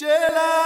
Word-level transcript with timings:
Jela. 0.00 0.59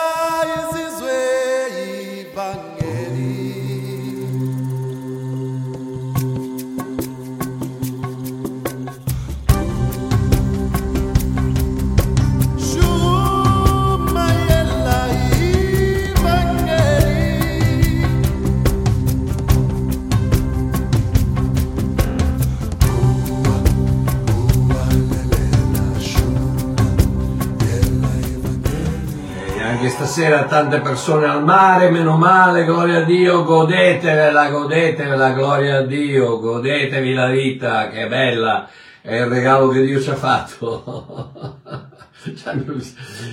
Stasera 30.35 30.45
tante 30.45 30.80
persone 30.80 31.27
al 31.27 31.45
mare, 31.45 31.90
meno 31.90 32.16
male, 32.16 32.64
gloria 32.64 32.98
a 32.98 33.02
Dio, 33.02 33.45
godetevela, 33.45 34.50
godetevela, 34.50 35.32
gloria 35.32 35.78
a 35.78 35.82
Dio, 35.82 36.41
godetevi 36.41 37.14
la 37.14 37.28
vita, 37.28 37.88
che 37.88 38.08
bella, 38.08 38.68
è 39.00 39.14
il 39.14 39.27
regalo 39.27 39.68
che 39.68 39.84
Dio 39.84 40.00
ci 40.00 40.10
ha 40.10 40.16
fatto. 40.16 41.62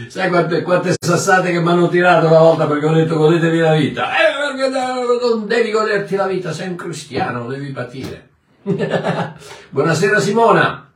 Sai 0.09 0.29
quante, 0.29 0.61
quante 0.61 0.93
sassate 0.99 1.51
che 1.51 1.61
mi 1.61 1.69
hanno 1.69 1.87
tirato 1.87 2.27
una 2.27 2.39
volta 2.39 2.67
perché 2.67 2.85
ho 2.85 2.93
detto 2.93 3.15
godetevi 3.15 3.59
la 3.59 3.73
vita? 3.73 4.09
Eh, 4.11 4.55
perché 4.55 4.69
non 4.69 5.47
devi 5.47 5.71
goderti 5.71 6.15
la 6.15 6.27
vita, 6.27 6.51
sei 6.51 6.67
un 6.67 6.75
cristiano, 6.75 7.47
devi 7.47 7.71
patire. 7.71 8.29
Buonasera 9.69 10.19
Simona. 10.19 10.91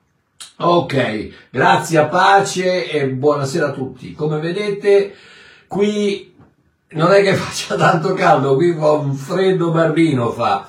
Ok, 0.58 1.30
grazie, 1.50 2.06
pace 2.06 2.90
e 2.90 3.08
buonasera 3.08 3.68
a 3.68 3.72
tutti. 3.72 4.14
Come 4.14 4.40
vedete, 4.40 5.14
qui 5.68 6.34
non 6.90 7.12
è 7.12 7.22
che 7.22 7.34
faccia 7.36 7.76
tanto 7.76 8.14
caldo, 8.14 8.56
qui 8.56 8.74
fa 8.74 8.92
un 8.92 9.14
freddo 9.14 9.72
barbino 9.72 10.32
fa. 10.32 10.68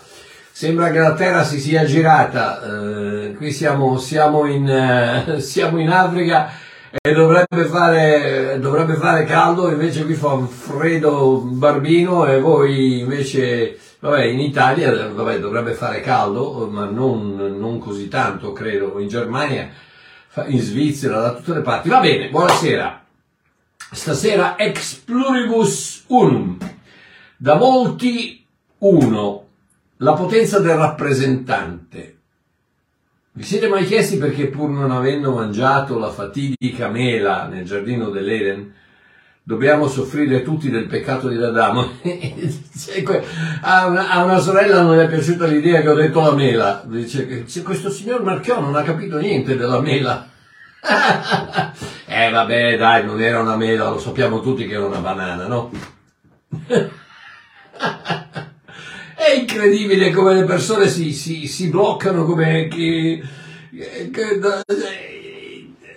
Sembra 0.50 0.90
che 0.90 0.98
la 0.98 1.12
terra 1.12 1.44
si 1.44 1.60
sia 1.60 1.84
girata. 1.84 2.62
eh, 2.62 3.34
qui 3.34 3.52
siamo, 3.52 3.98
siamo, 3.98 4.46
in, 4.46 4.68
eh, 4.68 5.40
siamo 5.40 5.78
in 5.78 5.90
Africa 5.90 6.50
e 6.98 7.12
dovrebbe 7.12 7.66
fare, 7.66 8.58
dovrebbe 8.58 8.94
fare 8.94 9.24
caldo, 9.24 9.70
invece 9.70 10.04
qui 10.04 10.14
fa 10.14 10.28
un 10.28 10.48
freddo 10.48 11.42
barbino 11.44 12.24
e 12.26 12.40
voi 12.40 13.00
invece, 13.00 13.78
vabbè, 13.98 14.24
in 14.24 14.40
Italia 14.40 15.08
vabbè, 15.08 15.38
dovrebbe 15.38 15.72
fare 15.72 16.00
caldo, 16.00 16.66
ma 16.70 16.86
non, 16.86 17.56
non 17.58 17.78
così 17.78 18.08
tanto, 18.08 18.52
credo. 18.52 18.98
In 18.98 19.08
Germania, 19.08 19.68
in 20.46 20.60
Svizzera, 20.60 21.20
da 21.20 21.34
tutte 21.34 21.52
le 21.52 21.60
parti. 21.60 21.90
Va 21.90 22.00
bene, 22.00 22.30
buonasera. 22.30 23.05
Stasera 23.96 24.56
ex 24.58 24.96
pluribus 24.96 26.04
unum. 26.08 26.58
Da 27.38 27.56
molti 27.56 28.44
uno. 28.80 29.46
La 29.96 30.12
potenza 30.12 30.58
del 30.60 30.76
rappresentante. 30.76 32.18
Vi 33.32 33.42
siete 33.42 33.68
mai 33.68 33.86
chiesti 33.86 34.18
perché 34.18 34.48
pur 34.48 34.68
non 34.68 34.90
avendo 34.90 35.32
mangiato 35.32 35.98
la 35.98 36.10
fatidica 36.10 36.88
mela 36.88 37.46
nel 37.46 37.64
giardino 37.64 38.10
dell'Eden, 38.10 38.70
dobbiamo 39.42 39.88
soffrire 39.88 40.42
tutti 40.42 40.68
del 40.68 40.86
peccato 40.86 41.28
di 41.28 41.42
Adamo? 41.42 41.88
A, 43.62 43.86
una, 44.24 44.38
sorella 44.40 44.82
non 44.82 44.98
è 44.98 45.08
piaciuta 45.08 45.46
l'idea 45.46 45.80
che 45.80 45.88
ho 45.88 45.94
detto 45.94 46.20
la 46.20 46.34
mela. 46.34 46.84
Dice 46.86 47.26
che 47.26 47.46
"Cioè, 47.46 47.62
questo 47.62 47.88
signor 47.88 48.22
Marchiò 48.22 48.60
non 48.60 48.76
ha 48.76 48.82
capito 48.82 49.18
niente 49.18 49.56
della 49.56 49.80
mela. 49.80 50.34
Eh 52.06 52.30
vabbè 52.30 52.76
dai, 52.76 53.04
non 53.04 53.20
era 53.20 53.40
una 53.40 53.56
mela, 53.56 53.90
lo 53.90 53.98
sappiamo 53.98 54.40
tutti 54.40 54.66
che 54.66 54.74
era 54.74 54.86
una 54.86 54.98
banana, 54.98 55.46
no? 55.46 55.70
È 59.16 59.30
incredibile 59.38 60.12
come 60.12 60.34
le 60.34 60.44
persone 60.44 60.88
si, 60.88 61.12
si, 61.12 61.46
si 61.46 61.68
bloccano 61.68 62.24
come 62.24 62.68
che, 62.68 63.22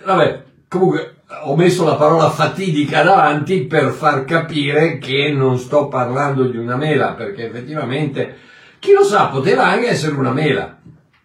vabbè, 0.04 0.42
comunque 0.68 1.14
ho 1.42 1.56
messo 1.56 1.84
la 1.84 1.94
parola 1.94 2.28
fatidica 2.30 3.02
davanti 3.02 3.62
per 3.66 3.90
far 3.90 4.24
capire 4.24 4.98
che 4.98 5.30
non 5.30 5.58
sto 5.58 5.88
parlando 5.88 6.44
di 6.44 6.56
una 6.56 6.76
mela, 6.76 7.12
perché 7.12 7.46
effettivamente 7.46 8.48
chi 8.80 8.92
lo 8.92 9.04
sa, 9.04 9.26
poteva 9.26 9.66
anche 9.66 9.88
essere 9.88 10.14
una 10.16 10.32
mela. 10.32 10.78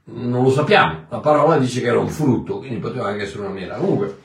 Non 0.07 0.43
lo 0.43 0.51
sappiamo, 0.51 1.05
la 1.09 1.19
parola 1.19 1.57
dice 1.57 1.81
che 1.81 1.87
era 1.87 1.99
un 1.99 2.09
frutto, 2.09 2.59
quindi 2.59 2.79
poteva 2.79 3.07
anche 3.07 3.23
essere 3.23 3.41
una 3.41 3.49
mela. 3.49 3.75
Comunque, 3.75 4.19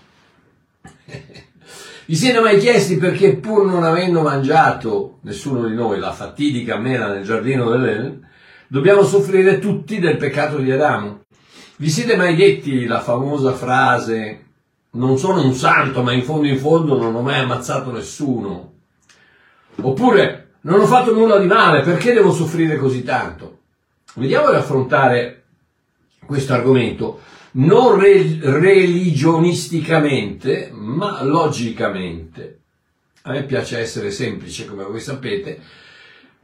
vi 2.07 2.15
siete 2.15 2.41
mai 2.41 2.59
chiesti 2.59 2.97
perché 2.97 3.37
pur 3.37 3.65
non 3.65 3.85
avendo 3.85 4.21
mangiato 4.21 5.19
nessuno 5.23 5.67
di 5.67 5.75
noi 5.75 5.99
la 5.99 6.13
fatidica 6.13 6.77
mela 6.77 7.09
nel 7.09 7.25
giardino 7.25 7.71
dell'Eden, 7.71 8.29
dobbiamo 8.67 9.03
soffrire 9.05 9.59
tutti 9.59 9.99
del 9.99 10.19
peccato 10.19 10.59
di 10.59 10.71
Adamo? 10.71 11.21
Vi 11.77 11.89
siete 11.89 12.15
mai 12.15 12.37
detti 12.37 12.85
la 12.85 13.01
famosa 13.01 13.53
frase 13.53 14.49
non 14.93 15.19
sono 15.19 15.43
un 15.43 15.55
santo, 15.55 16.03
ma 16.03 16.13
in 16.13 16.25
fondo 16.25 16.49
in 16.49 16.59
fondo 16.59 16.99
non 16.99 17.15
ho 17.15 17.23
mai 17.23 17.41
ammazzato 17.41 17.93
nessuno? 17.93 18.73
Oppure 19.81 20.55
non 20.63 20.81
ho 20.81 20.87
fatto 20.87 21.15
nulla 21.15 21.39
di 21.39 21.47
male, 21.47 21.83
perché 21.83 22.13
devo 22.13 22.33
soffrire 22.33 22.77
così 22.77 23.03
tanto? 23.03 23.59
Vediamo 24.15 24.51
di 24.51 24.57
affrontare 24.57 25.40
questo 26.31 26.53
argomento 26.53 27.19
non 27.53 27.99
re- 27.99 28.39
religionisticamente, 28.41 30.71
ma 30.73 31.25
logicamente. 31.25 32.59
A 33.23 33.33
me 33.33 33.43
piace 33.43 33.81
essere 33.81 34.13
semplice, 34.13 34.67
come 34.67 34.85
voi 34.85 35.01
sapete. 35.01 35.59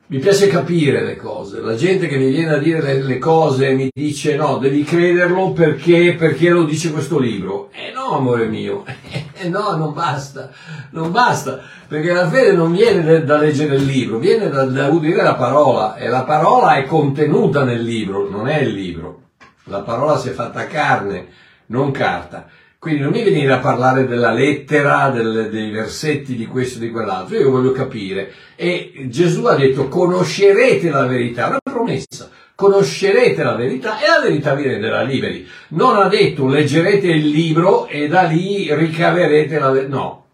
Mi 0.09 0.19
piace 0.19 0.49
capire 0.49 1.05
le 1.05 1.15
cose. 1.15 1.61
La 1.61 1.77
gente 1.77 2.09
che 2.09 2.17
mi 2.17 2.31
viene 2.31 2.55
a 2.55 2.59
dire 2.59 2.83
le, 2.83 3.01
le 3.03 3.19
cose 3.19 3.75
mi 3.75 3.89
dice 3.93 4.35
no, 4.35 4.59
devi 4.59 4.83
crederlo 4.83 5.53
perché, 5.53 6.17
perché 6.19 6.51
lo 6.51 6.65
dice 6.65 6.91
questo 6.91 7.21
libro. 7.21 7.71
Eh 7.73 7.93
no, 7.93 8.17
amore 8.17 8.47
mio, 8.47 8.85
eh 9.35 9.49
no, 9.49 9.77
non 9.77 9.93
basta, 9.93 10.51
non 10.91 11.13
basta, 11.13 11.61
perché 11.87 12.13
la 12.13 12.29
fede 12.29 12.51
non 12.53 12.73
viene 12.73 13.23
da- 13.25 13.39
leggere 13.39 13.77
il 13.77 13.85
libro, 13.85 14.19
viene 14.19 14.49
da, 14.49 14.65
da 14.65 14.89
udire 14.89 15.23
la 15.23 15.37
parola 15.37 15.95
e 15.95 16.09
la 16.09 16.25
parola 16.25 16.75
è 16.75 16.87
contenuta 16.87 17.63
nel 17.63 17.83
libro, 17.83 18.29
non 18.29 18.49
è 18.49 18.59
il 18.61 18.75
libro. 18.75 19.26
La 19.69 19.81
parola 19.81 20.17
si 20.17 20.29
è 20.29 20.33
fatta 20.33 20.67
carne, 20.67 21.27
non 21.67 21.91
carta. 21.91 22.47
Quindi 22.79 23.01
non 23.03 23.11
mi 23.11 23.25
venire 23.25 23.53
a 23.53 23.59
parlare 23.59 24.07
della 24.07 24.31
lettera, 24.33 25.11
del- 25.11 25.49
dei 25.51 25.71
versetti 25.71 26.37
di 26.37 26.47
questo 26.47 26.79
e 26.79 26.83
di 26.83 26.91
quell'altro, 26.91 27.37
io 27.37 27.51
voglio 27.51 27.73
capire. 27.73 28.33
E 28.55 28.93
Gesù 29.09 29.45
ha 29.47 29.57
detto 29.57 29.89
conoscerete 29.89 30.89
la 30.91 31.07
verità, 31.07 31.49
una 31.49 31.59
promessa. 31.63 32.31
Conoscerete 32.55 33.43
la 33.43 33.57
verità 33.57 33.99
e 33.99 34.07
la 34.07 34.21
verità 34.21 34.55
vi 34.55 34.63
renderà 34.63 35.03
liberi. 35.03 35.47
Non 35.69 35.97
ha 35.97 36.09
detto 36.09 36.47
leggerete 36.47 37.09
il 37.09 37.27
libro 37.29 37.87
e 37.89 38.07
da 38.09 38.23
lì 38.23 38.73
ricaverete 38.73 39.59
la 39.59 39.71
verità. 39.71 39.95
No, 39.95 40.26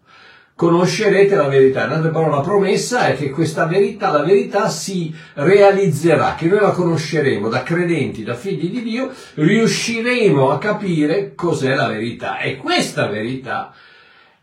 conoscerete 0.55 1.35
la 1.35 1.47
verità. 1.47 1.85
In 1.85 1.91
altre 1.91 2.11
parole, 2.11 2.35
la 2.35 2.41
promessa 2.41 3.07
è 3.07 3.15
che 3.15 3.29
questa 3.29 3.65
verità, 3.65 4.11
la 4.11 4.23
verità 4.23 4.69
si 4.69 5.13
realizzerà, 5.33 6.35
che 6.35 6.47
noi 6.47 6.59
la 6.59 6.71
conosceremo 6.71 7.49
da 7.49 7.63
credenti, 7.63 8.23
da 8.23 8.35
figli 8.35 8.69
di 8.69 8.83
Dio, 8.83 9.11
riusciremo 9.35 10.51
a 10.51 10.57
capire 10.57 11.33
cos'è 11.35 11.73
la 11.75 11.87
verità. 11.87 12.39
E 12.39 12.57
questa 12.57 13.07
verità 13.07 13.73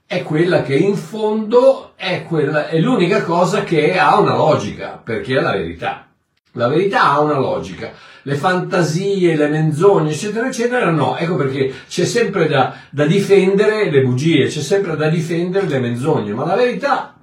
è 0.07 0.23
quella 0.23 0.63
che 0.63 0.75
in 0.75 0.97
fondo 0.97 1.93
è, 1.95 2.25
quella, 2.25 2.69
è 2.69 2.79
l'unica 2.79 3.23
cosa 3.23 3.63
che 3.63 3.97
ha 3.97 4.19
una 4.19 4.37
logica, 4.37 5.01
perché 5.03 5.39
è 5.39 5.41
la 5.41 5.53
verità. 5.53 6.10
La 6.53 6.69
verità 6.69 7.11
ha 7.13 7.21
una 7.21 7.39
logica. 7.39 7.93
Le 8.23 8.35
fantasie, 8.35 9.37
le 9.37 9.49
menzogne, 9.49 10.11
eccetera, 10.11 10.47
eccetera, 10.49 10.91
no. 10.91 11.17
Ecco 11.17 11.37
perché 11.37 11.73
c'è 11.89 12.05
sempre 12.05 12.49
da, 12.49 12.75
da 12.91 13.07
difendere 13.07 13.91
le 13.91 14.03
bugie, 14.03 14.47
c'è 14.47 14.61
sempre 14.61 14.97
da 14.97 15.09
difendere 15.09 15.67
le 15.67 15.79
menzogne, 15.79 16.33
ma 16.33 16.45
la 16.45 16.57
verità 16.57 17.15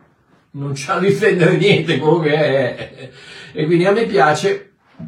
non 0.52 0.72
c'ha 0.74 0.94
da 0.96 1.00
difendere 1.02 1.58
niente, 1.58 1.98
quello 2.00 2.20
che 2.20 2.34
è. 2.34 3.10
E 3.54 3.66
quindi 3.66 3.86
a 3.86 3.92
me 3.92 4.06
piace 4.06 4.72
eh, 5.00 5.06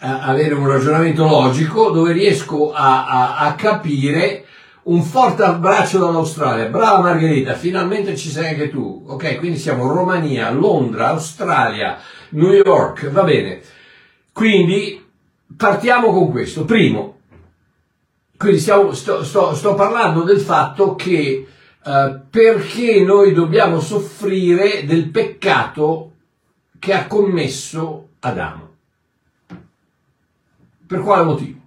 avere 0.00 0.54
un 0.54 0.68
ragionamento 0.68 1.26
logico 1.26 1.90
dove 1.90 2.12
riesco 2.12 2.72
a, 2.72 3.06
a- 3.06 3.36
a 3.38 3.54
capire 3.54 4.44
un 4.84 5.02
forte 5.02 5.42
abbraccio 5.42 5.98
dall'Australia. 5.98 6.66
Brava 6.66 7.00
Margherita, 7.00 7.54
finalmente 7.54 8.16
ci 8.16 8.28
sei 8.28 8.48
anche 8.50 8.70
tu. 8.70 9.04
Ok, 9.08 9.38
quindi 9.38 9.58
siamo 9.58 9.88
Romania, 9.90 10.50
Londra, 10.50 11.08
Australia, 11.08 11.98
New 12.34 12.52
York, 12.52 13.10
va 13.10 13.22
bene. 13.22 13.60
Quindi 14.32 15.04
partiamo 15.56 16.12
con 16.12 16.30
questo. 16.30 16.64
Primo, 16.64 17.18
quindi 18.36 18.58
stiamo- 18.58 18.92
sto, 18.92 19.22
sto- 19.24 19.54
sto 19.54 19.74
parlando 19.74 20.22
del 20.22 20.40
fatto 20.40 20.94
che 20.94 21.46
eh, 21.86 22.20
perché 22.30 23.02
noi 23.02 23.32
dobbiamo 23.32 23.78
soffrire 23.80 24.84
del 24.84 25.10
peccato 25.10 26.12
che 26.78 26.92
ha 26.92 27.06
commesso 27.06 28.08
Adamo. 28.20 28.72
Per 30.86 31.00
quale 31.00 31.24
motivo? 31.24 31.58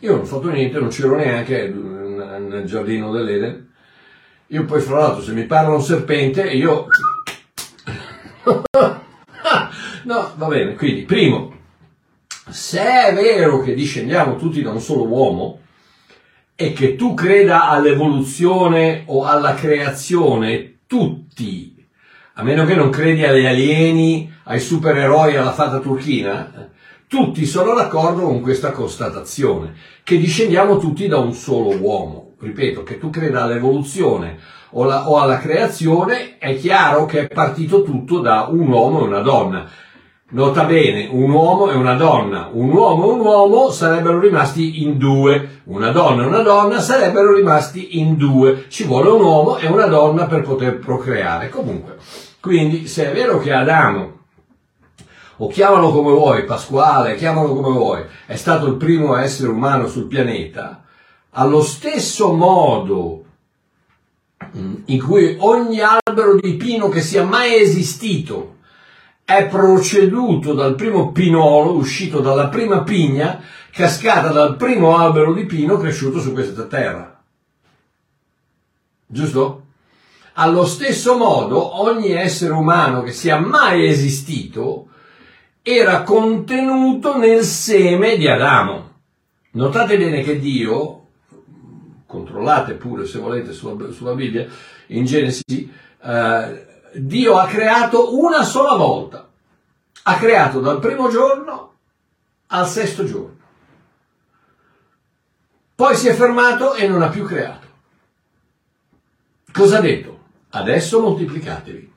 Io 0.00 0.12
non 0.12 0.20
ho 0.20 0.24
fatto 0.24 0.50
niente, 0.50 0.78
non 0.78 0.88
c'ero 0.88 1.16
neanche 1.16 1.68
nel 1.68 2.64
giardino 2.66 3.10
dell'Eden. 3.10 3.70
Io 4.48 4.64
poi 4.64 4.80
fra 4.80 4.98
l'altro 4.98 5.22
se 5.22 5.32
mi 5.32 5.44
parla 5.44 5.74
un 5.74 5.82
serpente 5.82 6.42
io... 6.50 6.86
no, 10.04 10.32
va 10.36 10.46
bene, 10.46 10.74
quindi 10.74 11.02
primo, 11.02 11.52
se 12.48 12.80
è 12.80 13.14
vero 13.14 13.60
che 13.60 13.74
discendiamo 13.74 14.36
tutti 14.36 14.62
da 14.62 14.70
un 14.70 14.80
solo 14.80 15.06
uomo 15.06 15.60
e 16.54 16.72
che 16.72 16.96
tu 16.96 17.14
creda 17.14 17.68
all'evoluzione 17.68 19.04
o 19.06 19.24
alla 19.24 19.54
creazione, 19.54 20.78
tutti, 20.86 21.74
a 22.34 22.42
meno 22.42 22.64
che 22.64 22.74
non 22.74 22.90
credi 22.90 23.24
agli 23.24 23.46
alieni, 23.46 24.32
ai 24.44 24.60
supereroi, 24.60 25.36
alla 25.36 25.52
fata 25.52 25.78
turchina, 25.80 26.70
tutti 27.06 27.44
sono 27.44 27.74
d'accordo 27.74 28.22
con 28.22 28.40
questa 28.40 28.70
constatazione, 28.70 29.74
che 30.02 30.16
discendiamo 30.16 30.78
tutti 30.78 31.06
da 31.08 31.18
un 31.18 31.34
solo 31.34 31.76
uomo. 31.76 32.34
Ripeto, 32.38 32.82
che 32.82 32.98
tu 32.98 33.10
creda 33.10 33.42
all'evoluzione 33.42 34.38
o, 34.70 34.84
la- 34.84 35.08
o 35.08 35.18
alla 35.20 35.38
creazione, 35.38 36.38
è 36.38 36.56
chiaro 36.56 37.04
che 37.04 37.20
è 37.20 37.28
partito 37.28 37.82
tutto 37.82 38.20
da 38.20 38.48
un 38.50 38.66
uomo 38.66 39.00
e 39.00 39.04
una 39.04 39.20
donna. 39.20 39.68
Nota 40.34 40.64
bene, 40.64 41.08
un 41.10 41.30
uomo 41.30 41.70
e 41.70 41.74
una 41.74 41.92
donna. 41.92 42.48
Un 42.50 42.70
uomo 42.70 43.10
e 43.10 43.12
un 43.12 43.20
uomo 43.20 43.70
sarebbero 43.70 44.18
rimasti 44.18 44.82
in 44.82 44.96
due. 44.96 45.60
Una 45.64 45.90
donna 45.90 46.22
e 46.22 46.26
una 46.26 46.40
donna 46.40 46.80
sarebbero 46.80 47.34
rimasti 47.34 47.98
in 47.98 48.16
due. 48.16 48.64
Ci 48.68 48.84
vuole 48.84 49.10
un 49.10 49.20
uomo 49.20 49.58
e 49.58 49.66
una 49.66 49.84
donna 49.84 50.24
per 50.24 50.40
poter 50.40 50.78
procreare. 50.78 51.50
Comunque, 51.50 51.98
quindi 52.40 52.86
se 52.86 53.10
è 53.10 53.12
vero 53.12 53.40
che 53.40 53.52
Adamo, 53.52 54.20
o 55.36 55.48
chiamalo 55.48 55.90
come 55.92 56.12
vuoi, 56.12 56.44
Pasquale, 56.46 57.16
chiamalo 57.16 57.54
come 57.54 57.76
vuoi, 57.76 58.02
è 58.24 58.36
stato 58.36 58.68
il 58.68 58.76
primo 58.76 59.14
essere 59.16 59.50
umano 59.50 59.86
sul 59.86 60.06
pianeta, 60.06 60.82
allo 61.32 61.60
stesso 61.60 62.32
modo 62.32 63.24
mm, 64.56 64.74
in 64.86 65.02
cui 65.02 65.36
ogni 65.40 65.80
albero 65.80 66.36
di 66.36 66.54
pino 66.54 66.88
che 66.88 67.02
sia 67.02 67.22
mai 67.22 67.60
esistito 67.60 68.60
è 69.24 69.46
proceduto 69.46 70.52
dal 70.52 70.74
primo 70.74 71.12
pinolo 71.12 71.74
uscito 71.74 72.20
dalla 72.20 72.48
prima 72.48 72.82
pigna 72.82 73.40
cascata 73.70 74.28
dal 74.28 74.56
primo 74.56 74.96
albero 74.96 75.32
di 75.32 75.46
pino 75.46 75.78
cresciuto 75.78 76.20
su 76.20 76.32
questa 76.32 76.64
terra. 76.64 77.22
Giusto? 79.06 79.60
Allo 80.34 80.64
stesso 80.64 81.16
modo 81.16 81.82
ogni 81.82 82.12
essere 82.12 82.52
umano 82.52 83.02
che 83.02 83.12
sia 83.12 83.38
mai 83.38 83.86
esistito 83.86 84.88
era 85.62 86.02
contenuto 86.02 87.16
nel 87.16 87.44
seme 87.44 88.16
di 88.16 88.26
Adamo. 88.26 88.90
Notate 89.52 89.98
bene 89.98 90.22
che 90.22 90.38
Dio, 90.38 91.06
controllate 92.06 92.74
pure 92.74 93.06
se 93.06 93.18
volete 93.18 93.52
sulla, 93.52 93.90
sulla 93.90 94.14
Bibbia, 94.14 94.46
in 94.88 95.04
Genesi, 95.04 95.70
eh, 96.02 96.71
Dio 96.94 97.38
ha 97.38 97.46
creato 97.46 98.18
una 98.18 98.42
sola 98.44 98.74
volta. 98.74 99.28
Ha 100.04 100.16
creato 100.16 100.60
dal 100.60 100.78
primo 100.78 101.08
giorno 101.08 101.74
al 102.48 102.66
sesto 102.66 103.04
giorno. 103.04 103.36
Poi 105.74 105.96
si 105.96 106.08
è 106.08 106.14
fermato 106.14 106.74
e 106.74 106.86
non 106.86 107.02
ha 107.02 107.08
più 107.08 107.24
creato. 107.24 107.66
Cosa 109.52 109.78
ha 109.78 109.80
detto? 109.80 110.20
Adesso 110.50 111.00
moltiplicatevi. 111.00 111.92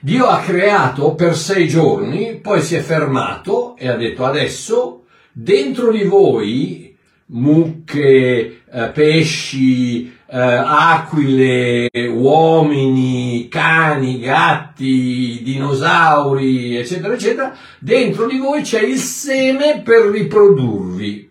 Dio 0.00 0.26
ha 0.26 0.40
creato 0.40 1.14
per 1.14 1.36
sei 1.36 1.68
giorni, 1.68 2.36
poi 2.36 2.62
si 2.62 2.74
è 2.74 2.80
fermato 2.80 3.76
e 3.76 3.88
ha 3.88 3.96
detto 3.96 4.24
adesso 4.24 5.04
dentro 5.32 5.92
di 5.92 6.04
voi 6.04 6.96
mucche, 7.26 8.62
eh, 8.64 8.88
pesci, 8.88 10.19
eh, 10.32 10.38
aquile, 10.38 11.90
uomini, 12.08 13.48
cani, 13.48 14.20
gatti, 14.20 15.40
dinosauri, 15.42 16.76
eccetera, 16.76 17.14
eccetera, 17.14 17.56
dentro 17.80 18.26
di 18.26 18.38
voi 18.38 18.62
c'è 18.62 18.80
il 18.80 18.98
seme 18.98 19.82
per 19.82 20.06
riprodurvi. 20.06 21.28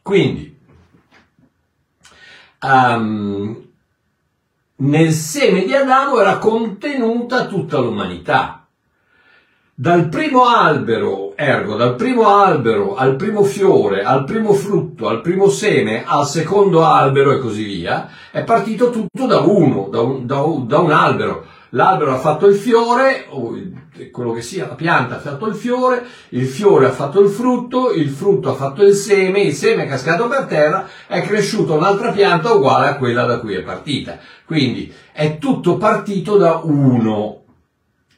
Quindi, 0.00 0.56
um, 2.62 3.68
nel 4.76 5.12
seme 5.12 5.64
di 5.66 5.74
Adamo 5.74 6.18
era 6.18 6.38
contenuta 6.38 7.46
tutta 7.46 7.78
l'umanità. 7.78 8.59
Dal 9.80 10.10
primo 10.10 10.44
albero, 10.44 11.34
ergo, 11.34 11.74
dal 11.74 11.94
primo 11.94 12.28
albero 12.28 12.96
al 12.96 13.16
primo 13.16 13.42
fiore, 13.42 14.02
al 14.02 14.24
primo 14.24 14.52
frutto, 14.52 15.08
al 15.08 15.22
primo 15.22 15.48
seme, 15.48 16.04
al 16.04 16.26
secondo 16.26 16.84
albero 16.84 17.32
e 17.32 17.38
così 17.38 17.64
via, 17.64 18.10
è 18.30 18.44
partito 18.44 18.90
tutto 18.90 19.24
da 19.24 19.38
uno, 19.38 19.88
da 19.90 20.02
un, 20.02 20.26
da 20.26 20.42
un, 20.42 20.66
da 20.66 20.80
un 20.80 20.90
albero. 20.90 21.46
L'albero 21.70 22.12
ha 22.12 22.18
fatto 22.18 22.46
il 22.46 22.56
fiore, 22.56 23.24
o 23.30 23.56
quello 24.12 24.32
che 24.32 24.42
sia, 24.42 24.66
la 24.66 24.74
pianta 24.74 25.16
ha 25.16 25.20
fatto 25.20 25.46
il 25.46 25.54
fiore, 25.54 26.04
il 26.30 26.46
fiore 26.46 26.84
ha 26.84 26.90
fatto 26.90 27.20
il 27.20 27.30
frutto, 27.30 27.90
il 27.90 28.10
frutto 28.10 28.50
ha 28.50 28.54
fatto 28.54 28.82
il 28.82 28.92
seme, 28.92 29.40
il 29.40 29.54
seme 29.54 29.84
è 29.84 29.88
cascato 29.88 30.28
per 30.28 30.44
terra, 30.44 30.86
è 31.06 31.22
cresciuta 31.22 31.72
un'altra 31.72 32.10
pianta 32.10 32.52
uguale 32.52 32.88
a 32.88 32.96
quella 32.96 33.24
da 33.24 33.38
cui 33.38 33.54
è 33.54 33.62
partita. 33.62 34.18
Quindi 34.44 34.92
è 35.10 35.38
tutto 35.38 35.78
partito 35.78 36.36
da 36.36 36.60
uno, 36.64 37.39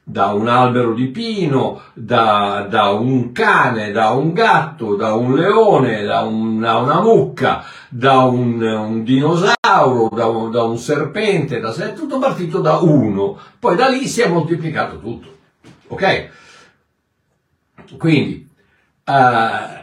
da 0.04 0.32
un 0.32 0.48
albero 0.48 0.94
di 0.94 1.06
pino, 1.08 1.80
da, 1.94 2.66
da 2.68 2.90
un 2.90 3.30
cane, 3.32 3.92
da 3.92 4.10
un 4.10 4.32
gatto, 4.32 4.96
da 4.96 5.14
un 5.14 5.34
leone, 5.34 6.02
da, 6.02 6.22
un, 6.22 6.58
da 6.58 6.78
una 6.78 7.00
mucca, 7.00 7.64
da 7.88 8.18
un, 8.22 8.60
un 8.60 9.04
dinosauro, 9.04 10.08
da 10.12 10.26
un, 10.26 10.50
da 10.50 10.64
un 10.64 10.76
serpente, 10.76 11.60
da, 11.60 11.72
è 11.74 11.94
tutto 11.94 12.18
partito 12.18 12.60
da 12.60 12.78
uno. 12.78 13.38
Poi 13.58 13.76
da 13.76 13.88
lì 13.88 14.06
si 14.08 14.22
è 14.22 14.28
moltiplicato 14.28 14.98
tutto. 14.98 15.28
Ok? 15.88 16.28
Quindi, 17.96 18.48
eh, 19.04 19.80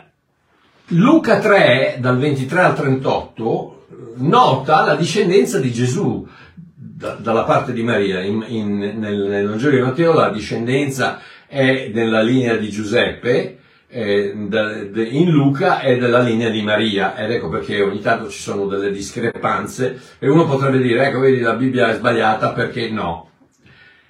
Luca 0.93 1.39
3, 1.39 1.97
dal 1.99 2.17
23 2.17 2.61
al 2.61 2.75
38, 2.75 3.85
nota 4.15 4.83
la 4.83 4.95
discendenza 4.95 5.59
di 5.59 5.71
Gesù 5.71 6.27
da- 6.99 7.13
dalla 7.13 7.43
parte 7.43 7.71
di 7.71 7.81
Maria. 7.81 8.19
In, 8.21 8.43
in- 8.45 8.77
nel, 8.97 9.47
nel 9.57 9.81
Matteo 9.81 10.11
la 10.11 10.29
discendenza 10.29 11.21
è 11.47 11.89
nella 11.93 12.21
linea 12.21 12.57
di 12.57 12.69
Giuseppe, 12.69 13.57
eh, 13.87 14.33
da- 14.35 14.83
de- 14.83 15.07
in 15.07 15.29
Luca 15.31 15.79
è 15.79 15.97
della 15.97 16.19
linea 16.19 16.49
di 16.49 16.61
Maria 16.61 17.15
ed 17.15 17.31
ecco 17.31 17.47
perché 17.47 17.81
ogni 17.81 18.01
tanto 18.01 18.29
ci 18.29 18.39
sono 18.41 18.65
delle 18.65 18.91
discrepanze 18.91 19.99
e 20.19 20.29
uno 20.29 20.45
potrebbe 20.45 20.79
dire 20.79 21.07
ecco 21.07 21.19
vedi 21.19 21.39
la 21.39 21.55
Bibbia 21.55 21.89
è 21.89 21.95
sbagliata 21.95 22.51
perché 22.51 22.89
no, 22.89 23.29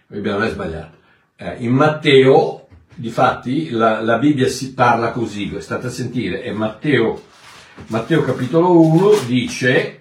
la 0.08 0.16
Bibbia 0.16 0.32
non 0.34 0.44
è 0.44 0.50
sbagliata. 0.50 0.98
Eh, 1.38 1.56
in 1.60 1.72
Matteo, 1.72 2.68
difatti, 2.96 3.70
la, 3.70 4.02
la 4.02 4.18
Bibbia 4.18 4.48
si 4.48 4.74
parla 4.74 5.12
così, 5.12 5.56
state 5.60 5.88
a 5.88 5.92
sentire, 5.92 6.42
è 6.42 6.52
Matteo, 6.52 7.22
Matteo 7.88 8.24
capitolo 8.24 8.82
1 8.82 9.12
dice, 9.28 9.99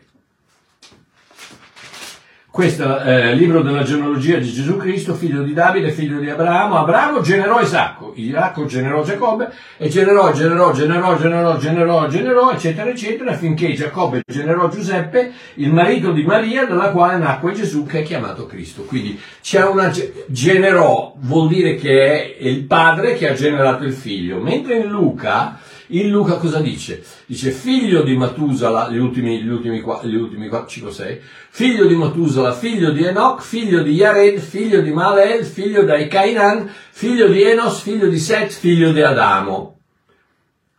questo 2.59 2.99
è 2.99 3.31
il 3.31 3.37
libro 3.39 3.63
della 3.63 3.85
genealogia 3.85 4.37
di 4.39 4.51
Gesù 4.51 4.79
Cristo, 4.79 5.15
figlio 5.15 5.45
di 5.45 5.53
Davide, 5.53 5.93
figlio 5.93 6.19
di 6.19 6.29
Abramo. 6.29 6.77
Abramo 6.77 7.21
generò 7.21 7.61
Isacco, 7.61 8.13
Isacco 8.17 8.67
generò 8.67 9.05
Giacobbe, 9.05 9.53
e 9.77 9.89
generò, 9.89 10.33
generò, 10.33 10.73
generò, 10.73 11.17
generò, 11.17 11.57
generò, 11.57 12.09
generò, 12.09 12.51
eccetera, 12.51 12.91
eccetera, 12.91 13.35
finché 13.35 13.75
Giacobbe 13.75 14.23
generò 14.27 14.69
Giuseppe, 14.69 15.31
il 15.55 15.73
marito 15.73 16.11
di 16.11 16.25
Maria, 16.25 16.67
dalla 16.67 16.91
quale 16.91 17.17
nacque 17.19 17.53
Gesù, 17.53 17.87
che 17.87 18.01
è 18.01 18.03
chiamato 18.03 18.47
Cristo. 18.47 18.83
Quindi 18.83 19.21
c'è 19.41 19.65
una 19.65 19.91
ge- 19.91 20.25
generò, 20.27 21.15
vuol 21.19 21.47
dire 21.47 21.77
che 21.77 22.37
è 22.37 22.45
il 22.45 22.65
padre 22.65 23.15
che 23.15 23.29
ha 23.29 23.35
generato 23.35 23.85
il 23.85 23.93
figlio, 23.93 24.41
mentre 24.41 24.79
in 24.79 24.89
Luca 24.89 25.61
in 25.89 26.11
Luca 26.11 26.37
cosa 26.37 26.61
dice? 26.61 27.03
Dice 27.27 27.51
figlio 27.51 28.03
di 28.03 28.17
Matusala, 28.17 28.91
gli 28.91 28.99
ultimi, 28.99 29.43
gli 29.43 29.49
ultimi, 29.49 29.81
qua- 29.81 30.01
gli 30.03 30.15
ultimi 30.15 30.49
5-6, 30.49 31.21
figlio 31.51 31.87
di 31.87 31.95
Matusala, 31.95 32.53
figlio 32.53 32.91
di 32.91 33.05
Enoch, 33.05 33.41
figlio 33.41 33.83
di 33.83 33.93
Yared, 33.93 34.39
figlio 34.39 34.81
di 34.81 34.91
Malel, 34.91 35.45
figlio 35.45 35.83
di 35.83 36.07
Cainan, 36.09 36.71
figlio 36.91 37.29
di 37.29 37.43
Enos, 37.43 37.81
figlio 37.81 38.09
di 38.09 38.19
Set, 38.19 38.51
figlio 38.51 38.93
di 38.93 39.01
Adamo. 39.01 39.79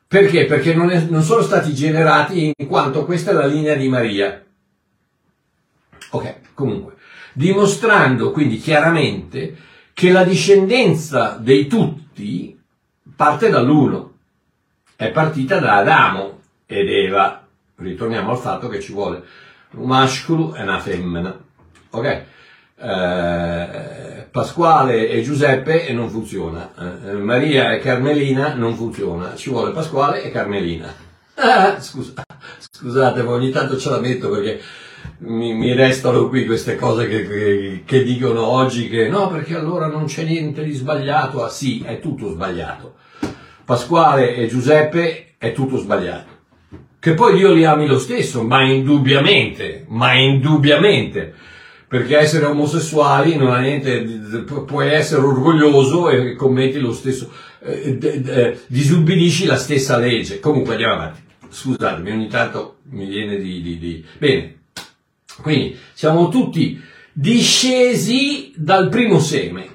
Perché? 0.08 0.46
Perché 0.46 0.74
non, 0.74 0.90
è- 0.90 1.06
non 1.10 1.24
sono 1.24 1.42
stati 1.42 1.74
generati 1.74 2.52
in 2.56 2.68
quanto 2.68 3.06
questa 3.06 3.32
è 3.32 3.34
la 3.34 3.46
linea 3.46 3.76
di 3.76 3.88
Maria. 3.88 4.44
Ok, 6.12 6.36
comunque, 6.54 6.96
dimostrando 7.34 8.32
quindi 8.32 8.58
chiaramente 8.58 9.56
che 9.94 10.12
la 10.12 10.24
discendenza 10.24 11.38
dei 11.40 11.68
tutti 11.68 12.58
parte 13.16 13.50
dall'uno 13.50 14.09
è 15.02 15.12
partita 15.12 15.60
da 15.60 15.78
Adamo 15.78 16.40
ed 16.66 16.90
Eva. 16.90 17.48
Ritorniamo 17.78 18.32
al 18.32 18.38
fatto 18.38 18.68
che 18.68 18.82
ci 18.82 18.92
vuole 18.92 19.24
un 19.76 19.88
mascolo 19.88 20.54
e 20.56 20.62
una 20.62 20.78
femmina. 20.80 21.40
Ok? 21.92 22.22
Eh, 22.82 24.28
Pasquale 24.30 25.08
e 25.08 25.22
Giuseppe 25.22 25.88
e 25.88 25.94
non 25.94 26.10
funziona. 26.10 26.74
Eh, 27.08 27.14
Maria 27.14 27.72
e 27.72 27.80
Carmelina 27.80 28.56
non 28.56 28.76
funziona. 28.76 29.36
Ci 29.36 29.50
vuole 29.50 29.72
Pasquale 29.72 30.22
e 30.22 30.32
Carmelina. 30.32 30.94
Ah, 31.36 31.80
scusa, 31.80 32.12
scusate, 32.60 33.24
ma 33.24 33.32
ogni 33.32 33.52
tanto 33.52 33.78
ce 33.78 33.90
la 33.90 34.00
metto 34.02 34.30
perché 34.30 34.60
mi, 35.20 35.54
mi 35.54 35.74
restano 35.74 36.28
qui 36.28 36.46
queste 36.46 36.76
cose 36.76 37.08
che, 37.08 37.26
che- 37.26 37.84
che 37.86 38.04
dicono 38.04 38.46
oggi 38.46 38.90
che 38.90 39.08
no, 39.08 39.30
perché 39.30 39.56
allora 39.56 39.88
non 39.88 40.04
c'è 40.08 40.24
niente 40.24 40.62
di 40.66 40.74
sbagliato. 40.74 41.42
Ah 41.42 41.48
sì, 41.50 41.82
è 41.86 42.02
tutto 42.02 42.30
sbagliato. 42.32 42.96
Pasquale 43.70 44.34
e 44.34 44.48
Giuseppe 44.48 45.36
è 45.38 45.52
tutto 45.52 45.78
sbagliato. 45.78 46.38
Che 46.98 47.14
poi 47.14 47.38
Dio 47.38 47.54
li 47.54 47.66
ami 47.66 47.86
lo 47.86 48.00
stesso, 48.00 48.42
ma 48.42 48.64
indubbiamente, 48.64 49.86
ma 49.90 50.16
indubbiamente. 50.16 51.36
Perché 51.88 52.18
essere 52.18 52.46
omosessuali 52.46 53.36
non 53.36 53.52
ha 53.52 53.60
niente, 53.60 54.02
puoi 54.66 54.92
essere 54.92 55.22
orgoglioso 55.22 56.10
e 56.10 56.34
commetti 56.34 56.80
lo 56.80 56.92
stesso, 56.92 57.32
eh, 57.60 57.96
d- 57.96 58.18
d- 58.22 58.58
disubbidisci 58.66 59.46
la 59.46 59.56
stessa 59.56 59.98
legge. 59.98 60.40
Comunque 60.40 60.72
andiamo 60.72 60.96
avanti. 60.96 61.20
Scusatemi, 61.48 62.10
ogni 62.10 62.28
tanto 62.28 62.78
mi 62.90 63.06
viene 63.06 63.38
di, 63.38 63.62
di, 63.62 63.78
di... 63.78 64.04
Bene, 64.18 64.62
quindi 65.44 65.78
siamo 65.94 66.30
tutti 66.30 66.82
discesi 67.14 68.52
dal 68.56 68.90
primo 68.90 69.20
seme, 69.20 69.68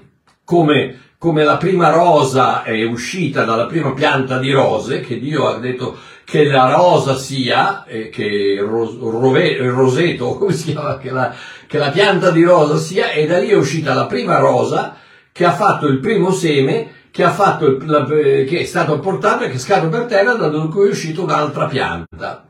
come, 0.43 0.99
come 1.25 1.43
la 1.43 1.57
prima 1.57 1.89
rosa 1.89 2.65
è 2.65 2.85
uscita 2.85 3.45
dalla 3.45 3.65
prima 3.65 3.95
pianta 3.95 4.37
di 4.37 4.53
rose, 4.53 5.01
che 5.01 5.19
Dio 5.19 5.49
ha 5.49 5.59
detto 5.59 5.97
che 6.23 6.45
la 6.45 6.71
rosa 6.71 7.17
sia, 7.17 7.87
eh, 7.87 8.11
che 8.11 8.25
il 8.27 8.61
roseto, 9.71 10.37
come 10.37 10.53
si 10.53 10.73
chiama, 10.73 10.99
che 10.99 11.11
la, 11.11 11.35
che 11.67 11.79
la 11.79 11.89
pianta 11.89 12.31
di 12.31 12.43
rosa 12.43 12.77
sia, 12.77 13.11
e 13.13 13.25
da 13.25 13.39
lì 13.39 13.49
è 13.49 13.57
uscita 13.57 13.95
la 13.95 14.05
prima 14.05 14.37
rosa 14.37 14.97
che 15.33 15.47
ha 15.47 15.53
fatto 15.53 15.87
il 15.87 15.99
primo 15.99 16.31
seme, 16.31 16.91
che, 17.11 17.23
il- 17.23 18.13
eh, 18.13 18.45
che 18.45 18.61
è 18.61 18.65
stato 18.65 18.99
portato 18.99 19.45
e 19.45 19.49
che 19.49 19.55
è 19.55 19.59
scato 19.59 19.89
per 19.89 20.05
terra 20.05 20.35
da 20.35 20.51
cui 20.71 20.89
è 20.89 20.91
uscita 20.91 21.23
un'altra 21.23 21.65
pianta 21.65 22.49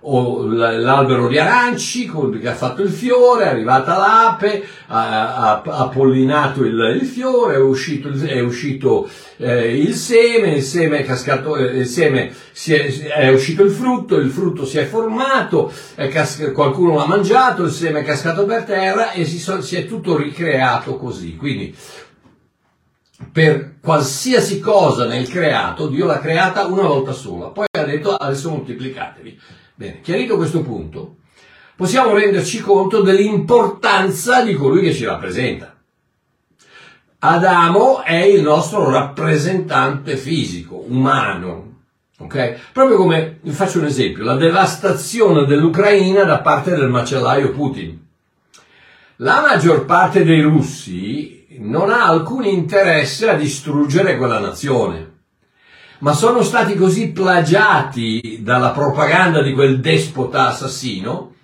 o 0.00 0.46
l'albero 0.46 1.28
di 1.28 1.38
aranci 1.38 2.10
che 2.40 2.48
ha 2.48 2.54
fatto 2.54 2.82
il 2.82 2.90
fiore, 2.90 3.44
è 3.44 3.48
arrivata 3.48 3.96
l'ape, 3.96 4.64
ha, 4.86 5.34
ha- 5.36 5.62
ha 5.64 5.88
pollinato 5.88 6.64
il, 6.64 6.98
il 7.00 7.06
fiore, 7.06 7.54
è 7.54 7.58
uscito, 7.58 8.10
è 8.10 8.40
uscito 8.40 9.08
eh, 9.38 9.76
il 9.76 9.94
seme, 9.94 10.56
il 10.56 10.62
seme 10.62 10.98
è 10.98 11.04
cascato, 11.04 11.56
eh, 11.56 11.78
il 11.78 11.86
seme 11.86 12.32
è, 12.66 13.08
è 13.16 13.28
uscito 13.30 13.62
il 13.62 13.70
frutto, 13.70 14.16
il 14.16 14.30
frutto 14.30 14.64
si 14.64 14.78
è 14.78 14.84
formato, 14.84 15.72
è 15.94 16.08
cas- 16.08 16.50
qualcuno 16.54 16.94
l'ha 16.96 17.06
mangiato, 17.06 17.64
il 17.64 17.70
seme 17.70 18.00
è 18.00 18.04
cascato 18.04 18.44
per 18.44 18.64
terra 18.64 19.12
e 19.12 19.24
si, 19.24 19.38
so- 19.38 19.60
si 19.60 19.76
è 19.76 19.84
tutto 19.86 20.16
ricreato 20.16 20.96
così. 20.96 21.36
Quindi 21.36 21.74
per 23.32 23.74
qualsiasi 23.80 24.60
cosa 24.60 25.06
nel 25.06 25.28
creato, 25.28 25.88
Dio 25.88 26.06
l'ha 26.06 26.20
creata 26.20 26.66
una 26.66 26.86
volta 26.86 27.12
sola, 27.12 27.48
poi 27.48 27.66
ha 27.70 27.82
detto 27.82 28.14
adesso 28.14 28.50
moltiplicatevi. 28.50 29.40
Bene, 29.78 30.00
chiarito 30.00 30.34
questo 30.34 30.62
punto, 30.62 31.18
possiamo 31.76 32.12
renderci 32.12 32.58
conto 32.58 33.00
dell'importanza 33.00 34.42
di 34.42 34.54
colui 34.54 34.82
che 34.82 34.92
ci 34.92 35.04
rappresenta. 35.04 35.72
Adamo 37.20 38.02
è 38.02 38.16
il 38.16 38.42
nostro 38.42 38.90
rappresentante 38.90 40.16
fisico, 40.16 40.82
umano, 40.88 41.82
ok? 42.18 42.58
Proprio 42.72 42.96
come, 42.96 43.38
vi 43.40 43.52
faccio 43.52 43.78
un 43.78 43.84
esempio, 43.84 44.24
la 44.24 44.34
devastazione 44.34 45.44
dell'Ucraina 45.44 46.24
da 46.24 46.40
parte 46.40 46.74
del 46.74 46.88
macellaio 46.88 47.52
Putin. 47.52 48.04
La 49.18 49.40
maggior 49.42 49.84
parte 49.84 50.24
dei 50.24 50.40
russi 50.40 51.46
non 51.58 51.90
ha 51.90 52.04
alcun 52.04 52.44
interesse 52.44 53.28
a 53.28 53.34
distruggere 53.34 54.16
quella 54.16 54.40
nazione, 54.40 55.07
ma 55.98 56.12
sono 56.12 56.42
stati 56.42 56.74
così 56.76 57.10
plagiati 57.10 58.40
dalla 58.42 58.70
propaganda 58.70 59.42
di 59.42 59.52
quel 59.52 59.80
despota 59.80 60.48
assassino 60.48 61.34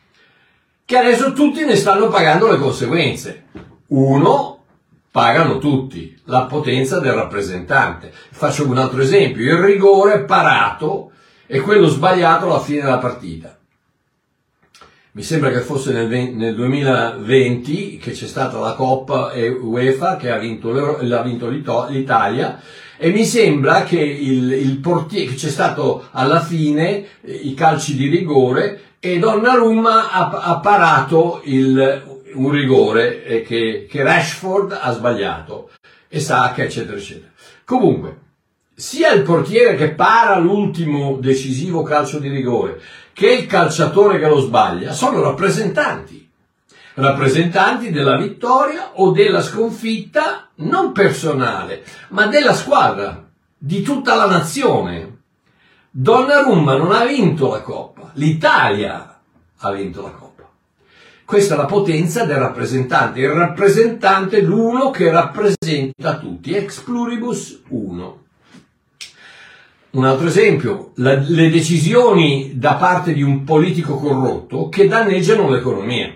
che 0.84 0.96
adesso 0.96 1.32
tutti 1.32 1.64
ne 1.64 1.76
stanno 1.76 2.08
pagando 2.08 2.50
le 2.50 2.58
conseguenze. 2.58 3.44
Uno, 3.88 4.64
pagano 5.10 5.58
tutti, 5.58 6.20
la 6.24 6.42
potenza 6.42 7.00
del 7.00 7.12
rappresentante. 7.12 8.12
Faccio 8.12 8.68
un 8.68 8.76
altro 8.78 9.00
esempio, 9.00 9.44
il 9.44 9.62
rigore 9.62 10.24
parato 10.24 11.12
e 11.46 11.60
quello 11.60 11.86
sbagliato 11.86 12.46
alla 12.46 12.60
fine 12.60 12.82
della 12.82 12.98
partita. 12.98 13.56
Mi 15.12 15.22
sembra 15.22 15.50
che 15.50 15.60
fosse 15.60 15.92
nel, 15.92 16.08
ven- 16.08 16.36
nel 16.36 16.54
2020 16.54 17.98
che 17.98 18.10
c'è 18.10 18.26
stata 18.26 18.58
la 18.58 18.72
Coppa 18.72 19.32
UEFA 19.32 20.16
che 20.16 20.30
ha 20.30 20.38
vinto, 20.38 20.72
l'ha 21.00 21.22
vinto 21.22 21.48
l'Italia 21.48 22.60
e 22.96 23.10
mi 23.10 23.24
sembra 23.24 23.84
che 23.84 23.98
il, 23.98 24.52
il 24.52 24.78
portiere, 24.78 25.30
che 25.30 25.34
c'è 25.34 25.48
stato 25.48 26.06
alla 26.12 26.40
fine 26.40 27.04
eh, 27.22 27.32
i 27.32 27.54
calci 27.54 27.96
di 27.96 28.08
rigore 28.08 28.80
e 29.00 29.18
Donnarumma 29.18 30.10
ha, 30.10 30.28
ha 30.30 30.58
parato 30.60 31.40
il- 31.44 32.12
un 32.34 32.50
rigore 32.50 33.24
eh, 33.24 33.42
che, 33.42 33.86
che 33.88 34.02
Rashford 34.02 34.78
ha 34.80 34.92
sbagliato 34.92 35.70
e 36.08 36.20
Sacca 36.20 36.62
eccetera 36.62 36.96
eccetera. 36.96 37.30
Comunque, 37.64 38.16
sia 38.74 39.12
il 39.12 39.22
portiere 39.22 39.76
che 39.76 39.90
para 39.90 40.38
l'ultimo 40.38 41.16
decisivo 41.20 41.82
calcio 41.82 42.18
di 42.18 42.28
rigore 42.28 42.80
che 43.12 43.32
il 43.32 43.46
calciatore 43.46 44.18
che 44.18 44.26
lo 44.26 44.40
sbaglia 44.40 44.92
sono 44.92 45.20
rappresentanti, 45.22 46.23
rappresentanti 46.94 47.90
della 47.90 48.16
vittoria 48.16 48.92
o 48.94 49.10
della 49.10 49.42
sconfitta 49.42 50.48
non 50.56 50.92
personale, 50.92 51.84
ma 52.10 52.26
della 52.26 52.54
squadra, 52.54 53.24
di 53.56 53.82
tutta 53.82 54.14
la 54.14 54.26
nazione. 54.26 55.12
Donnarumma 55.90 56.76
non 56.76 56.92
ha 56.92 57.04
vinto 57.04 57.50
la 57.50 57.60
Coppa, 57.60 58.10
l'Italia 58.14 59.20
ha 59.56 59.72
vinto 59.72 60.02
la 60.02 60.10
Coppa. 60.10 60.48
Questa 61.24 61.54
è 61.54 61.56
la 61.56 61.64
potenza 61.64 62.24
del 62.24 62.36
rappresentante. 62.36 63.20
Il 63.20 63.30
rappresentante 63.30 64.42
l'uno 64.42 64.90
che 64.90 65.10
rappresenta 65.10 66.18
tutti, 66.18 66.52
ex 66.52 66.80
pluribus 66.80 67.62
uno. 67.68 68.22
Un 69.90 70.04
altro 70.04 70.26
esempio, 70.26 70.90
la- 70.96 71.14
le 71.14 71.50
decisioni 71.50 72.58
da 72.58 72.74
parte 72.74 73.14
di 73.14 73.22
un 73.22 73.44
politico 73.44 73.96
corrotto 73.96 74.68
che 74.68 74.86
danneggiano 74.86 75.48
l'economia. 75.48 76.12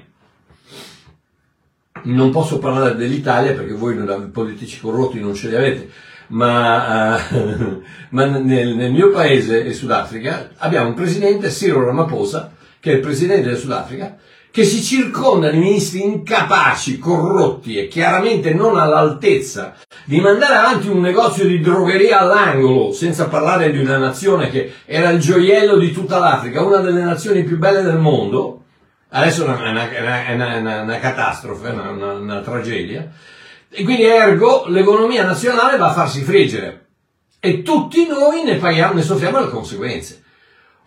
Non 2.09 2.31
posso 2.31 2.59
parlare 2.59 2.95
dell'Italia 2.95 3.53
perché 3.53 3.73
voi 3.73 3.97
non- 3.97 4.31
politici 4.33 4.81
corrotti 4.81 5.21
non 5.21 5.35
ce 5.35 5.49
li 5.49 5.57
avete, 5.57 5.91
ma, 6.29 7.19
eh, 7.19 7.81
ma 8.11 8.25
nel, 8.25 8.75
nel 8.75 8.93
mio 8.93 9.11
paese, 9.11 9.59
il 9.59 9.75
Sudafrica, 9.75 10.51
abbiamo 10.57 10.89
un 10.89 10.95
presidente, 10.95 11.49
Cyril 11.49 11.83
Ramaphosa, 11.83 12.53
che 12.81 12.93
è 12.93 12.95
il 12.95 13.01
presidente 13.01 13.49
del 13.49 13.59
Sudafrica, 13.59 14.17
che 14.51 14.65
si 14.65 14.83
circonda 14.83 15.51
di 15.51 15.59
ministri 15.59 16.03
incapaci, 16.03 16.99
corrotti 16.99 17.77
e 17.77 17.89
chiaramente 17.89 18.55
non 18.55 18.79
all'altezza 18.79 19.75
di 20.05 20.21
mandare 20.21 20.55
avanti 20.55 20.89
un 20.89 21.01
negozio 21.01 21.45
di 21.45 21.61
drogheria 21.61 22.21
all'angolo, 22.21 22.93
senza 22.93 23.29
parlare 23.29 23.71
di 23.71 23.79
una 23.79 23.99
nazione 23.99 24.49
che 24.49 24.73
era 24.87 25.11
il 25.11 25.21
gioiello 25.21 25.77
di 25.77 25.93
tutta 25.93 26.19
l'Africa, 26.19 26.63
una 26.63 26.81
delle 26.81 27.03
nazioni 27.03 27.45
più 27.45 27.59
belle 27.59 27.83
del 27.83 27.99
mondo, 27.99 28.63
adesso 29.11 29.45
è 29.45 29.49
una, 29.49 29.91
è 29.91 30.33
una- 30.33 30.59
una- 30.59 30.83
una- 30.83 30.99
catastrofe, 30.99 31.69
una 31.71 32.41
tragedia, 32.41 33.11
e 33.71 33.83
quindi 33.85 34.05
ergo 34.05 34.65
l'economia 34.69 35.25
nazionale 35.25 35.77
va 35.77 35.89
a 35.89 35.93
farsi 35.93 36.23
friggere 36.23 36.87
e 37.41 37.63
tutti 37.63 38.07
noi 38.07 38.43
ne 38.45 38.57
paghiamo, 38.57 38.95
ne 38.95 39.03
soffriamo 39.03 39.41
le 39.41 39.51
conseguenze. 39.51 40.23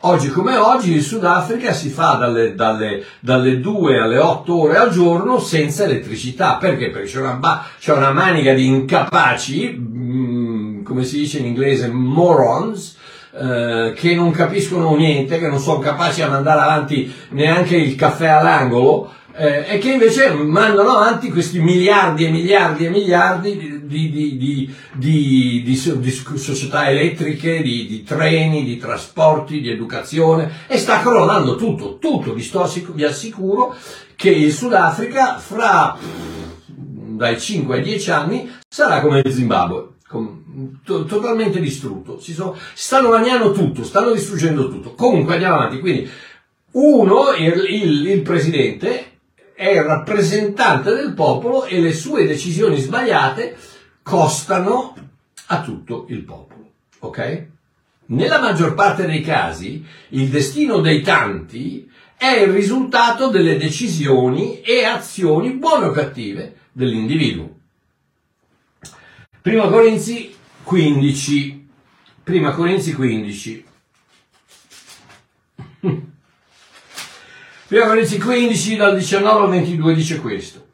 Oggi 0.04 0.30
come 0.30 0.56
oggi 0.58 0.94
il 0.94 1.04
Sudafrica 1.04 1.72
si 1.74 1.90
fa 1.90 2.14
dalle, 2.14 2.56
dalle, 2.56 3.06
dalle 3.20 3.60
2 3.60 4.00
alle 4.00 4.18
8 4.18 4.60
ore 4.62 4.78
al 4.78 4.90
giorno 4.90 5.38
senza 5.38 5.84
elettricità. 5.84 6.56
Perché? 6.56 6.90
Perché 6.90 7.08
c'è 7.08 7.20
una, 7.20 7.34
ba- 7.34 7.64
c'è 7.80 7.94
una 7.94 8.12
manica 8.12 8.54
di 8.54 8.66
incapaci, 8.66 9.78
mm, 9.80 10.84
come 10.84 11.04
si 11.04 11.18
dice 11.20 11.38
in 11.38 11.46
inglese, 11.46 11.88
morons, 11.88 12.98
eh, 13.34 13.94
che 13.96 14.16
non 14.16 14.32
capiscono 14.32 14.96
niente, 14.96 15.40
che 15.40 15.48
non 15.48 15.60
sono 15.60 15.80
capaci 15.80 16.22
a 16.22 16.30
mandare 16.30 16.62
avanti 16.62 17.14
neanche 17.30 17.76
il 17.76 17.96
caffè 17.96 18.28
all'angolo, 18.28 19.12
eh, 19.34 19.66
e 19.68 19.78
che 19.78 19.94
invece 19.94 20.34
mandano 20.34 20.98
avanti 20.98 21.30
questi 21.30 21.60
miliardi 21.60 22.26
e 22.26 22.30
miliardi 22.30 22.86
e 22.86 22.90
miliardi 22.90 23.82
di, 23.84 24.12
di, 24.12 24.76
di, 24.94 25.64
di, 25.64 25.76
società 25.76 26.90
elettriche, 26.90 27.62
di, 27.62 28.04
treni, 28.04 28.64
di 28.64 28.78
trasporti, 28.78 29.62
di 29.62 29.70
educazione 29.70 30.66
e 30.68 30.78
sta 30.78 31.00
crollando 31.00 31.56
tutto, 31.56 31.98
tutto, 31.98 32.34
vi, 32.34 32.42
sto 32.42 32.70
vi 32.94 33.06
assicuro 33.06 33.76
che 34.16 34.30
il 34.30 34.52
Sudafrica 34.52 35.38
fra 35.38 35.98
dai 36.66 37.40
5 37.40 37.76
ai 37.76 37.84
10 37.84 38.12
anni 38.12 38.52
sarà 38.68 39.00
come 39.00 39.22
il 39.24 39.32
Zimbabwe. 39.32 39.88
com- 40.08 40.41
to- 40.84 41.06
totalmente 41.06 41.60
distrutto, 41.60 42.20
si, 42.20 42.34
sono- 42.34 42.58
stanno 42.74 43.10
mangiando 43.10 43.52
tutto, 43.52 43.84
stanno 43.84 44.12
distruggendo 44.12 44.70
tutto. 44.70 44.94
Comunque 44.94 45.34
andiamo 45.34 45.56
avanti. 45.56 45.80
Quindi, 45.80 46.10
uno, 46.72 47.32
il, 47.38 47.66
il- 47.68 48.08
il 48.08 48.22
presidente, 48.22 49.06
è 49.54 49.70
il 49.70 49.84
rappresentante 49.84 50.94
del 50.96 51.14
popolo 51.14 51.66
e 51.66 51.80
le 51.80 51.94
sue 51.94 52.26
decisioni 52.26 52.80
sbagliate 52.80 53.56
costano 54.02 54.96
a 55.48 55.62
tutto 55.62 56.06
il 56.10 56.24
popolo. 56.24 56.72
Ok? 57.00 57.46
Nella 58.08 58.40
maggior 58.40 58.74
parte 58.74 59.06
dei 59.06 59.22
casi, 59.22 59.86
il 60.10 60.28
destino 60.30 60.80
dei 60.82 61.02
tanti 61.02 61.90
è 62.18 62.42
il 62.42 62.52
risultato 62.52 63.28
delle 63.30 63.58
decisioni 63.58 64.62
e 64.62 64.84
azioni 64.84 65.52
buone 65.52 65.86
o 65.86 65.92
cattive 65.92 66.56
dell'individuo. 66.72 67.50
Prima 69.42 69.68
Corinzi 69.70 70.34
15. 70.64 71.70
Prima 72.24 72.52
Corinzi 72.52 72.94
15. 72.94 73.66
Prima 77.68 77.86
Corinzi 77.86 78.20
15 78.20 78.76
dal 78.76 78.98
19 78.98 79.44
al 79.44 79.50
22 79.50 79.94
dice 79.94 80.20
questo. 80.20 80.68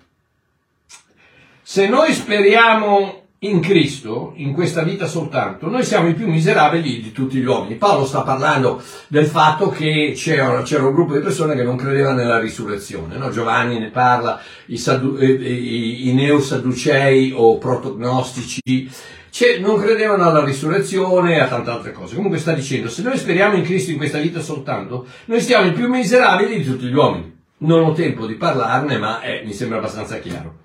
Se 1.62 1.88
noi 1.88 2.14
speriamo 2.14 3.28
in 3.42 3.60
Cristo, 3.60 4.34
in 4.38 4.54
questa 4.54 4.82
vita 4.82 5.06
soltanto, 5.06 5.70
noi 5.70 5.84
siamo 5.84 6.08
i 6.08 6.16
più 6.16 6.28
miserabili 6.28 7.02
di 7.02 7.12
tutti 7.12 7.38
gli 7.38 7.46
uomini. 7.46 7.76
Paolo 7.76 8.06
sta 8.06 8.22
parlando 8.22 8.82
del 9.08 9.28
fatto 9.28 9.70
che 9.70 10.14
c'era, 10.16 10.64
c'era 10.64 10.88
un 10.88 10.94
gruppo 10.94 11.14
di 11.14 11.22
persone 11.22 11.54
che 11.56 11.62
non 11.62 11.76
credeva 11.76 12.14
nella 12.14 12.40
risurrezione. 12.40 13.18
No? 13.18 13.30
Giovanni 13.30 13.78
ne 13.78 13.90
parla, 13.90 14.42
i, 14.68 14.78
saddu- 14.78 15.22
eh, 15.22 15.28
i, 15.28 16.10
i 16.10 16.14
neosadducei 16.14 17.32
o 17.36 17.60
protognostici 17.60 18.90
cioè, 19.38 19.60
non 19.60 19.80
credevano 19.80 20.28
alla 20.28 20.44
risurrezione 20.44 21.36
e 21.36 21.40
a 21.40 21.48
tante 21.48 21.70
altre 21.70 21.92
cose. 21.92 22.16
Comunque 22.16 22.40
sta 22.40 22.54
dicendo, 22.54 22.90
se 22.90 23.04
noi 23.04 23.20
speriamo 23.20 23.56
in 23.56 23.62
Cristo 23.62 23.92
in 23.92 23.98
questa 23.98 24.18
vita 24.18 24.42
soltanto, 24.42 25.06
noi 25.26 25.42
siamo 25.42 25.68
i 25.68 25.74
più 25.74 25.88
miserabili 25.88 26.58
di 26.58 26.66
tutti 26.66 26.88
gli 26.88 26.94
uomini. 26.96 27.38
Non 27.58 27.84
ho 27.84 27.94
tempo 27.94 28.26
di 28.26 28.34
parlarne, 28.34 28.98
ma 28.98 29.22
eh, 29.22 29.44
mi 29.46 29.54
sembra 29.54 29.78
abbastanza 29.78 30.18
chiaro. 30.18 30.56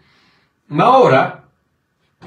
Ma 0.68 0.98
ora 0.98 1.46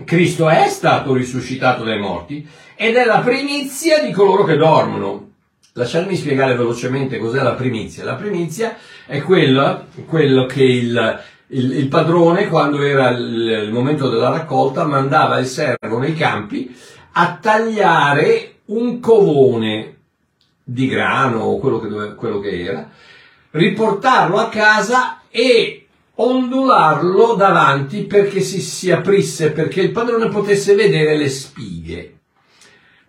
Cristo 0.03 0.47
è 0.47 0.67
stato 0.67 1.15
risuscitato 1.15 1.83
dai 1.83 1.97
morti 1.99 2.47
ed 2.75 2.95
è 2.95 3.05
la 3.05 3.21
primizia 3.21 4.03
di 4.03 4.11
coloro 4.11 4.43
che 4.43 4.55
dormono. 4.55 5.31
Lasciatemi 5.73 6.15
spiegare 6.15 6.55
velocemente 6.55 7.17
cos'è 7.17 7.41
la 7.41 7.53
primizia. 7.53 8.03
La 8.03 8.13
primizia 8.13 8.77
è 9.07 9.19
quella, 9.23 9.83
quello 10.05 10.45
che 10.45 10.63
il, 10.63 11.23
il, 11.55 11.71
il 11.77 11.87
padrone, 11.87 12.47
quando 12.47 12.81
era 12.81 13.09
il, 13.09 13.63
il 13.65 13.71
momento 13.71 14.09
della 14.09 14.29
raccolta, 14.29 14.83
mandava 14.83 15.39
il 15.39 15.45
servo 15.45 15.97
nei 15.97 16.13
campi 16.13 16.75
a 17.13 17.37
tagliare 17.41 18.55
un 18.65 18.99
covone 18.99 19.97
di 20.63 20.87
grano 20.87 21.39
o 21.39 21.59
quello 21.59 21.79
che, 21.79 21.87
dove- 21.87 22.15
quello 22.15 22.39
che 22.39 22.61
era, 22.61 22.89
riportarlo 23.51 24.37
a 24.37 24.49
casa 24.49 25.21
e 25.29 25.87
ondularlo 26.15 27.35
davanti 27.35 28.03
perché 28.03 28.41
si, 28.41 28.59
si 28.59 28.91
aprisse, 28.91 29.51
perché 29.51 29.81
il 29.81 29.91
padrone 29.91 30.27
potesse 30.27 30.75
vedere 30.75 31.15
le 31.15 31.29
spighe. 31.29 32.17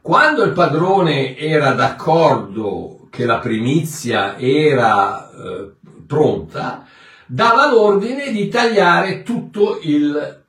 Quando 0.01 0.45
il 0.45 0.53
padrone 0.53 1.37
era 1.37 1.73
d'accordo 1.73 3.09
che 3.11 3.25
la 3.25 3.39
primizia 3.39 4.39
era 4.39 5.31
eh, 5.31 5.73
pronta, 6.07 6.87
dava 7.27 7.71
l'ordine 7.71 8.31
di 8.31 8.49
tagliare 8.49 9.23
tutto 9.23 9.79
il 9.83 10.43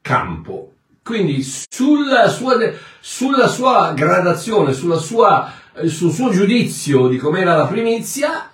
campo. 0.00 0.72
Quindi 1.02 1.42
sulla 1.42 2.28
sua, 2.28 2.56
sulla 3.00 3.46
sua 3.46 3.92
gradazione, 3.94 4.72
sulla 4.72 4.96
sua, 4.96 5.52
eh, 5.74 5.88
sul 5.88 6.10
suo 6.10 6.30
giudizio 6.30 7.06
di 7.06 7.16
com'era 7.16 7.54
la 7.56 7.66
primizia, 7.66 8.50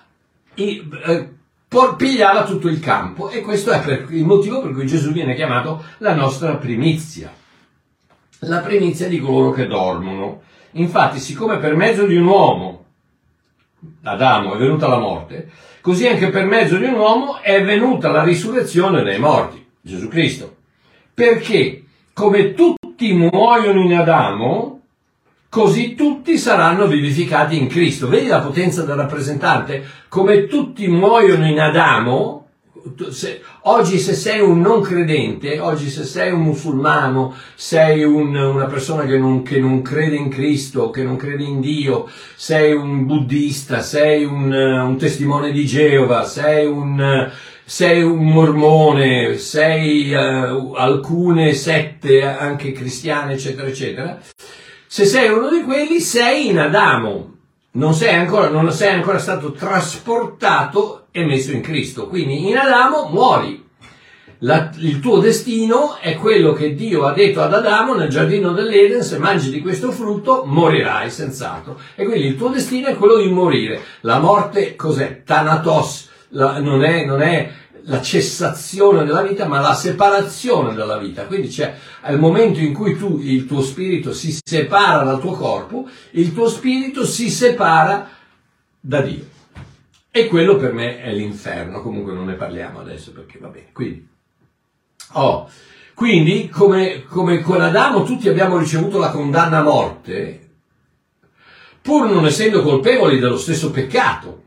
i- 0.57 0.89
eh, 1.07 1.29
pigliava 1.97 2.45
tutto 2.45 2.69
il 2.69 2.79
campo 2.81 3.31
e 3.31 3.41
questo 3.41 3.71
è 3.71 3.81
per- 3.81 4.07
il 4.11 4.27
motivo 4.27 4.61
per 4.61 4.73
cui 4.73 4.87
Gesù 4.87 5.13
viene 5.13 5.35
chiamato 5.35 5.83
la 5.99 6.15
nostra 6.15 6.57
primizia, 6.57 7.33
la 8.41 8.59
primizia 8.59 9.09
di 9.09 9.19
coloro 9.19 9.53
che 9.53 9.67
dormono. 9.67 10.43
Infatti, 10.73 11.19
siccome 11.19 11.57
per 11.59 11.75
mezzo 11.75 12.05
di 12.05 12.17
un 12.17 12.27
uomo, 12.27 12.85
Adamo, 14.03 14.55
è 14.55 14.59
venuta 14.59 14.87
la 14.89 14.99
morte, 14.99 15.51
così 15.83 16.07
anche 16.09 16.31
per 16.31 16.47
mezzo 16.47 16.79
di 16.79 16.85
un 16.85 16.95
uomo 16.95 17.41
è 17.43 17.63
venuta 17.63 18.11
la 18.11 18.23
risurrezione 18.23 19.03
dei 19.03 19.19
morti, 19.19 19.63
Gesù 19.83 20.09
Cristo. 20.09 20.57
Perché 21.13 21.83
come 22.15 22.55
tutti 22.55 23.13
muoiono 23.13 23.83
in 23.83 23.95
Adamo, 23.95 24.81
così 25.51 25.95
tutti 25.95 26.39
saranno 26.39 26.87
vivificati 26.87 27.59
in 27.59 27.67
Cristo. 27.67 28.09
Vedi 28.09 28.29
la 28.29 28.41
potenza 28.41 28.85
del 28.85 28.97
rappresentante? 28.97 29.85
Come 30.09 30.47
tutti 30.47 30.87
muoiono 30.89 31.47
in 31.47 31.61
Adamo, 31.61 32.42
se- 33.11 33.41
oggi 33.63 33.99
se 33.99 34.15
sei 34.15 34.41
un 34.41 34.61
non 34.61 34.81
credente, 34.81 35.59
oggi 35.61 35.89
se 35.89 36.05
sei 36.05 36.33
un 36.33 36.41
musulmano, 36.41 37.35
sei 37.55 38.03
un- 38.05 38.35
una 38.35 38.67
persona 38.67 39.05
che 39.05 39.17
non, 39.19 39.43
che 39.43 39.59
non 39.59 39.83
crede 39.83 40.17
in 40.17 40.29
Cristo, 40.29 40.91
che 40.91 41.03
non 41.03 41.17
crede 41.17 41.45
in 41.45 41.61
Dio, 41.61 42.09
sei 42.37 42.73
un 42.73 43.07
buddista, 43.07 43.81
sei 43.81 44.25
un, 44.25 44.53
eh, 44.53 44.81
un 44.81 44.97
testimone 44.97 45.53
di 45.53 45.65
Geova, 45.67 46.25
sei 46.25 46.67
un, 46.67 47.01
eh, 47.01 47.31
sei 47.65 48.03
un 48.03 48.25
mormone, 48.25 49.37
sei 49.39 50.13
eh, 50.13 50.17
alcune 50.77 51.55
sette 51.55 52.23
anche 52.23 52.73
cristiane, 52.73 53.35
eccetera, 53.35 53.69
eccetera. 53.69 54.19
Se 54.87 55.05
sei 55.07 55.31
uno 55.31 55.49
di 55.49 55.63
quelli, 55.63 56.01
sei 56.01 56.49
in 56.49 56.59
Adamo, 56.59 57.31
non 57.73 57.95
sei 57.95 58.15
ancora, 58.15 58.49
non 58.49 58.71
sei 58.73 58.93
ancora 58.93 59.19
stato 59.19 59.53
trasportato 59.53 61.02
e 61.13 61.25
messo 61.25 61.53
in 61.53 61.61
Cristo. 61.61 62.09
Quindi 62.09 62.49
in 62.49 62.57
Adamo 62.57 63.09
muori. 63.13 63.61
La- 64.45 64.73
il 64.79 64.99
tuo 64.99 65.21
destino 65.21 65.99
è 66.01 66.17
quello 66.17 66.53
che 66.53 66.75
Dio 66.75 67.05
ha 67.07 67.13
detto 67.13 67.41
ad 67.43 67.55
Adamo 67.55 67.95
nel 67.95 68.09
giardino 68.09 68.51
dell'Eden, 68.51 69.05
se 69.05 69.19
mangi 69.19 69.51
di 69.51 69.61
questo 69.61 69.93
frutto 69.93 70.43
morirai 70.45 71.11
senz'altro. 71.11 71.79
E 71.95 72.05
quindi 72.05 72.27
il 72.27 72.37
tuo 72.37 72.49
destino 72.49 72.89
è 72.89 72.97
quello 72.97 73.19
di 73.19 73.29
morire. 73.29 73.81
La 74.01 74.19
morte 74.19 74.75
cos'è? 74.75 75.23
Thanatos, 75.25 76.09
La- 76.31 76.59
non, 76.59 76.83
è, 76.83 77.05
non 77.05 77.23
è 77.23 77.53
la 77.85 78.01
cessazione 78.01 79.05
della 79.05 79.23
vita, 79.23 79.47
ma 79.47 79.61
la 79.61 79.75
separazione 79.75 80.75
dalla 80.75 80.99
vita. 80.99 81.27
Quindi 81.27 81.47
c'è 81.49 81.73
al 82.01 82.19
momento 82.19 82.59
in 82.59 82.73
cui 82.73 82.97
tu, 82.97 83.21
il 83.23 83.47
tuo 83.47 83.61
spirito 83.61 84.13
si 84.13 84.37
separa 84.45 85.05
dal 85.05 85.21
tuo 85.21 85.33
corpo, 85.33 85.87
il 86.13 86.33
tuo 86.35 86.49
spirito 86.49 87.05
si 87.07 87.31
separa 87.31 88.09
da 88.81 89.01
Dio. 89.03 89.32
E 90.15 90.27
quello 90.27 90.57
per 90.57 90.75
me 90.75 91.01
è 91.01 91.11
l'inferno, 91.11 91.81
comunque 91.81 92.13
non 92.13 92.27
ne 92.27 92.35
parliamo 92.35 92.81
adesso 92.81 93.13
perché 93.13 93.39
va 93.39 93.49
bene. 93.49 93.73
Quindi, 93.73 94.07
oh, 95.13 95.49
quindi 95.95 96.51
come, 96.51 97.05
come 97.05 97.41
con 97.41 97.63
Adamo 97.63 98.03
tutti 98.05 98.29
abbiamo 98.29 98.59
ricevuto 98.59 98.99
la 98.99 99.11
condanna 99.11 99.61
a 99.61 99.63
morte, 99.63 100.51
pur 101.81 102.11
non 102.11 102.27
essendo 102.27 102.61
colpevoli 102.61 103.19
dello 103.19 103.39
stesso 103.39 103.71
peccato. 103.71 104.43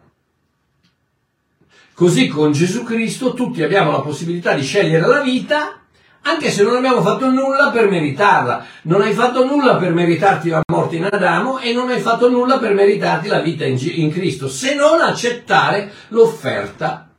Così 1.96 2.28
con 2.28 2.52
Gesù 2.52 2.84
Cristo 2.84 3.34
tutti 3.34 3.64
abbiamo 3.64 3.90
la 3.90 4.02
possibilità 4.02 4.54
di 4.54 4.62
scegliere 4.62 5.08
la 5.08 5.22
vita 5.22 5.85
anche 6.28 6.50
se 6.50 6.64
non 6.64 6.76
abbiamo 6.76 7.02
fatto 7.02 7.30
nulla 7.30 7.70
per 7.70 7.90
meritarla. 7.90 8.66
Non 8.84 9.02
hai 9.02 9.14
fatto 9.14 9.46
nulla 9.46 9.76
per 9.76 9.94
meritarti 9.94 10.50
la 10.50 10.62
morte 10.72 10.96
in 10.96 11.06
Adamo 11.06 11.60
e 11.60 11.72
non 11.74 11.90
hai 11.90 12.00
fatto 12.00 12.30
nulla 12.30 12.58
per 12.58 12.74
meritarti 12.74 13.28
la 13.28 13.42
vita 13.42 13.66
in, 13.66 13.78
in 13.80 14.12
Cristo, 14.12 14.48
se 14.48 14.74
non 14.76 15.02
accettare 15.02 15.92
l'offerta 16.10 17.10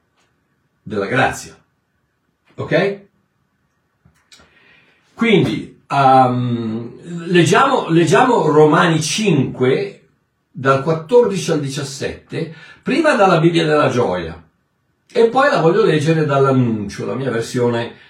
della 0.82 1.06
grazia. 1.06 1.56
Ok? 2.56 3.00
Quindi, 5.14 5.82
ehm, 5.88 7.26
leggiamo, 7.26 7.88
leggiamo 7.88 8.48
Romani 8.48 9.00
5, 9.00 10.06
dal 10.50 10.82
14 10.82 11.52
al 11.52 11.60
17, 11.60 12.54
prima 12.82 13.14
dalla 13.14 13.38
Bibbia 13.38 13.64
della 13.64 13.88
gioia, 13.88 14.42
e 15.12 15.28
poi 15.28 15.48
la 15.48 15.60
voglio 15.60 15.84
leggere 15.84 16.26
dall'annuncio, 16.26 17.06
la 17.06 17.14
mia 17.14 17.30
versione 17.30 18.04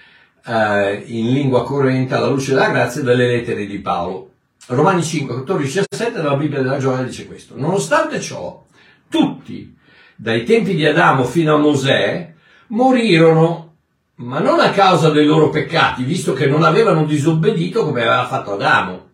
eh, 0.47 1.03
in 1.07 1.33
lingua 1.33 1.63
corrente 1.63 2.15
alla 2.15 2.27
luce 2.29 2.53
della 2.53 2.69
grazia 2.69 3.01
delle 3.01 3.27
lettere 3.27 3.65
di 3.65 3.79
Paolo. 3.79 4.31
Romani 4.67 5.03
5, 5.03 5.33
14 5.33 5.83
17 5.89 6.21
dalla 6.21 6.35
Bibbia 6.35 6.61
della 6.61 6.77
gioia 6.77 7.03
dice 7.03 7.27
questo. 7.27 7.55
Nonostante 7.57 8.19
ciò, 8.19 8.63
tutti, 9.09 9.75
dai 10.15 10.43
tempi 10.43 10.75
di 10.75 10.85
Adamo 10.85 11.23
fino 11.25 11.55
a 11.55 11.57
Mosè, 11.57 12.33
morirono, 12.67 13.75
ma 14.15 14.39
non 14.39 14.59
a 14.59 14.71
causa 14.71 15.09
dei 15.09 15.25
loro 15.25 15.49
peccati, 15.49 16.03
visto 16.03 16.33
che 16.33 16.47
non 16.47 16.63
avevano 16.63 17.05
disobbedito 17.05 17.83
come 17.83 18.01
aveva 18.01 18.27
fatto 18.27 18.53
Adamo. 18.53 19.05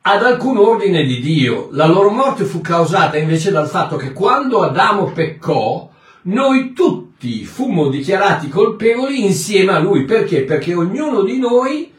Ad 0.00 0.24
alcun 0.24 0.56
ordine 0.56 1.04
di 1.04 1.20
Dio, 1.20 1.68
la 1.72 1.86
loro 1.86 2.10
morte 2.10 2.44
fu 2.44 2.62
causata 2.62 3.18
invece 3.18 3.50
dal 3.50 3.68
fatto 3.68 3.96
che 3.96 4.12
quando 4.12 4.62
Adamo 4.62 5.12
peccò, 5.12 5.90
noi 6.22 6.72
tutti 6.72 7.07
fummo 7.44 7.88
dichiarati 7.88 8.48
colpevoli 8.48 9.24
insieme 9.24 9.72
a 9.72 9.78
lui. 9.78 10.04
Perché? 10.04 10.42
Perché 10.42 10.74
ognuno 10.74 11.22
di 11.22 11.38
noi 11.38 11.92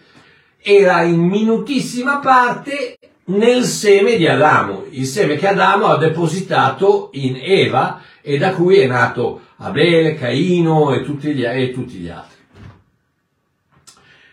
era 0.62 1.03
in 1.03 1.19
minutissima 1.21 2.19
parte 2.19 2.97
nel 3.25 3.63
seme 3.63 4.17
di 4.17 4.27
Adamo, 4.27 4.86
il 4.89 5.05
seme 5.05 5.36
che 5.36 5.47
Adamo 5.47 5.88
ha 5.88 5.97
depositato 5.97 7.10
in 7.13 7.38
Eva 7.39 8.01
e 8.21 8.38
da 8.38 8.53
cui 8.53 8.77
è 8.77 8.88
nato 8.88 9.41
Abele, 9.58 10.15
Caino 10.15 10.93
e 10.93 11.03
tutti 11.03 11.34
gli, 11.34 11.43
e 11.43 11.71
tutti 11.71 11.93
gli 11.95 12.10
altri. 12.10 12.38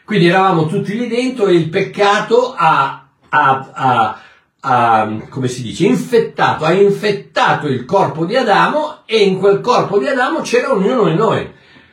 Quindi 0.05 0.29
eravamo 0.29 0.67
tutti 0.67 0.97
lì 0.97 1.09
dentro 1.09 1.49
e 1.49 1.55
il 1.55 1.69
peccato 1.69 2.55
ha, 2.57 3.09
ha- 3.29 3.71
ha- 3.73 4.21
ha, 4.69 5.09
come 5.29 5.47
si 5.47 5.63
dice, 5.63 5.87
infettato, 5.87 6.65
ha 6.65 6.73
infettato 6.73 7.69
il 7.69 7.85
corpo 7.85 8.25
di 8.25 8.35
Adamo 8.35 9.03
e 9.07 9.19
in 9.19 9.39
quel 9.39 9.61
corpo 9.61 9.99
di 9.99 10.09
Adamo 10.09 10.41
c'era 10.41 10.73
ognuno 10.73 11.05
di 11.05 11.15
noi. 11.15 11.49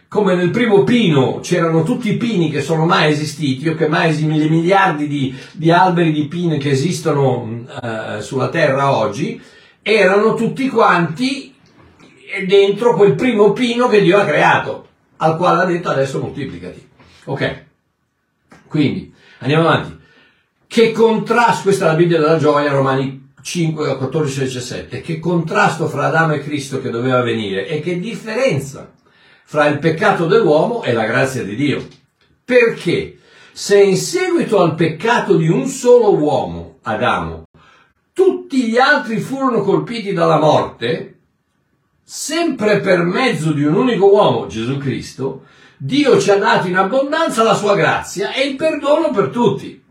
Come 0.07 0.33
nel 0.33 0.49
primo 0.49 0.83
pino 0.83 1.39
c'erano 1.39 1.83
tutti 1.83 2.09
i 2.09 2.17
pini 2.17 2.49
che 2.49 2.61
sono 2.61 2.85
mai 2.85 3.11
esistiti, 3.11 3.69
o 3.69 3.75
che 3.75 3.87
mai 3.87 4.09
esistono, 4.09 4.49
miliardi 4.49 5.07
di, 5.07 5.35
di 5.51 5.71
alberi 5.71 6.11
di 6.11 6.27
pine 6.27 6.57
che 6.57 6.71
esistono 6.71 7.63
eh, 7.81 8.21
sulla 8.21 8.49
terra 8.49 8.95
oggi, 8.95 9.39
erano 9.83 10.33
tutti 10.33 10.67
quanti 10.69 11.53
dentro 12.47 12.95
quel 12.95 13.13
primo 13.13 13.53
pino 13.53 13.87
che 13.87 14.01
Dio 14.01 14.17
ha 14.17 14.25
creato, 14.25 14.87
al 15.17 15.37
quale 15.37 15.61
ha 15.61 15.65
detto 15.65 15.89
adesso 15.89 16.19
moltiplicati. 16.19 16.89
Ok? 17.25 17.63
Quindi, 18.67 19.13
andiamo 19.39 19.67
avanti. 19.67 19.92
Che 20.73 20.91
contrasto, 20.91 21.61
questa 21.65 21.85
è 21.85 21.87
la 21.89 21.93
Bibbia 21.93 22.17
della 22.17 22.39
gioia, 22.39 22.71
Romani 22.71 23.33
5, 23.39 23.95
14 23.95 24.39
e 24.39 24.43
17, 24.45 25.01
che 25.01 25.19
contrasto 25.19 25.87
fra 25.87 26.07
Adamo 26.07 26.33
e 26.33 26.39
Cristo 26.39 26.81
che 26.81 26.89
doveva 26.89 27.21
venire 27.21 27.67
e 27.67 27.79
che 27.79 27.99
differenza 27.99 28.91
fra 29.43 29.67
il 29.67 29.77
peccato 29.77 30.25
dell'uomo 30.25 30.81
e 30.81 30.93
la 30.93 31.05
grazia 31.05 31.43
di 31.43 31.55
Dio. 31.55 31.87
Perché 32.43 33.19
se 33.51 33.83
in 33.83 33.97
seguito 33.97 34.61
al 34.61 34.73
peccato 34.73 35.35
di 35.35 35.47
un 35.47 35.67
solo 35.67 36.17
uomo, 36.17 36.79
Adamo, 36.81 37.43
tutti 38.11 38.63
gli 38.63 38.79
altri 38.79 39.19
furono 39.19 39.61
colpiti 39.61 40.11
dalla 40.11 40.39
morte, 40.39 41.19
sempre 42.03 42.79
per 42.79 43.03
mezzo 43.03 43.51
di 43.51 43.63
un 43.63 43.75
unico 43.75 44.07
uomo, 44.07 44.47
Gesù 44.47 44.79
Cristo, 44.79 45.43
Dio 45.77 46.19
ci 46.19 46.31
ha 46.31 46.37
dato 46.37 46.65
in 46.65 46.77
abbondanza 46.77 47.43
la 47.43 47.53
sua 47.53 47.75
grazia 47.75 48.33
e 48.33 48.47
il 48.47 48.55
perdono 48.55 49.11
per 49.11 49.27
tutti. 49.27 49.82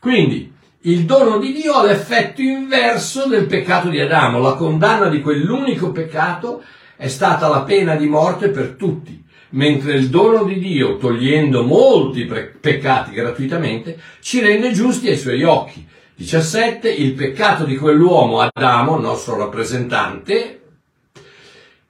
Quindi, 0.00 0.52
il 0.82 1.04
dono 1.04 1.38
di 1.38 1.52
Dio 1.52 1.74
ha 1.74 1.84
l'effetto 1.84 2.40
inverso 2.40 3.26
del 3.26 3.46
peccato 3.46 3.88
di 3.88 4.00
Adamo. 4.00 4.38
La 4.38 4.54
condanna 4.54 5.08
di 5.08 5.20
quell'unico 5.20 5.90
peccato 5.90 6.62
è 6.96 7.08
stata 7.08 7.48
la 7.48 7.62
pena 7.62 7.96
di 7.96 8.06
morte 8.06 8.48
per 8.48 8.76
tutti, 8.78 9.22
mentre 9.50 9.94
il 9.94 10.08
dono 10.08 10.44
di 10.44 10.58
Dio, 10.58 10.96
togliendo 10.96 11.64
molti 11.64 12.24
peccati 12.24 13.12
gratuitamente, 13.12 13.98
ci 14.20 14.40
rende 14.40 14.72
giusti 14.72 15.08
ai 15.08 15.18
suoi 15.18 15.42
occhi. 15.42 15.86
17. 16.14 16.90
Il 16.90 17.14
peccato 17.14 17.64
di 17.64 17.76
quell'uomo, 17.76 18.40
Adamo, 18.40 18.98
nostro 18.98 19.36
rappresentante, 19.36 20.62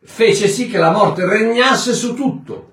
fece 0.02 0.48
sì 0.48 0.68
che 0.68 0.78
la 0.78 0.90
morte 0.90 1.26
regnasse 1.26 1.92
su 1.92 2.14
tutto. 2.14 2.70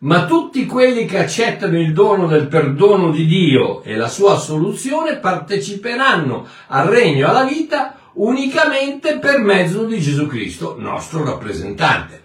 Ma 0.00 0.26
tutti 0.26 0.64
quelli 0.64 1.06
che 1.06 1.18
accettano 1.18 1.76
il 1.78 1.92
dono 1.92 2.28
del 2.28 2.46
perdono 2.46 3.10
di 3.10 3.26
Dio 3.26 3.82
e 3.82 3.96
la 3.96 4.06
sua 4.06 4.38
soluzione 4.38 5.16
parteciperanno 5.16 6.46
al 6.68 6.86
regno 6.86 7.26
e 7.26 7.28
alla 7.28 7.44
vita 7.44 7.98
unicamente 8.14 9.18
per 9.18 9.38
mezzo 9.38 9.84
di 9.84 10.00
Gesù 10.00 10.26
Cristo, 10.26 10.76
nostro 10.78 11.24
rappresentante. 11.24 12.22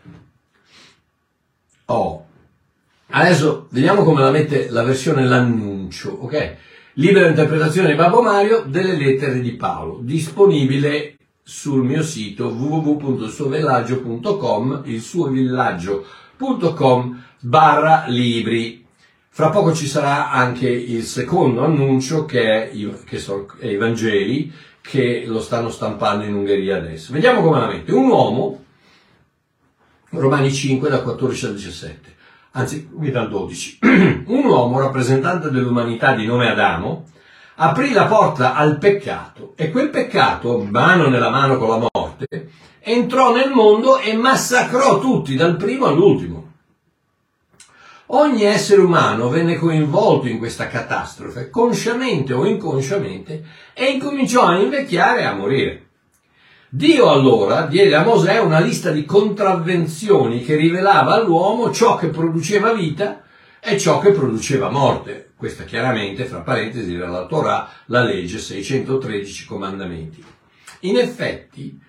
Oh. 1.86 2.26
Adesso 3.16 3.68
vediamo 3.70 4.04
come 4.04 4.22
la 4.22 4.32
mette 4.32 4.70
la 4.70 4.82
versione 4.84 5.26
l'annuncio, 5.26 6.18
ok? 6.22 6.56
Libera 6.94 7.28
interpretazione 7.28 7.90
di 7.90 7.96
Babbo 7.96 8.22
Mario 8.22 8.64
delle 8.68 8.96
lettere 8.96 9.40
di 9.40 9.54
Paolo, 9.54 10.00
disponibile 10.02 11.18
sul 11.44 11.84
mio 11.84 12.04
sito 12.04 12.48
www.ilsuovillaggio.com, 12.48 14.82
il 14.86 15.02
suo 15.02 15.28
villaggio.com 15.28 17.22
barra 17.44 18.06
libri. 18.08 18.86
Fra 19.30 19.50
poco 19.50 19.74
ci 19.74 19.88
sarà 19.88 20.32
anche 20.32 20.70
il 20.70 21.04
secondo 21.04 21.64
annuncio 21.64 22.26
che 22.26 22.70
è, 22.70 22.72
che 23.06 23.18
sono, 23.18 23.48
i 23.62 23.76
Vangeli 23.76 24.52
che 24.80 25.24
lo 25.26 25.42
stanno 25.42 25.70
stampando 25.70 26.24
in 26.24 26.34
Ungheria 26.34 26.78
adesso. 26.78 27.12
Vediamo 27.12 27.42
come 27.42 27.60
la 27.60 27.68
mette. 27.68 27.92
Un 27.92 28.08
uomo, 28.08 28.64
Romani 30.10 30.54
5 30.54 30.90
da 30.90 31.02
14 31.02 31.46
al 31.48 31.54
17, 31.56 32.16
anzi 32.52 32.88
qui 32.88 33.10
dal 33.10 33.28
12, 33.28 33.80
un 34.28 34.46
uomo 34.46 34.80
rappresentante 34.80 35.50
dell'umanità 35.50 36.14
di 36.14 36.26
nome 36.26 36.50
Adamo 36.50 37.06
aprì 37.56 37.92
la 37.92 38.06
porta 38.06 38.56
al 38.56 38.78
peccato 38.78 39.54
e 39.56 39.72
quel 39.72 39.90
peccato, 39.90 40.60
mano 40.70 41.08
nella 41.08 41.30
mano 41.30 41.58
con 41.58 41.70
la 41.70 41.88
morte, 41.92 42.50
entrò 42.80 43.34
nel 43.34 43.52
mondo 43.52 43.98
e 43.98 44.16
massacrò 44.16 45.00
tutti 45.00 45.36
dal 45.36 45.56
primo 45.56 45.86
all'ultimo. 45.86 46.43
Ogni 48.16 48.44
essere 48.44 48.80
umano 48.82 49.28
venne 49.28 49.56
coinvolto 49.56 50.28
in 50.28 50.38
questa 50.38 50.68
catastrofe, 50.68 51.50
consciamente 51.50 52.32
o 52.34 52.46
inconsciamente, 52.46 53.44
e 53.74 53.86
incominciò 53.86 54.46
a 54.46 54.60
invecchiare 54.60 55.22
e 55.22 55.24
a 55.24 55.34
morire. 55.34 55.88
Dio 56.70 57.10
allora 57.10 57.66
diede 57.66 57.96
a 57.96 58.04
Mosè 58.04 58.38
una 58.38 58.60
lista 58.60 58.92
di 58.92 59.04
contravvenzioni 59.04 60.44
che 60.44 60.56
rivelava 60.56 61.16
all'uomo 61.16 61.72
ciò 61.72 61.96
che 61.96 62.10
produceva 62.10 62.72
vita 62.74 63.24
e 63.60 63.80
ciò 63.80 64.00
che 64.00 64.12
produceva 64.12 64.70
morte. 64.70 65.32
Questa 65.36 65.64
chiaramente, 65.64 66.26
fra 66.26 66.42
parentesi, 66.42 66.94
era 66.94 67.10
la 67.10 67.26
Torah, 67.26 67.68
la 67.88 68.04
legge 68.04 68.38
613 68.38 69.46
comandamenti. 69.48 70.24
In 70.82 70.98
effetti, 70.98 71.80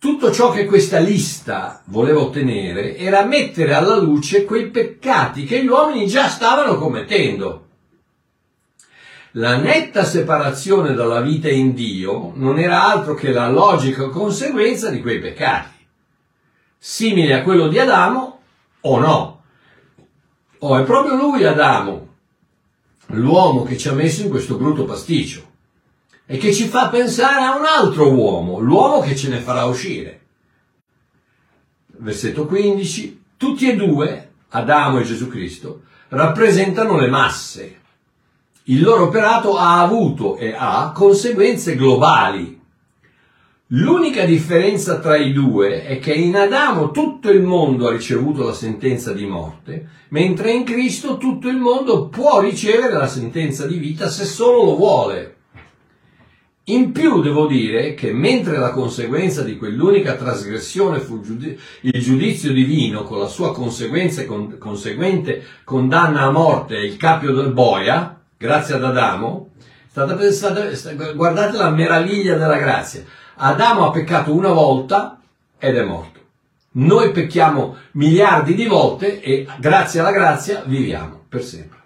tutto 0.00 0.32
ciò 0.32 0.50
che 0.50 0.64
questa 0.64 0.98
lista 0.98 1.82
voleva 1.84 2.20
ottenere 2.20 2.96
era 2.96 3.22
mettere 3.26 3.74
alla 3.74 3.96
luce 3.96 4.46
quei 4.46 4.70
peccati 4.70 5.44
che 5.44 5.62
gli 5.62 5.68
uomini 5.68 6.06
già 6.06 6.26
stavano 6.26 6.78
commettendo. 6.78 7.66
La 9.32 9.58
netta 9.58 10.02
separazione 10.04 10.94
dalla 10.94 11.20
vita 11.20 11.50
in 11.50 11.74
Dio 11.74 12.32
non 12.36 12.58
era 12.58 12.90
altro 12.90 13.12
che 13.12 13.30
la 13.30 13.50
logica 13.50 14.08
conseguenza 14.08 14.88
di 14.88 15.02
quei 15.02 15.20
peccati, 15.20 15.86
simile 16.78 17.34
a 17.34 17.42
quello 17.42 17.68
di 17.68 17.78
Adamo 17.78 18.40
o 18.80 18.98
no. 18.98 19.42
O 20.60 20.78
è 20.78 20.82
proprio 20.84 21.16
lui 21.16 21.44
Adamo, 21.44 22.08
l'uomo 23.08 23.64
che 23.64 23.76
ci 23.76 23.88
ha 23.88 23.92
messo 23.92 24.22
in 24.22 24.30
questo 24.30 24.56
brutto 24.56 24.86
pasticcio 24.86 25.49
e 26.32 26.36
che 26.36 26.54
ci 26.54 26.68
fa 26.68 26.90
pensare 26.90 27.42
a 27.42 27.58
un 27.58 27.64
altro 27.64 28.12
uomo, 28.12 28.60
l'uomo 28.60 29.00
che 29.00 29.16
ce 29.16 29.28
ne 29.28 29.40
farà 29.40 29.64
uscire. 29.64 30.20
Versetto 31.88 32.46
15, 32.46 33.22
tutti 33.36 33.68
e 33.68 33.74
due, 33.74 34.30
Adamo 34.50 35.00
e 35.00 35.02
Gesù 35.02 35.26
Cristo, 35.26 35.82
rappresentano 36.10 36.96
le 36.96 37.08
masse. 37.08 37.80
Il 38.64 38.80
loro 38.80 39.06
operato 39.06 39.56
ha 39.56 39.80
avuto 39.80 40.36
e 40.36 40.54
ha 40.56 40.92
conseguenze 40.94 41.74
globali. 41.74 42.60
L'unica 43.72 44.24
differenza 44.24 45.00
tra 45.00 45.16
i 45.16 45.32
due 45.32 45.82
è 45.82 45.98
che 45.98 46.12
in 46.12 46.36
Adamo 46.36 46.92
tutto 46.92 47.32
il 47.32 47.42
mondo 47.42 47.88
ha 47.88 47.90
ricevuto 47.90 48.44
la 48.44 48.54
sentenza 48.54 49.12
di 49.12 49.26
morte, 49.26 49.88
mentre 50.10 50.52
in 50.52 50.62
Cristo 50.62 51.16
tutto 51.16 51.48
il 51.48 51.56
mondo 51.56 52.06
può 52.06 52.38
ricevere 52.38 52.92
la 52.92 53.08
sentenza 53.08 53.66
di 53.66 53.78
vita 53.78 54.08
se 54.08 54.24
solo 54.24 54.62
lo 54.62 54.76
vuole. 54.76 55.38
In 56.70 56.92
più 56.92 57.20
devo 57.20 57.46
dire 57.46 57.94
che 57.94 58.12
mentre 58.12 58.56
la 58.56 58.70
conseguenza 58.70 59.42
di 59.42 59.56
quell'unica 59.56 60.14
trasgressione 60.14 61.00
fu 61.00 61.16
il 61.16 61.22
giudi- 61.22 61.60
il 61.80 62.00
giudizio 62.00 62.52
divino 62.52 63.02
con 63.02 63.18
la 63.18 63.26
sua 63.26 63.52
conseguenza 63.52 64.20
e 64.20 64.26
con- 64.26 64.56
conseguente 64.56 65.42
condanna 65.64 66.22
a 66.22 66.30
morte 66.30 66.76
il 66.76 66.96
capio 66.96 67.34
del 67.34 67.52
boia, 67.52 68.20
grazie 68.36 68.76
ad 68.76 68.84
Adamo, 68.84 69.50
stata 69.88 70.14
pensata, 70.14 70.72
sta- 70.76 70.92
guardate 70.92 71.56
la 71.56 71.70
meraviglia 71.70 72.36
della 72.36 72.58
grazia. 72.58 73.02
Adamo 73.34 73.86
ha 73.86 73.90
peccato 73.90 74.32
una 74.32 74.52
volta 74.52 75.18
ed 75.58 75.76
è 75.76 75.82
morto. 75.82 76.20
Noi 76.72 77.10
pecchiamo 77.10 77.78
miliardi 77.92 78.54
di 78.54 78.66
volte 78.66 79.20
e 79.20 79.44
grazie 79.58 79.98
alla 79.98 80.12
grazia 80.12 80.62
viviamo 80.64 81.24
per 81.28 81.42
sempre. 81.42 81.78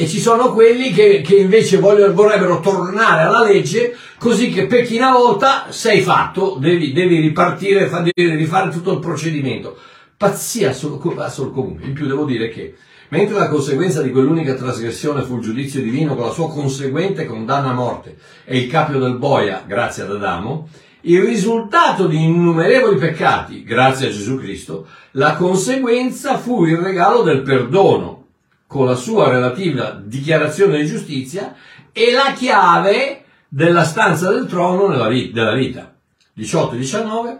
E 0.00 0.06
ci 0.06 0.20
sono 0.20 0.52
quelli 0.52 0.92
che, 0.92 1.22
che 1.22 1.34
invece 1.34 1.78
vogliono- 1.78 2.14
vorrebbero 2.14 2.60
tornare 2.60 3.22
alla 3.22 3.42
legge 3.42 3.96
così 4.16 4.48
che 4.48 4.66
pecchi 4.66 4.96
una 4.96 5.10
volta, 5.10 5.66
sei 5.70 6.02
fatto, 6.02 6.56
devi, 6.60 6.92
devi 6.92 7.18
ripartire, 7.18 7.90
devi 8.14 8.36
rifare 8.36 8.70
tutto 8.70 8.92
il 8.92 9.00
procedimento. 9.00 9.76
Pazzia 10.16 10.72
solo, 10.72 11.02
solo 11.28 11.50
comune. 11.50 11.84
In 11.84 11.94
più 11.94 12.06
devo 12.06 12.24
dire 12.24 12.48
che 12.48 12.76
mentre 13.08 13.36
la 13.36 13.48
conseguenza 13.48 14.00
di 14.00 14.12
quell'unica 14.12 14.54
trasgressione 14.54 15.22
fu 15.22 15.34
il 15.38 15.42
giudizio 15.42 15.82
divino 15.82 16.14
con 16.14 16.26
la 16.26 16.32
sua 16.32 16.48
conseguente 16.48 17.26
condanna 17.26 17.70
a 17.70 17.74
morte 17.74 18.18
e 18.44 18.56
il 18.56 18.68
capio 18.68 19.00
del 19.00 19.16
boia, 19.16 19.64
grazie 19.66 20.04
ad 20.04 20.12
Adamo, 20.12 20.68
il 21.00 21.22
risultato 21.22 22.06
di 22.06 22.22
innumerevoli 22.22 22.96
peccati, 22.98 23.64
grazie 23.64 24.06
a 24.06 24.10
Gesù 24.10 24.38
Cristo, 24.38 24.86
la 25.12 25.34
conseguenza 25.34 26.38
fu 26.38 26.64
il 26.66 26.76
regalo 26.76 27.22
del 27.22 27.42
perdono, 27.42 28.17
con 28.68 28.84
la 28.84 28.94
sua 28.94 29.30
relativa 29.30 29.98
dichiarazione 30.00 30.78
di 30.78 30.86
giustizia 30.86 31.56
e 31.90 32.12
la 32.12 32.34
chiave 32.36 33.24
della 33.48 33.82
stanza 33.82 34.30
del 34.30 34.46
trono 34.46 34.88
nella 34.88 35.08
vita. 35.08 35.94
18 36.34 36.74
e 36.74 36.78
19. 36.78 37.38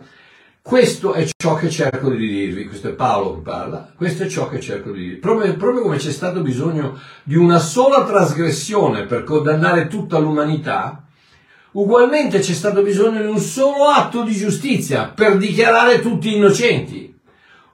Questo 0.63 1.13
è 1.13 1.27
ciò 1.37 1.55
che 1.55 1.71
cerco 1.71 2.11
di 2.11 2.27
dirvi, 2.27 2.67
questo 2.67 2.89
è 2.89 2.93
Paolo 2.93 3.37
che 3.37 3.41
parla, 3.43 3.93
questo 3.95 4.23
è 4.23 4.27
ciò 4.27 4.49
che 4.49 4.59
cerco 4.59 4.91
di 4.91 5.01
dirvi. 5.01 5.17
Proprio, 5.17 5.55
proprio 5.57 5.83
come 5.83 5.99
c'è 5.99 6.11
stato 6.11 6.41
bisogno 6.41 6.99
di 7.23 7.37
una 7.37 7.59
sola 7.59 8.05
trasgressione 8.05 9.05
per 9.05 9.25
condannare 9.25 9.87
tutta 9.87 10.19
l'umanità, 10.19 11.05
ugualmente 11.73 12.39
c'è 12.41 12.53
stato 12.53 12.83
bisogno 12.83 13.21
di 13.21 13.29
un 13.29 13.39
solo 13.39 13.85
atto 13.85 14.23
di 14.23 14.35
giustizia 14.35 15.13
per 15.15 15.37
dichiarare 15.37 16.01
tutti 16.01 16.35
innocenti. 16.35 17.08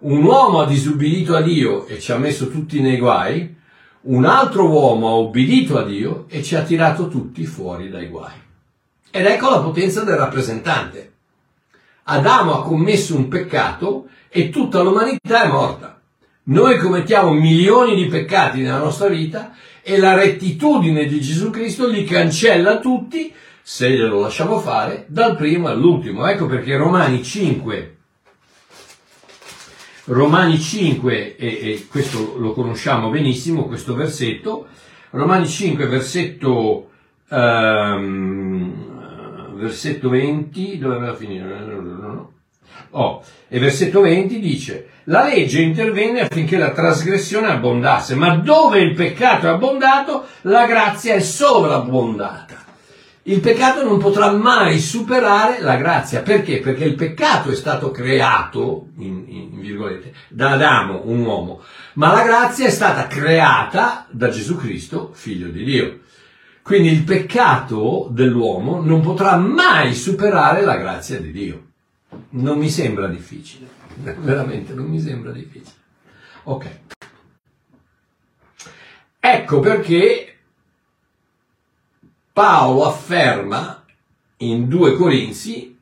Un 0.05 0.23
uomo 0.23 0.61
ha 0.61 0.67
disubbidito 0.67 1.35
a 1.35 1.41
Dio 1.41 1.87
e 1.87 1.99
ci 1.99 2.13
ha 2.13 2.19
messo 2.19 2.51
tutti 2.51 2.83
nei 2.83 2.99
guai, 2.99 3.55
un 4.03 4.27
altro 4.27 4.69
uomo 4.69 5.09
ha 5.09 5.13
obbedito 5.13 5.79
a 5.79 5.83
Dio 5.83 6.27
e 6.29 6.43
ci 6.43 6.55
ha 6.57 6.63
tirato 6.63 7.09
tutti 7.09 7.47
fuori 7.47 7.89
dai 7.89 8.09
guai. 8.09 8.35
Ed 9.11 9.25
ecco 9.25 9.49
la 9.49 9.61
potenza 9.61 10.03
del 10.03 10.17
rappresentante. 10.17 11.13
Adamo 12.03 12.53
ha 12.53 12.63
commesso 12.65 13.17
un 13.17 13.29
peccato 13.29 14.09
e 14.29 14.51
tutta 14.51 14.83
l'umanità 14.83 15.45
è 15.45 15.49
morta. 15.49 15.99
Noi 16.45 16.77
commettiamo 16.77 17.33
milioni 17.33 17.95
di 17.95 18.05
peccati 18.05 18.61
nella 18.61 18.77
nostra 18.77 19.09
vita 19.09 19.55
e 19.81 19.97
la 19.97 20.13
rettitudine 20.13 21.07
di 21.07 21.19
Gesù 21.19 21.49
Cristo 21.49 21.89
li 21.89 22.05
cancella 22.05 22.79
tutti, 22.79 23.33
se 23.63 23.89
glielo 23.89 24.21
lasciamo 24.21 24.59
fare, 24.59 25.07
dal 25.09 25.35
primo 25.35 25.69
all'ultimo. 25.69 26.27
Ecco 26.27 26.45
perché 26.45 26.77
Romani 26.77 27.25
5, 27.25 27.94
Romani 30.07 30.59
5, 30.59 31.37
e, 31.37 31.47
e 31.47 31.87
questo 31.89 32.37
lo 32.37 32.53
conosciamo 32.53 33.09
benissimo, 33.09 33.65
questo 33.65 33.95
versetto, 33.95 34.67
Romani 35.11 35.49
5, 35.49 35.87
versetto, 35.87 36.91
ehm, 37.31 38.75
versetto 39.55 40.11
20, 40.11 40.79
dove 40.79 40.97
aveva 40.97 41.15
finito? 41.15 42.33
Oh, 42.91 43.23
e 43.49 43.59
versetto 43.59 44.03
20 44.03 44.41
dice, 44.41 44.89
la 45.05 45.25
legge 45.25 45.63
intervenne 45.63 46.21
affinché 46.21 46.59
la 46.59 46.73
trasgressione 46.73 47.47
abbondasse, 47.47 48.15
ma 48.15 48.37
dove 48.37 48.81
il 48.81 48.95
peccato 48.95 49.47
è 49.47 49.51
abbondato, 49.51 50.27
la 50.43 50.67
grazia 50.67 51.15
è 51.15 51.21
sovrabbondata. 51.21 52.64
Il 53.27 53.41
peccato 53.41 53.83
non 53.83 53.99
potrà 53.99 54.33
mai 54.33 54.79
superare 54.79 55.61
la 55.61 55.77
grazia. 55.77 56.21
Perché? 56.21 56.61
Perché 56.61 56.85
il 56.85 56.95
peccato 56.95 57.51
è 57.51 57.55
stato 57.55 57.91
creato, 57.91 58.89
in, 58.99 59.25
in 59.29 59.61
virgolette, 59.61 60.13
da 60.29 60.51
Adamo, 60.51 61.03
un 61.05 61.21
uomo, 61.21 61.63
ma 61.95 62.13
la 62.13 62.23
grazia 62.23 62.67
è 62.67 62.71
stata 62.71 63.07
creata 63.07 64.07
da 64.11 64.29
Gesù 64.29 64.57
Cristo, 64.57 65.13
figlio 65.15 65.49
di 65.49 65.65
Dio. 65.65 66.01
Quindi 66.61 66.91
il 66.91 67.03
peccato 67.03 68.09
dell'uomo 68.11 68.83
non 68.83 69.01
potrà 69.01 69.37
mai 69.37 69.95
superare 69.95 70.63
la 70.63 70.77
grazia 70.77 71.19
di 71.19 71.33
Dio. 71.33 71.63
Non 72.31 72.59
mi 72.59 72.69
sembra 72.69 73.07
difficile, 73.07 73.67
veramente 74.21 74.75
non 74.75 74.85
mi 74.85 75.01
sembra 75.01 75.33
difficile. 75.33 75.73
Ok. 76.45 76.81
Ecco 79.19 79.61
perché 79.61 80.34
Paolo 82.35 82.85
afferma 82.85 83.85
in 84.39 84.67
2 84.67 84.97
Corinzi 84.97 85.79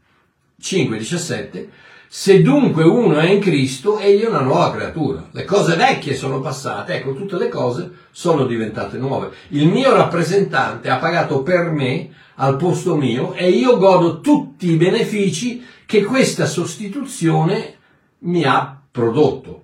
5:17 0.61 1.69
se 2.07 2.43
dunque 2.43 2.85
uno 2.85 3.17
è 3.17 3.31
in 3.31 3.41
Cristo, 3.41 3.99
egli 3.99 4.21
è 4.21 4.29
una 4.29 4.43
nuova 4.43 4.71
creatura. 4.71 5.29
Le 5.31 5.47
cose 5.47 5.77
vecchie 5.77 6.15
sono 6.15 6.43
passate, 6.43 6.97
ecco, 6.97 7.15
tutte 7.15 7.39
le 7.39 7.49
cose 7.49 7.91
sono 8.11 8.45
diventate 8.45 8.99
nuove. 8.99 9.31
Il 9.49 9.67
mio 9.69 9.95
rappresentante 9.95 10.91
ha 10.91 10.99
pagato 10.99 11.43
per 11.43 11.71
me 11.71 12.11
al 12.35 12.57
posto 12.57 12.97
mio 12.97 13.33
e 13.33 13.49
io 13.49 13.79
godo 13.79 14.21
tutti 14.21 14.73
i 14.73 14.77
benefici 14.77 15.65
che 15.87 16.05
questa 16.05 16.45
sostituzione 16.45 17.77
mi 18.19 18.45
ha 18.45 18.79
prodotto. 18.91 19.63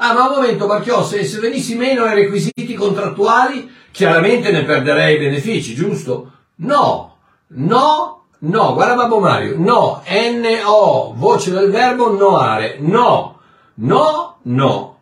Ah, 0.00 0.14
ma 0.14 0.28
un 0.28 0.34
momento, 0.34 0.66
Marchiò, 0.66 1.04
se, 1.04 1.24
se 1.24 1.38
venissi 1.38 1.76
meno 1.76 2.02
ai 2.02 2.14
requisiti 2.14 2.74
contrattuali, 2.74 3.68
chiaramente 3.98 4.52
ne 4.52 4.62
perderei 4.62 5.16
i 5.16 5.18
benefici, 5.18 5.74
giusto? 5.74 6.30
No, 6.58 7.16
no, 7.48 8.26
no, 8.38 8.72
guarda 8.72 8.94
Babbo 8.94 9.18
Mario, 9.18 9.56
no, 9.58 10.04
N-O, 10.06 11.14
voce 11.16 11.50
del 11.50 11.68
verbo 11.68 12.08
noare, 12.16 12.76
no, 12.78 13.40
no, 13.74 14.38
no. 14.42 15.00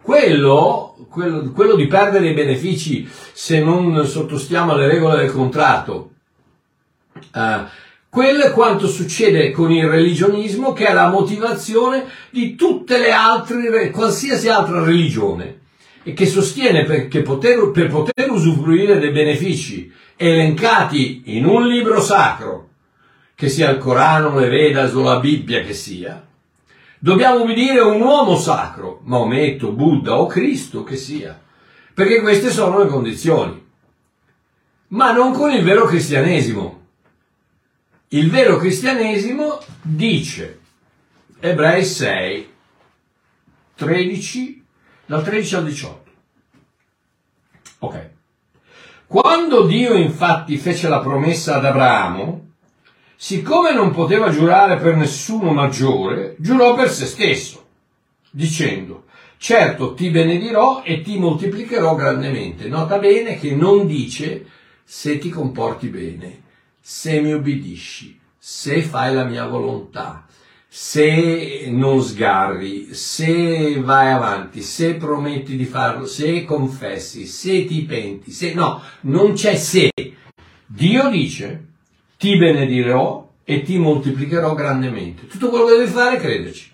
Quello, 0.00 0.96
quello, 1.10 1.50
quello 1.50 1.74
di 1.74 1.86
perdere 1.88 2.30
i 2.30 2.32
benefici 2.32 3.06
se 3.34 3.60
non 3.60 4.06
sottostiamo 4.06 4.72
alle 4.72 4.88
regole 4.88 5.18
del 5.18 5.32
contratto, 5.32 6.12
eh, 7.34 7.64
quello 8.08 8.44
è 8.44 8.52
quanto 8.52 8.86
succede 8.86 9.50
con 9.50 9.70
il 9.70 9.86
religionismo 9.86 10.72
che 10.72 10.86
è 10.86 10.94
la 10.94 11.10
motivazione 11.10 12.06
di 12.30 12.54
tutte 12.54 12.96
le 12.96 13.12
altre, 13.12 13.90
qualsiasi 13.90 14.48
altra 14.48 14.82
religione 14.82 15.66
e 16.02 16.12
che 16.12 16.26
sostiene 16.26 17.08
che 17.08 17.22
poter, 17.22 17.70
per 17.70 17.88
poter 17.88 18.30
usufruire 18.30 18.98
dei 18.98 19.10
benefici 19.10 19.92
elencati 20.16 21.22
in 21.36 21.44
un 21.44 21.66
libro 21.66 22.00
sacro, 22.00 22.68
che 23.34 23.48
sia 23.48 23.70
il 23.70 23.78
Corano, 23.78 24.38
le 24.38 24.48
Vedas 24.48 24.94
o 24.94 25.02
la 25.02 25.20
Bibbia 25.20 25.62
che 25.62 25.74
sia, 25.74 26.26
dobbiamo 26.98 27.42
ubbidire 27.42 27.80
un 27.80 28.00
uomo 28.00 28.36
sacro, 28.36 29.00
Maometto, 29.04 29.72
Buddha 29.72 30.18
o 30.18 30.26
Cristo 30.26 30.82
che 30.82 30.96
sia, 30.96 31.40
perché 31.94 32.20
queste 32.20 32.50
sono 32.50 32.82
le 32.82 32.88
condizioni, 32.88 33.66
ma 34.88 35.12
non 35.12 35.32
con 35.32 35.50
il 35.52 35.62
vero 35.62 35.84
cristianesimo. 35.84 36.76
Il 38.08 38.30
vero 38.30 38.56
cristianesimo 38.56 39.60
dice, 39.82 40.60
Ebrei 41.40 41.84
6, 41.84 42.48
13, 43.74 44.57
dal 45.08 45.24
13 45.24 45.54
al 45.56 45.64
18. 45.64 46.10
Ok. 47.78 48.10
Quando 49.06 49.64
Dio 49.64 49.94
infatti 49.94 50.58
fece 50.58 50.86
la 50.88 51.00
promessa 51.00 51.56
ad 51.56 51.64
Abramo, 51.64 52.50
siccome 53.16 53.72
non 53.72 53.90
poteva 53.90 54.28
giurare 54.28 54.76
per 54.76 54.96
nessuno 54.96 55.54
maggiore, 55.54 56.36
giurò 56.38 56.74
per 56.74 56.90
se 56.90 57.06
stesso, 57.06 57.64
dicendo, 58.30 59.06
certo 59.38 59.94
ti 59.94 60.10
benedirò 60.10 60.82
e 60.84 61.00
ti 61.00 61.18
moltiplicherò 61.18 61.94
grandemente. 61.94 62.68
Nota 62.68 62.98
bene 62.98 63.38
che 63.38 63.54
non 63.54 63.86
dice 63.86 64.46
se 64.84 65.16
ti 65.16 65.30
comporti 65.30 65.88
bene 65.88 66.42
se 66.80 67.20
mi 67.20 67.32
obbedisci, 67.32 68.18
se 68.38 68.82
fai 68.82 69.14
la 69.14 69.24
mia 69.24 69.46
volontà, 69.46 70.26
se 70.70 71.66
non 71.70 72.02
sgarri, 72.02 72.92
se 72.92 73.80
vai 73.80 74.12
avanti, 74.12 74.60
se 74.60 74.94
prometti 74.94 75.56
di 75.56 75.64
farlo, 75.64 76.04
se 76.06 76.44
confessi, 76.44 77.26
se 77.26 77.64
ti 77.64 77.82
penti, 77.82 78.30
se 78.30 78.52
no, 78.52 78.82
non 79.02 79.32
c'è 79.32 79.56
se. 79.56 79.90
Dio 80.66 81.08
dice, 81.08 81.64
ti 82.18 82.36
benedirò 82.36 83.26
e 83.44 83.62
ti 83.62 83.78
moltiplicherò 83.78 84.54
grandemente. 84.54 85.26
Tutto 85.26 85.48
quello 85.48 85.64
che 85.64 85.78
devi 85.78 85.90
fare 85.90 86.16
è 86.16 86.20
crederci. 86.20 86.72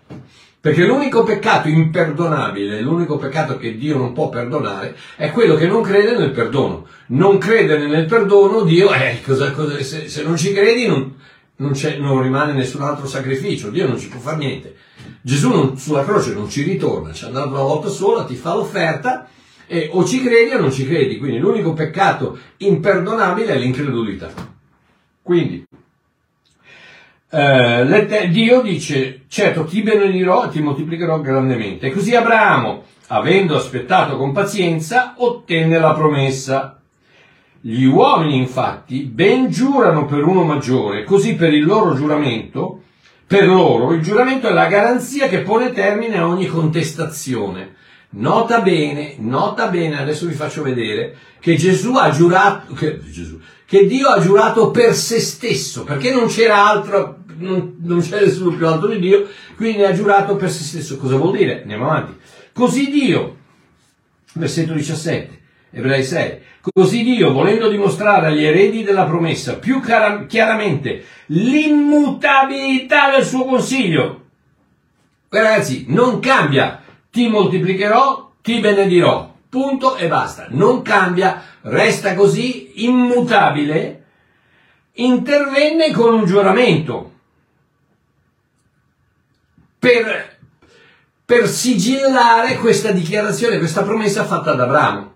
Perché 0.64 0.87
l'unico 0.87 1.22
peccato 1.22 1.68
imperdonabile, 1.68 2.80
l'unico 2.80 3.18
peccato 3.18 3.59
che 3.59 3.76
Dio 3.76 3.98
non 3.98 4.14
può 4.14 4.30
perdonare, 4.30 4.96
è 5.14 5.30
quello 5.30 5.57
che 5.57 5.66
non 5.66 5.83
crede 5.83 6.16
nel 6.16 6.30
perdono. 6.30 6.87
Non 7.09 7.37
credere 7.37 7.87
nel 7.87 8.07
perdono, 8.07 8.62
Dio, 8.62 8.90
eh, 8.92 9.20
cosa, 9.22 9.50
cosa, 9.50 9.78
se, 9.83 10.09
se, 10.09 10.22
non 10.22 10.38
ci 10.38 10.54
credi 10.54 10.87
non, 10.87 11.16
non, 11.56 11.72
non, 11.98 12.22
rimane 12.22 12.52
nessun 12.52 12.82
altro 12.82 13.06
sacrificio, 13.06 13.70
Dio 13.70 13.86
non 13.86 13.98
ci 13.98 14.08
può 14.08 14.18
fare 14.18 14.36
niente. 14.38 14.76
Gesù 15.20 15.50
non, 15.50 15.78
sulla 15.78 16.04
croce 16.04 16.34
non 16.34 16.48
ci 16.48 16.62
ritorna, 16.62 17.12
ci 17.12 17.24
è 17.24 17.26
andato 17.28 17.50
una 17.50 17.62
volta 17.62 17.88
sola, 17.88 18.24
ti 18.24 18.34
fa 18.34 18.54
l'offerta, 18.54 19.28
e 19.66 19.88
o 19.92 20.04
ci 20.04 20.20
credi 20.20 20.52
o 20.54 20.60
non 20.60 20.72
ci 20.72 20.86
credi. 20.86 21.18
Quindi 21.18 21.38
l'unico 21.38 21.72
peccato 21.72 22.38
imperdonabile 22.58 23.54
è 23.54 23.58
l'incredulità. 23.58 24.30
Quindi, 25.22 25.64
eh, 27.30 28.28
Dio 28.30 28.60
dice, 28.60 29.22
certo 29.28 29.64
ti 29.64 29.82
benedirò 29.82 30.46
e 30.46 30.48
ti 30.50 30.60
moltiplicherò 30.60 31.20
grandemente. 31.20 31.86
E 31.86 31.90
così 31.92 32.14
Abramo, 32.14 32.84
avendo 33.08 33.56
aspettato 33.56 34.16
con 34.16 34.32
pazienza, 34.32 35.14
ottenne 35.16 35.78
la 35.78 35.94
promessa. 35.94 36.80
Gli 37.66 37.85
uomini 37.85 38.37
infatti 38.37 39.05
ben 39.05 39.48
giurano 39.48 40.05
per 40.05 40.22
uno 40.22 40.42
maggiore, 40.42 41.03
così 41.03 41.35
per 41.35 41.55
il 41.55 41.64
loro 41.64 41.94
giuramento, 41.94 42.83
per 43.27 43.46
loro 43.46 43.94
il 43.94 44.03
giuramento 44.03 44.48
è 44.48 44.53
la 44.53 44.66
garanzia 44.66 45.29
che 45.29 45.40
pone 45.40 45.72
termine 45.72 46.18
a 46.18 46.29
ogni 46.29 46.46
contestazione. 46.46 47.77
Nota 48.11 48.61
bene, 48.61 49.14
nota 49.16 49.68
bene, 49.68 49.98
adesso 49.98 50.27
vi 50.27 50.35
faccio 50.35 50.62
vedere, 50.62 51.16
che 51.40 51.57
Gesù 51.57 51.94
ha 51.94 52.11
giurato, 52.11 52.74
che, 52.74 53.00
Gesù, 53.11 53.40
che 53.64 53.87
Dio 53.87 54.09
ha 54.09 54.20
giurato 54.20 54.70
per 54.70 54.92
se 54.94 55.18
stesso, 55.18 55.85
perché 55.85 56.12
non 56.12 56.27
c'era 56.27 56.68
altro, 56.68 57.20
non, 57.38 57.77
non 57.81 58.00
c'è 58.00 58.20
nessuno 58.20 58.55
più 58.55 58.66
alto 58.68 58.88
di 58.88 58.98
Dio, 58.98 59.27
quindi 59.57 59.85
ha 59.85 59.94
giurato 59.94 60.37
per 60.37 60.50
se 60.50 60.62
stesso. 60.62 60.98
Cosa 60.98 61.16
vuol 61.16 61.35
dire? 61.35 61.62
Andiamo 61.62 61.87
avanti. 61.87 62.14
Così 62.53 62.90
Dio, 62.90 63.37
versetto 64.35 64.74
17, 64.74 65.43
Ebrei 65.74 66.04
6. 66.04 66.38
Così 66.72 67.02
Dio, 67.02 67.32
volendo 67.32 67.68
dimostrare 67.68 68.28
agli 68.28 68.44
eredi 68.44 68.82
della 68.82 69.04
promessa 69.04 69.56
più 69.56 69.80
cara- 69.80 70.24
chiaramente 70.26 71.04
l'immutabilità 71.26 73.10
del 73.10 73.24
suo 73.24 73.44
consiglio, 73.44 74.22
Guarda, 75.34 75.50
ragazzi, 75.50 75.87
non 75.88 76.20
cambia, 76.20 76.80
ti 77.10 77.26
moltiplicherò, 77.26 78.30
ti 78.40 78.60
benedirò, 78.60 79.34
punto 79.48 79.96
e 79.96 80.06
basta, 80.06 80.46
non 80.50 80.82
cambia, 80.82 81.42
resta 81.62 82.14
così 82.14 82.84
immutabile, 82.84 84.04
intervenne 84.92 85.90
con 85.90 86.14
un 86.14 86.24
giuramento. 86.24 87.12
Per, 89.76 90.38
per 91.24 91.48
sigillare 91.48 92.56
questa 92.58 92.92
dichiarazione, 92.92 93.58
questa 93.58 93.82
promessa 93.82 94.24
fatta 94.24 94.52
ad 94.52 94.60
Abramo. 94.60 95.13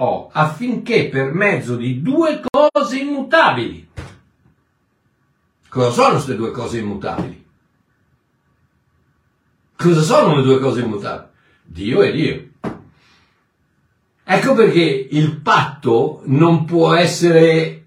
Oh, 0.00 0.30
affinché 0.32 1.08
per 1.08 1.32
mezzo 1.32 1.74
di 1.74 2.02
due 2.02 2.40
cose 2.48 2.98
immutabili, 2.98 3.88
cosa 5.68 5.90
sono 5.90 6.10
queste 6.12 6.36
due 6.36 6.52
cose 6.52 6.78
immutabili? 6.78 7.46
Cosa 9.74 10.00
sono 10.02 10.36
le 10.36 10.42
due 10.42 10.60
cose 10.60 10.82
immutabili? 10.82 11.28
Dio 11.64 12.02
e 12.02 12.12
Dio. 12.12 12.48
Ecco 14.22 14.54
perché 14.54 15.08
il 15.10 15.40
patto 15.40 16.22
non 16.26 16.64
può 16.64 16.94
essere 16.94 17.86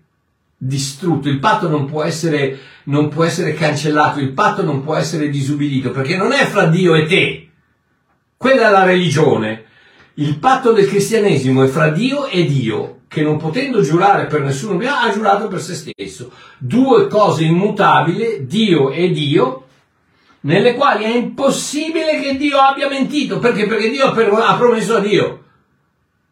distrutto, 0.57 1.29
il 1.29 1.39
patto 1.39 1.69
non 1.69 1.85
può 1.85 2.03
essere, 2.03 2.59
non 2.85 3.07
può 3.07 3.23
essere 3.23 3.53
cancellato, 3.53 4.19
il 4.19 4.33
patto 4.33 4.63
non 4.63 4.83
può 4.83 4.95
essere 4.95 5.29
disubbidito, 5.29 5.91
perché 5.91 6.17
non 6.17 6.33
è 6.33 6.45
fra 6.45 6.65
Dio 6.65 6.93
e 6.93 7.05
te. 7.05 7.49
Quella 8.35 8.67
è 8.67 8.71
la 8.71 8.83
religione. 8.83 9.69
Il 10.15 10.39
patto 10.39 10.73
del 10.73 10.87
cristianesimo 10.87 11.63
è 11.63 11.67
fra 11.67 11.89
Dio 11.89 12.27
e 12.27 12.45
Dio, 12.45 13.01
che 13.07 13.21
non 13.21 13.37
potendo 13.37 13.81
giurare 13.81 14.25
per 14.25 14.41
nessuno 14.41 14.77
ha 14.85 15.11
giurato 15.11 15.47
per 15.47 15.61
se 15.61 15.73
stesso. 15.73 16.31
Due 16.57 17.07
cose 17.07 17.43
immutabili, 17.45 18.45
Dio 18.45 18.91
e 18.91 19.09
Dio, 19.11 19.67
nelle 20.41 20.73
quali 20.73 21.05
è 21.05 21.15
impossibile 21.15 22.19
che 22.19 22.35
Dio 22.35 22.57
abbia 22.57 22.89
mentito. 22.89 23.39
Perché? 23.39 23.67
Perché 23.67 23.89
Dio 23.89 24.07
ha, 24.07 24.55
promesso 24.57 24.97
a 24.97 24.99
Dio. 24.99 25.43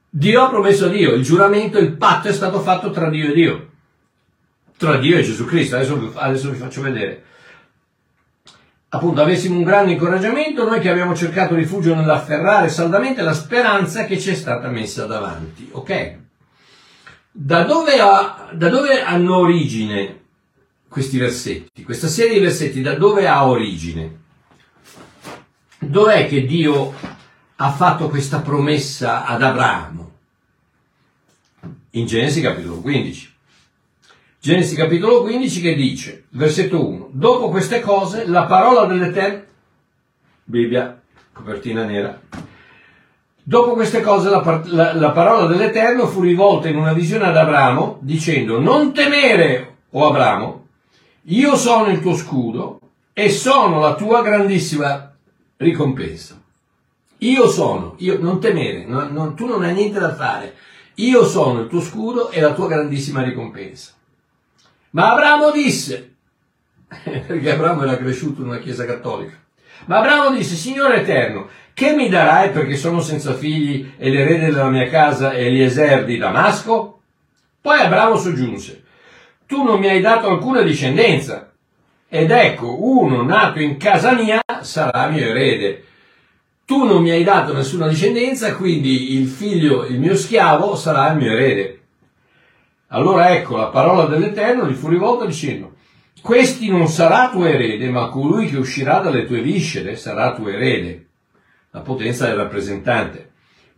Dio 0.10 0.44
ha 0.44 0.50
promesso 0.50 0.86
a 0.86 0.89
Dio. 0.89 1.13
Il 1.13 1.24
giuramento, 1.24 1.78
il 1.78 1.94
patto 1.94 2.28
è 2.28 2.34
stato 2.34 2.60
fatto 2.60 2.92
tra 2.92 3.10
Dio 3.10 3.30
e 3.30 3.34
Dio. 3.34 3.70
Tra 4.78 4.98
Dio 4.98 5.18
e 5.18 5.24
Gesù 5.24 5.46
Cristo. 5.46 5.76
Adesso, 5.76 6.12
adesso 6.15 6.50
vi 6.50 6.58
faccio 6.58 6.82
vedere. 6.82 7.24
Appunto, 8.91 9.21
avessimo 9.21 9.56
un 9.56 9.63
grande 9.63 9.91
incoraggiamento, 9.91 10.67
noi 10.67 10.80
che 10.80 10.89
abbiamo 10.89 11.15
cercato 11.15 11.54
rifugio 11.54 11.93
nell'afferrare 11.93 12.69
saldamente 12.69 13.21
la 13.21 13.34
speranza 13.34 14.06
che 14.06 14.19
ci 14.19 14.32
è 14.32 14.34
stata 14.34 14.67
messa 14.69 15.06
davanti. 15.06 15.69
Ok? 15.71 16.17
Da 17.32 17.63
dove, 17.63 17.99
ha- 17.99 18.49
da 18.52 18.69
dove 18.69 19.04
hanno 19.04 19.38
origine 19.38 20.19
questi 20.88 21.19
versetti, 21.19 21.84
questa 21.84 22.08
serie 22.08 22.34
di 22.34 22.39
versetti 22.39 22.82
da 22.82 22.95
dove 22.95 23.28
ha 23.28 23.47
origine? 23.47 24.17
Dov'è 25.78 26.28
che 26.28 26.45
Dio 26.45 26.91
ha 27.58 27.71
fatto 27.71 28.10
questa 28.10 28.39
promessa 28.39 29.23
ad 29.23 29.43
Abramo? 29.43 30.12
In 31.91 32.08
Genesi 32.08 32.41
capitolo 32.41 32.82
15. 32.82 33.29
Genesi 34.41 34.75
capitolo 34.75 35.21
15 35.23 35.62
che 35.62 35.75
dice, 35.75 36.23
versetto 36.30 36.88
1, 36.88 37.10
dopo 37.12 37.49
queste 37.49 37.82
cose 37.82 38.25
la 38.25 38.45
parola 38.45 38.86
dell'Eterno, 38.86 39.43
Bibbia, 40.45 40.99
copertina 41.34 41.84
nera, 41.84 42.19
Dopo 43.41 43.73
queste 43.73 44.02
cose 44.02 44.30
la, 44.30 44.62
la- 44.65 44.93
la 44.93 45.10
parola 45.10 45.47
dell'Eterno 45.47 46.06
fu 46.06 46.21
rivolta 46.21 46.67
in 46.69 46.78
una 46.78 46.93
visione 46.93 47.25
ad 47.25 47.36
Abramo, 47.36 47.97
dicendo, 48.02 48.60
non 48.60 48.93
temere, 48.93 49.78
o 49.89 50.08
Abramo, 50.08 50.67
io 51.23 51.56
sono 51.56 51.88
il 51.88 51.99
tuo 51.99 52.13
scudo 52.15 52.80
e 53.12 53.30
sono 53.32 53.80
la 53.80 53.95
tua 53.95 54.21
grandissima 54.21 55.12
ricompensa. 55.58 56.39
Io 57.19 57.47
sono, 57.49 57.95
io, 57.97 58.19
non 58.21 58.39
temere, 58.39 58.86
non- 58.86 59.12
non- 59.13 59.36
tu 59.36 59.47
non 59.47 59.63
hai 59.63 59.73
niente 59.73 59.97
da 59.99 60.13
fare. 60.13 60.54
Io 60.95 61.25
sono 61.25 61.62
il 61.62 61.67
tuo 61.69 61.82
scudo 61.82 62.30
e 62.30 62.39
la 62.41 62.54
tua 62.54 62.67
grandissima 62.67 63.23
ricompensa. 63.23 63.93
Ma 64.91 65.12
Abramo 65.12 65.52
disse, 65.52 66.15
perché 66.88 67.52
Abramo 67.52 67.84
era 67.84 67.97
cresciuto 67.97 68.41
in 68.41 68.47
una 68.47 68.60
chiesa 68.60 68.86
cattolica, 68.86 69.38
ma 69.86 69.99
Abramo 69.99 70.36
disse, 70.36 70.56
Signore 70.56 71.02
Eterno, 71.02 71.47
che 71.73 71.93
mi 71.93 72.10
darai 72.10 72.49
perché 72.49 72.75
sono 72.75 72.99
senza 72.99 73.34
figli 73.34 73.93
e 73.97 74.10
l'erede 74.10 74.47
della 74.47 74.69
mia 74.69 74.89
casa 74.89 75.32
è 75.32 75.43
Eliezer 75.43 76.06
di 76.06 76.17
Damasco? 76.17 76.99
Poi 77.62 77.80
Abramo 77.80 78.17
soggiunse, 78.17 78.84
tu 79.45 79.63
non 79.63 79.80
mi 79.80 79.88
hai 79.88 80.02
dato 80.02 80.28
alcuna 80.30 80.62
discendenza, 80.62 81.49
ed 82.12 82.32
ecco, 82.32 82.84
uno 82.84 83.21
nato 83.21 83.60
in 83.60 83.78
casa 83.78 84.13
mia 84.13 84.41
sarà 84.62 85.10
mio 85.10 85.28
erede. 85.28 85.84
Tu 86.65 86.84
non 86.84 87.04
mi 87.04 87.12
hai 87.12 87.23
dato 87.23 87.54
nessuna 87.54 87.88
discendenza, 87.88 88.56
quindi 88.56 89.13
il 89.13 89.28
figlio, 89.28 89.86
il 89.86 89.99
mio 89.99 90.15
schiavo, 90.15 90.75
sarà 90.75 91.12
il 91.12 91.17
mio 91.17 91.32
erede. 91.32 91.79
Allora 92.91 93.36
ecco, 93.36 93.58
la 93.58 93.67
parola 93.67 94.06
dell'Eterno 94.06 94.67
gli 94.67 94.73
fu 94.73 94.88
rivolta 94.88 95.25
dicendo, 95.25 95.73
questi 96.21 96.69
non 96.69 96.88
sarà 96.88 97.30
tuo 97.30 97.45
erede, 97.45 97.89
ma 97.89 98.10
colui 98.10 98.47
che 98.47 98.58
uscirà 98.58 98.99
dalle 98.99 99.25
tue 99.25 99.41
viscere 99.41 99.95
sarà 99.95 100.34
tuo 100.34 100.49
erede. 100.49 101.06
La 101.71 101.82
potenza 101.82 102.25
del 102.25 102.36
rappresentante. 102.36 103.30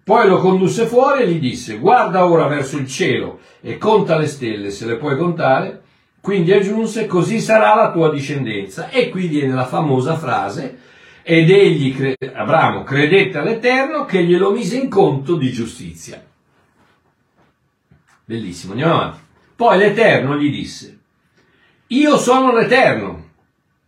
Poi 0.03 0.27
lo 0.27 0.39
condusse 0.39 0.85
fuori 0.85 1.23
e 1.23 1.27
gli 1.27 1.39
disse, 1.39 1.77
guarda 1.77 2.25
ora 2.25 2.47
verso 2.47 2.77
il 2.77 2.87
cielo 2.87 3.39
e 3.59 3.77
conta 3.77 4.17
le 4.17 4.27
stelle, 4.27 4.69
se 4.71 4.85
le 4.85 4.95
puoi 4.95 5.17
contare. 5.17 5.81
Quindi 6.21 6.53
aggiunse, 6.53 7.05
così 7.05 7.39
sarà 7.39 7.75
la 7.75 7.91
tua 7.91 8.09
discendenza. 8.11 8.89
E 8.89 9.09
qui 9.09 9.27
viene 9.27 9.53
la 9.53 9.65
famosa 9.65 10.15
frase, 10.15 10.77
ed 11.21 11.49
egli, 11.49 12.15
Abramo, 12.33 12.83
credette 12.83 13.37
all'Eterno 13.37 14.05
che 14.05 14.23
glielo 14.23 14.51
mise 14.51 14.77
in 14.77 14.89
conto 14.89 15.35
di 15.35 15.51
giustizia. 15.51 16.23
Bellissimo, 18.31 18.71
andiamo 18.71 18.93
avanti. 18.93 19.19
Poi 19.57 19.77
l'Eterno 19.77 20.37
gli 20.37 20.49
disse, 20.49 20.99
io 21.87 22.15
sono 22.17 22.53
l'Eterno 22.57 23.27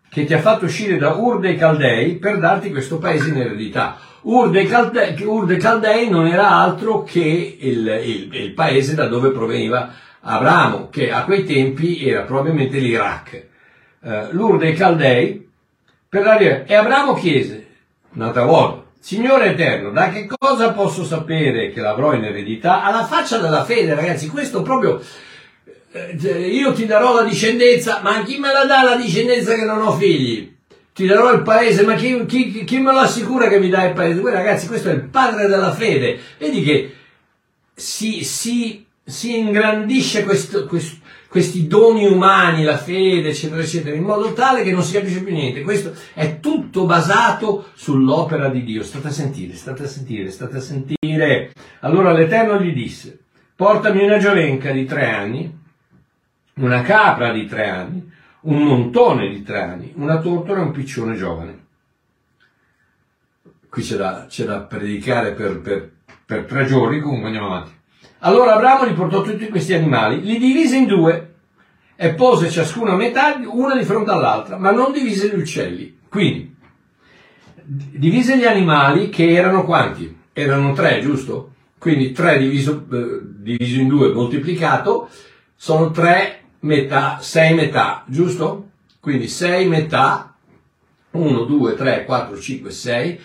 che 0.09 0.25
ti 0.25 0.33
ha 0.33 0.39
fatto 0.39 0.65
uscire 0.65 0.97
da 0.97 1.13
Ur 1.13 1.39
dei 1.39 1.55
Caldei 1.55 2.17
per 2.17 2.39
darti 2.39 2.69
questo 2.69 2.97
paese 2.97 3.29
in 3.29 3.37
eredità. 3.37 3.97
Ur 4.23 4.49
dei 4.49 4.67
Caldei, 4.67 5.15
Ur 5.23 5.45
dei 5.45 5.57
Caldei 5.57 6.09
non 6.09 6.27
era 6.27 6.49
altro 6.49 7.03
che 7.03 7.57
il, 7.57 7.87
il- 8.03 8.35
il 8.35 8.51
paese 8.53 8.95
da 8.95 9.07
dove 9.07 9.29
proveniva 9.31 9.93
Abramo, 10.19 10.89
che 10.89 11.09
a 11.09 11.23
quei 11.23 11.45
tempi 11.45 12.05
era 12.05 12.23
probabilmente 12.23 12.79
l'Iraq. 12.79 13.45
Eh, 14.03 14.27
L'Ur 14.31 14.57
dei 14.57 14.73
Caldei 14.73 15.49
per 16.09 16.21
dare... 16.23 16.65
E 16.67 16.75
Abramo 16.75 17.13
chiese, 17.13 17.67
un'altra 18.15 18.43
volta, 18.43 18.82
Signore 19.05 19.47
Eterno, 19.47 19.89
da 19.91 20.09
che 20.11 20.25
cosa 20.27 20.71
posso 20.71 21.03
sapere 21.03 21.73
che 21.73 21.81
l'avrò 21.81 22.13
in 22.13 22.23
eredità? 22.23 22.83
Alla 22.83 23.03
faccia 23.05 23.37
della 23.37 23.65
fede, 23.65 23.95
ragazzi, 23.95 24.29
questo 24.29 24.61
proprio... 24.61 25.01
eh, 25.91 26.47
Io 26.49 26.71
ti 26.71 26.85
darò 26.85 27.13
la 27.13 27.23
discendenza, 27.23 27.99
ma 28.01 28.23
chi 28.23 28.37
me 28.37 28.53
la 28.53 28.63
dà 28.63 28.81
la 28.81 28.95
discendenza 28.95 29.55
che 29.55 29.65
non 29.65 29.81
ho 29.81 29.91
figli? 29.91 30.55
Ti 30.93 31.05
darò 31.05 31.33
il 31.33 31.41
paese, 31.41 31.83
ma 31.83 31.95
chi, 31.95 32.25
chi- 32.25 32.63
chi 32.63 32.77
me 32.79 32.93
lo 32.93 32.99
assicura 32.99 33.49
che 33.49 33.59
mi 33.59 33.67
dà 33.67 33.83
il 33.83 33.93
paese? 33.93 34.21
Voi 34.21 34.31
ragazzi, 34.31 34.67
questo 34.67 34.87
è 34.89 34.93
il 34.93 35.03
padre 35.03 35.47
della 35.47 35.73
fede. 35.73 36.17
Vedi 36.37 36.63
che 36.63 36.95
si, 37.75 38.23
si, 38.23 38.85
si 39.03 39.37
ingrandisce 39.37 40.23
questo- 40.23 40.65
quest- 40.65 41.01
questi 41.33 41.65
doni 41.65 42.05
umani, 42.05 42.63
la 42.63 42.77
fede, 42.77 43.29
eccetera, 43.29 43.59
eccetera, 43.59 43.95
in 43.95 44.03
modo 44.03 44.33
tale 44.33 44.61
che 44.61 44.71
non 44.71 44.83
si 44.83 44.93
capisce 44.93 45.23
più 45.23 45.33
niente. 45.33 45.63
Questo 45.63 45.91
è 46.13 46.39
tutto 46.39 46.85
basato 46.85 47.71
sull'opera 47.73 48.49
di 48.49 48.63
Dio. 48.63 48.83
State 48.83 49.07
a 49.07 49.11
sentire, 49.11 49.55
state 49.55 49.81
a 49.81 49.87
sentire, 49.87 50.29
state 50.29 50.57
a 50.57 50.59
sentire. 50.59 51.51
Allora 51.79 52.11
l'Eterno 52.11 52.61
gli 52.61 52.71
disse, 52.71 53.17
portami 53.55 54.03
una 54.03 54.19
giovenca 54.19 54.71
di 54.71 54.85
tre 54.85 55.09
anni, 55.09 55.59
una 56.57 56.83
capra 56.83 57.31
di 57.31 57.47
tre 57.47 57.67
anni, 57.67 58.11
un 58.41 58.61
montone 58.61 59.27
di 59.29 59.41
tre 59.41 59.59
anni, 59.59 59.91
una 59.95 60.19
tortora 60.19 60.59
e 60.59 60.65
un 60.65 60.71
piccione 60.71 61.15
giovane. 61.15 61.65
Qui 63.67 63.81
c'è 63.81 63.95
da, 63.95 64.27
c'è 64.29 64.45
da 64.45 64.59
predicare 64.59 65.31
per, 65.31 65.61
per- 65.61 65.91
per 66.27 66.45
tre 66.45 66.65
giorni, 66.65 66.99
comunque 66.99 67.25
andiamo 67.25 67.47
avanti. 67.47 67.71
Allora 68.25 68.55
Abramo 68.55 68.85
li 68.85 68.93
portò 68.93 69.21
tutti 69.21 69.49
questi 69.49 69.73
animali, 69.73 70.21
li 70.21 70.37
divise 70.37 70.77
in 70.77 70.85
due 70.85 71.33
e 71.95 72.13
pose 72.13 72.49
ciascuna 72.49 72.93
a 72.93 72.95
metà, 72.95 73.37
una 73.45 73.75
di 73.75 73.83
fronte 73.83 74.11
all'altra, 74.11 74.57
ma 74.57 74.71
non 74.71 74.93
divise 74.93 75.27
gli 75.27 75.39
uccelli. 75.39 75.99
Quindi, 76.07 76.55
divise 77.65 78.37
gli 78.37 78.45
animali 78.45 79.09
che 79.09 79.29
erano 79.29 79.65
quanti? 79.65 80.15
Erano 80.31 80.71
tre, 80.71 81.01
giusto? 81.01 81.51
Quindi 81.77 82.13
tre 82.13 82.37
diviso, 82.37 82.85
eh, 82.93 83.19
diviso 83.23 83.81
in 83.81 83.89
due 83.89 84.13
moltiplicato 84.13 85.09
sono 85.53 85.91
tre 85.91 86.43
metà, 86.59 87.17
sei 87.19 87.53
metà, 87.53 88.05
giusto? 88.07 88.69
Quindi 89.01 89.27
sei 89.27 89.67
metà, 89.67 90.33
1, 91.11 91.43
2, 91.43 91.75
3, 91.75 92.05
4, 92.05 92.39
5, 92.39 92.71
6, 92.71 93.19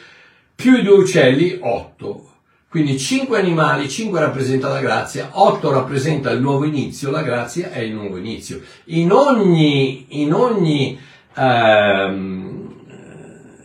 più 0.57 0.76
i 0.76 0.82
due 0.82 0.99
uccelli, 0.99 1.57
8. 1.61 2.28
Quindi 2.70 2.98
5 2.98 3.38
animali, 3.38 3.88
5 3.88 4.20
rappresenta 4.20 4.68
la 4.68 4.80
grazia, 4.80 5.30
8 5.32 5.70
rappresenta 5.70 6.30
il 6.30 6.42
nuovo 6.42 6.66
inizio, 6.66 7.10
la 7.10 7.22
grazia 7.22 7.70
è 7.70 7.78
il 7.78 7.94
nuovo 7.94 8.18
inizio. 8.18 8.60
In 8.86 9.10
ogni, 9.10 10.20
in 10.20 10.34
ogni 10.34 11.00
ehm, 11.34 12.74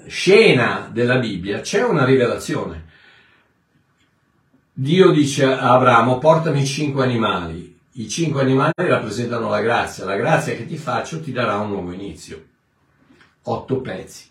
scena 0.07 0.89
della 0.89 1.17
Bibbia 1.17 1.59
c'è 1.59 1.83
una 1.83 2.05
rivelazione. 2.05 2.85
Dio 4.71 5.11
dice 5.11 5.45
a 5.45 5.73
Abramo, 5.73 6.17
portami 6.17 6.65
5 6.65 7.03
animali. 7.03 7.77
I 7.95 8.07
5 8.07 8.41
animali 8.41 8.71
rappresentano 8.75 9.49
la 9.49 9.59
grazia. 9.59 10.05
La 10.05 10.15
grazia 10.15 10.55
che 10.55 10.65
ti 10.65 10.77
faccio 10.77 11.19
ti 11.19 11.33
darà 11.33 11.57
un 11.57 11.71
nuovo 11.71 11.91
inizio. 11.91 12.41
8 13.43 13.81
pezzi. 13.81 14.27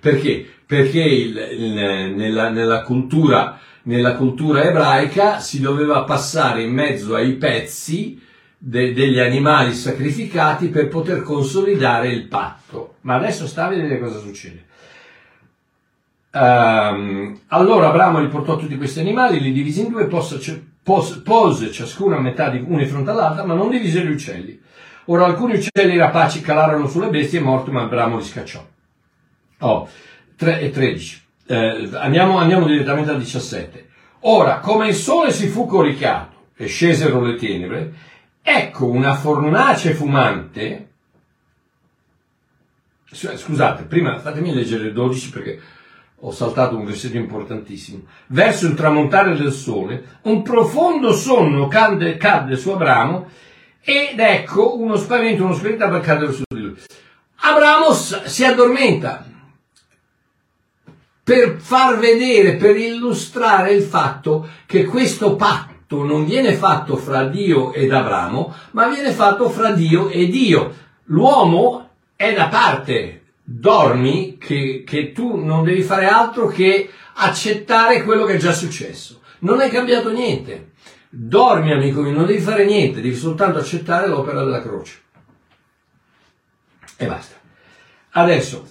Perché? 0.00 0.50
Perché 0.64 1.00
il, 1.00 1.36
il, 1.36 1.72
nella, 2.14 2.48
nella 2.48 2.82
cultura 2.82 3.60
nella 3.84 4.14
cultura 4.14 4.62
ebraica 4.62 5.40
si 5.40 5.60
doveva 5.60 6.04
passare 6.04 6.62
in 6.62 6.72
mezzo 6.72 7.14
ai 7.14 7.32
pezzi 7.32 8.20
de- 8.56 8.92
degli 8.92 9.18
animali 9.18 9.74
sacrificati 9.74 10.68
per 10.68 10.88
poter 10.88 11.22
consolidare 11.22 12.08
il 12.08 12.28
patto. 12.28 12.96
Ma 13.00 13.16
adesso 13.16 13.46
sta 13.46 13.66
a 13.66 13.68
vedere 13.68 13.98
cosa 13.98 14.20
succede. 14.20 14.66
Um, 16.34 17.40
allora 17.48 17.88
Abramo 17.88 18.20
li 18.20 18.28
portò 18.28 18.56
tutti 18.56 18.76
questi 18.76 19.00
animali, 19.00 19.40
li 19.40 19.52
divise 19.52 19.82
in 19.82 19.90
due, 19.90 20.06
pose, 20.06 20.64
pose, 20.82 21.20
pose 21.20 21.70
ciascuna 21.70 22.16
a 22.16 22.20
metà 22.20 22.48
di 22.48 22.64
di 22.64 22.86
fronte 22.86 23.10
all'altra, 23.10 23.44
ma 23.44 23.54
non 23.54 23.68
divise 23.68 24.04
gli 24.04 24.12
uccelli. 24.12 24.58
Ora 25.06 25.26
alcuni 25.26 25.54
uccelli 25.54 25.96
rapaci 25.96 26.40
calarono 26.40 26.86
sulle 26.86 27.08
bestie 27.08 27.40
e 27.40 27.42
morti, 27.42 27.70
ma 27.70 27.82
Abramo 27.82 28.16
li 28.16 28.24
scacciò. 28.24 28.64
Oh, 29.58 29.88
3 30.36 30.60
e 30.60 30.70
13. 30.70 31.21
Eh, 31.46 31.90
andiamo, 31.94 32.38
andiamo 32.38 32.66
direttamente 32.66 33.10
al 33.10 33.18
17. 33.18 33.88
Ora, 34.20 34.60
come 34.60 34.88
il 34.88 34.94
sole 34.94 35.32
si 35.32 35.48
fu 35.48 35.66
coricato 35.66 36.50
e 36.56 36.66
scesero 36.66 37.20
le 37.20 37.34
tenebre, 37.34 37.92
ecco 38.42 38.86
una 38.86 39.14
fornace 39.14 39.94
fumante. 39.94 40.88
Scusate, 43.10 43.82
prima 43.84 44.18
fatemi 44.18 44.54
leggere 44.54 44.86
il 44.86 44.92
12 44.92 45.30
perché 45.30 45.60
ho 46.20 46.30
saltato 46.30 46.76
un 46.76 46.84
versetto 46.84 47.16
importantissimo. 47.16 48.04
Verso 48.28 48.66
il 48.66 48.74
tramontare 48.74 49.36
del 49.36 49.52
sole, 49.52 50.18
un 50.22 50.42
profondo 50.42 51.12
sonno 51.12 51.66
cadde, 51.66 52.16
cadde 52.16 52.56
su 52.56 52.70
Abramo 52.70 53.28
ed 53.80 54.18
ecco 54.18 54.78
uno 54.78 54.96
spavento, 54.96 55.44
uno 55.44 55.54
spettacolo 55.54 56.00
cadere 56.00 56.32
su 56.32 56.44
di 56.48 56.60
lui. 56.60 56.76
Abramo 57.40 57.92
si 57.92 58.44
addormenta 58.44 59.26
per 61.24 61.56
far 61.58 61.98
vedere, 61.98 62.56
per 62.56 62.76
illustrare 62.76 63.72
il 63.72 63.82
fatto 63.82 64.48
che 64.66 64.84
questo 64.84 65.36
patto 65.36 66.02
non 66.02 66.24
viene 66.24 66.54
fatto 66.54 66.96
fra 66.96 67.24
Dio 67.24 67.72
ed 67.72 67.92
Abramo, 67.92 68.54
ma 68.72 68.88
viene 68.88 69.12
fatto 69.12 69.48
fra 69.48 69.70
Dio 69.70 70.08
e 70.08 70.26
Dio. 70.26 70.74
L'uomo 71.04 71.90
è 72.16 72.32
da 72.32 72.48
parte, 72.48 73.22
dormi 73.42 74.36
che, 74.38 74.82
che 74.86 75.12
tu 75.12 75.36
non 75.36 75.64
devi 75.64 75.82
fare 75.82 76.06
altro 76.06 76.46
che 76.46 76.90
accettare 77.14 78.02
quello 78.02 78.24
che 78.24 78.34
è 78.34 78.38
già 78.38 78.52
successo. 78.52 79.20
Non 79.40 79.60
è 79.60 79.68
cambiato 79.68 80.10
niente. 80.10 80.70
Dormi, 81.08 81.72
amico 81.72 82.00
mio, 82.00 82.12
non 82.12 82.26
devi 82.26 82.40
fare 82.40 82.64
niente, 82.64 83.02
devi 83.02 83.14
soltanto 83.14 83.58
accettare 83.58 84.08
l'opera 84.08 84.42
della 84.42 84.62
croce. 84.62 85.00
E 86.96 87.06
basta. 87.06 87.34
Adesso, 88.12 88.66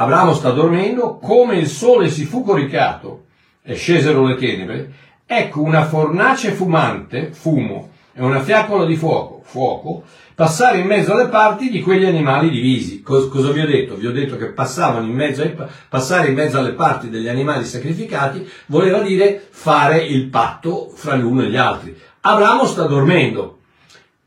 Abramo 0.00 0.32
sta 0.32 0.50
dormendo, 0.50 1.18
come 1.18 1.56
il 1.56 1.68
sole 1.68 2.08
si 2.08 2.24
fu 2.24 2.42
coricato 2.42 3.24
e 3.62 3.74
scesero 3.74 4.24
le 4.24 4.36
tenebre, 4.36 4.92
ecco 5.26 5.60
una 5.60 5.84
fornace 5.84 6.52
fumante, 6.52 7.32
fumo, 7.32 7.90
e 8.14 8.22
una 8.22 8.40
fiaccola 8.40 8.86
di 8.86 8.96
fuoco, 8.96 9.42
fuoco, 9.44 10.04
passare 10.34 10.78
in 10.78 10.86
mezzo 10.86 11.12
alle 11.12 11.28
parti 11.28 11.68
di 11.68 11.82
quegli 11.82 12.06
animali 12.06 12.48
divisi. 12.48 13.02
Cos- 13.02 13.28
cosa 13.28 13.50
vi 13.50 13.60
ho 13.60 13.66
detto? 13.66 13.96
Vi 13.96 14.06
ho 14.06 14.12
detto 14.12 14.38
che 14.38 14.54
in 15.00 15.32
ai, 15.42 15.54
passare 15.90 16.28
in 16.28 16.34
mezzo 16.34 16.58
alle 16.58 16.72
parti 16.72 17.10
degli 17.10 17.28
animali 17.28 17.66
sacrificati 17.66 18.48
voleva 18.68 19.00
dire 19.00 19.48
fare 19.50 19.98
il 20.02 20.28
patto 20.28 20.90
fra 20.94 21.14
l'uno 21.14 21.42
e 21.42 21.50
gli 21.50 21.56
altri. 21.58 21.94
Abramo 22.22 22.64
sta 22.64 22.84
dormendo. 22.84 23.58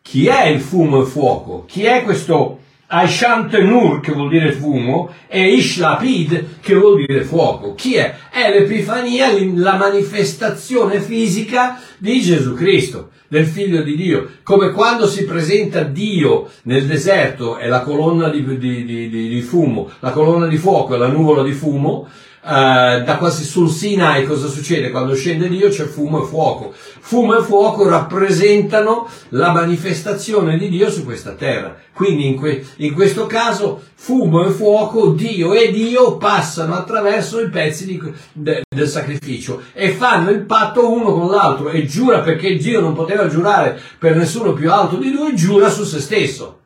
Chi 0.04 0.28
è 0.28 0.46
il 0.46 0.62
fumo 0.62 0.98
e 0.98 1.02
il 1.02 1.08
fuoco? 1.08 1.66
Chi 1.66 1.84
è 1.86 2.04
questo 2.04 2.60
Aishantenur 2.96 4.02
che 4.02 4.12
vuol 4.12 4.30
dire 4.30 4.52
fumo 4.52 5.10
e 5.28 5.56
Ishlapid 5.56 6.60
che 6.62 6.76
vuol 6.76 7.04
dire 7.04 7.24
fuoco. 7.24 7.74
Chi 7.74 7.96
è? 7.96 8.14
È 8.30 8.52
l'Epifania, 8.52 9.30
la 9.56 9.78
manifestazione 9.78 11.02
fisica 11.02 11.80
di 11.98 12.22
Gesù 12.22 12.54
Cristo, 12.54 13.10
del 13.28 13.48
Figlio 13.48 13.82
di 13.82 13.96
Dio. 13.96 14.30
Come 14.44 14.70
quando 14.70 15.08
si 15.08 15.26
presenta 15.26 15.82
Dio 15.82 16.52
nel 16.64 16.86
deserto 16.86 17.58
è 17.58 17.68
la 17.68 17.82
colonna 17.82 18.30
di, 18.30 18.46
di, 18.60 18.86
di, 18.86 19.10
di 19.10 19.42
fumo, 19.42 19.90
la 20.00 20.12
colonna 20.12 20.46
di 20.46 20.58
fuoco 20.58 20.94
è 20.94 20.98
la 21.00 21.08
nuvola 21.08 21.42
di 21.42 21.54
fumo, 21.54 22.08
Uh, 22.46 23.06
da 23.06 23.16
quasi 23.18 23.46
sul 23.46 23.70
Sinai 23.70 24.26
cosa 24.26 24.50
succede? 24.50 24.92
Quando 24.92 25.16
scende 25.16 25.48
Dio 25.48 25.70
c'è 25.70 25.86
fumo 25.86 26.24
e 26.24 26.28
fuoco. 26.28 26.74
Fumo 26.76 27.38
e 27.38 27.42
fuoco 27.42 27.88
rappresentano 27.88 29.08
la 29.30 29.54
manifestazione 29.54 30.58
di 30.58 30.68
Dio 30.68 30.92
su 30.92 31.06
questa 31.06 31.36
terra. 31.36 31.74
Quindi 31.94 32.28
in, 32.28 32.36
que- 32.36 32.66
in 32.78 32.94
questo 32.94 33.28
caso 33.28 33.82
fumo 33.96 34.46
e 34.46 34.50
fuoco, 34.52 35.12
Dio 35.12 35.54
e 35.54 35.72
Dio 35.72 36.18
passano 36.18 36.76
attraverso 36.76 37.40
i 37.40 37.50
pezzi 37.50 37.86
di, 37.86 38.02
de- 38.34 38.64
del 38.68 38.90
sacrificio 38.90 39.62
e 39.72 39.92
fanno 39.92 40.30
il 40.30 40.42
patto 40.42 40.92
uno 40.92 41.14
con 41.14 41.30
l'altro 41.30 41.70
e 41.70 41.86
giura 41.86 42.20
perché 42.20 42.58
Dio 42.58 42.82
non 42.82 42.92
poteva 42.94 43.28
giurare 43.30 43.80
per 43.98 44.18
nessuno 44.18 44.52
più 44.52 44.70
alto 44.70 44.98
di 44.98 45.14
lui, 45.14 45.34
giura 45.34 45.70
su 45.70 45.86
se 45.86 46.02
stesso 46.02 46.58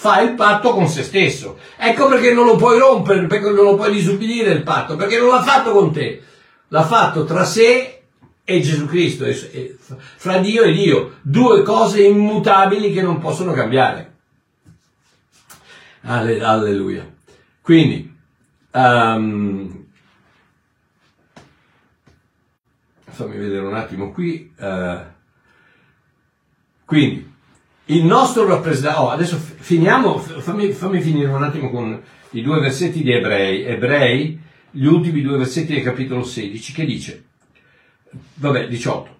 fa 0.00 0.22
il 0.22 0.32
patto 0.32 0.72
con 0.72 0.88
se 0.88 1.02
stesso. 1.02 1.58
Ecco 1.76 2.08
perché 2.08 2.32
non 2.32 2.46
lo 2.46 2.56
puoi 2.56 2.78
rompere, 2.78 3.26
perché 3.26 3.50
non 3.50 3.64
lo 3.64 3.74
puoi 3.74 3.92
disubbidire 3.92 4.50
il 4.50 4.62
patto, 4.62 4.96
perché 4.96 5.18
non 5.18 5.28
l'ha 5.28 5.42
fatto 5.42 5.72
con 5.72 5.92
te. 5.92 6.22
L'ha 6.68 6.84
fatto 6.84 7.26
tra 7.26 7.44
sé 7.44 8.00
e 8.42 8.60
Gesù 8.62 8.86
Cristo, 8.86 9.26
fra 9.90 10.38
Dio 10.38 10.62
e 10.62 10.72
Dio. 10.72 11.18
Due 11.20 11.62
cose 11.62 12.02
immutabili 12.02 12.94
che 12.94 13.02
non 13.02 13.18
possono 13.18 13.52
cambiare. 13.52 14.14
Alleluia. 16.00 17.06
Quindi, 17.60 18.16
um, 18.70 19.84
fammi 23.04 23.36
vedere 23.36 23.66
un 23.66 23.74
attimo 23.74 24.12
qui. 24.12 24.50
Uh, 24.56 25.00
quindi, 26.86 27.29
il 27.90 28.04
nostro 28.04 28.46
rappresentante, 28.46 29.00
oh, 29.00 29.10
adesso 29.10 29.36
finiamo, 29.36 30.18
fammi, 30.18 30.70
fammi, 30.70 31.00
finire 31.00 31.28
un 31.28 31.42
attimo 31.42 31.70
con 31.70 32.00
i 32.30 32.42
due 32.42 32.60
versetti 32.60 33.02
di 33.02 33.12
Ebrei, 33.12 33.64
Ebrei, 33.64 34.38
gli 34.70 34.84
ultimi 34.84 35.22
due 35.22 35.38
versetti 35.38 35.74
del 35.74 35.82
capitolo 35.82 36.22
16, 36.22 36.72
che 36.72 36.84
dice, 36.84 37.24
vabbè, 38.34 38.68
18, 38.68 39.16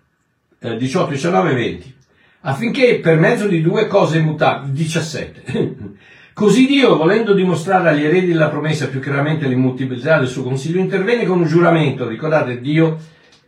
eh, 0.61 0.77
18, 0.77 1.11
19 1.11 1.51
e 1.51 1.55
20, 1.55 1.95
affinché 2.43 3.01
per 3.01 3.19
mezzo 3.19 3.49
di 3.49 3.61
due 3.61 3.89
cose 3.89 4.19
immutabili, 4.19 4.73
17, 4.73 5.75
così 6.33 6.67
Dio, 6.67 6.97
volendo 6.97 7.35
dimostrare 7.35 7.89
agli 7.89 8.05
eredi 8.05 8.29
della 8.29 8.49
promessa 8.49 8.89
più 8.89 9.01
chiaramente 9.01 9.49
l'immutabilità 9.49 10.19
del 10.19 10.29
suo 10.29 10.45
consiglio, 10.45 10.79
intervenne 10.79 11.27
con 11.27 11.41
un 11.41 11.47
giuramento, 11.47 12.07
ricordate, 12.07 12.61
Dio 12.61 12.99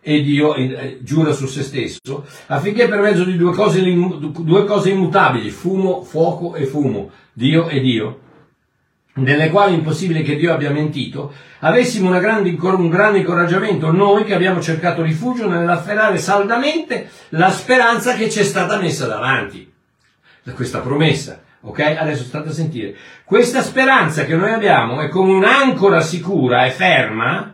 e 0.04 0.20
Dio 0.22 0.56
eh, 0.56 0.98
giura 1.02 1.32
su 1.32 1.46
se 1.46 1.62
stesso, 1.62 2.26
affinché 2.46 2.88
per 2.88 3.00
mezzo 3.00 3.22
di 3.22 3.36
due 3.36 3.54
cose, 3.54 3.80
due 3.80 4.64
cose 4.64 4.90
immutabili, 4.90 5.48
fumo, 5.50 6.02
fuoco 6.02 6.56
e 6.56 6.66
fumo, 6.66 7.10
Dio 7.32 7.68
e 7.68 7.80
Dio, 7.80 8.18
nelle 9.14 9.48
quali 9.50 9.74
è 9.74 9.76
impossibile 9.76 10.22
che 10.22 10.34
Dio 10.34 10.52
abbia 10.52 10.70
mentito, 10.70 11.32
avessimo 11.60 12.10
grande, 12.10 12.50
un 12.50 12.88
grande 12.88 13.18
incoraggiamento 13.18 13.92
noi 13.92 14.24
che 14.24 14.34
abbiamo 14.34 14.60
cercato 14.60 15.02
rifugio 15.02 15.48
nell'afferrare 15.48 16.18
saldamente 16.18 17.08
la 17.30 17.50
speranza 17.50 18.14
che 18.14 18.28
ci 18.28 18.40
è 18.40 18.44
stata 18.44 18.80
messa 18.80 19.06
davanti, 19.06 19.70
da 20.42 20.52
questa 20.52 20.80
promessa. 20.80 21.40
Ok? 21.64 21.78
Adesso 21.78 22.24
state 22.24 22.48
a 22.48 22.52
sentire. 22.52 22.96
Questa 23.24 23.62
speranza 23.62 24.24
che 24.24 24.34
noi 24.34 24.50
abbiamo 24.50 25.00
è 25.00 25.08
come 25.08 25.32
un'ancora 25.32 26.00
sicura 26.00 26.66
e 26.66 26.70
ferma 26.70 27.51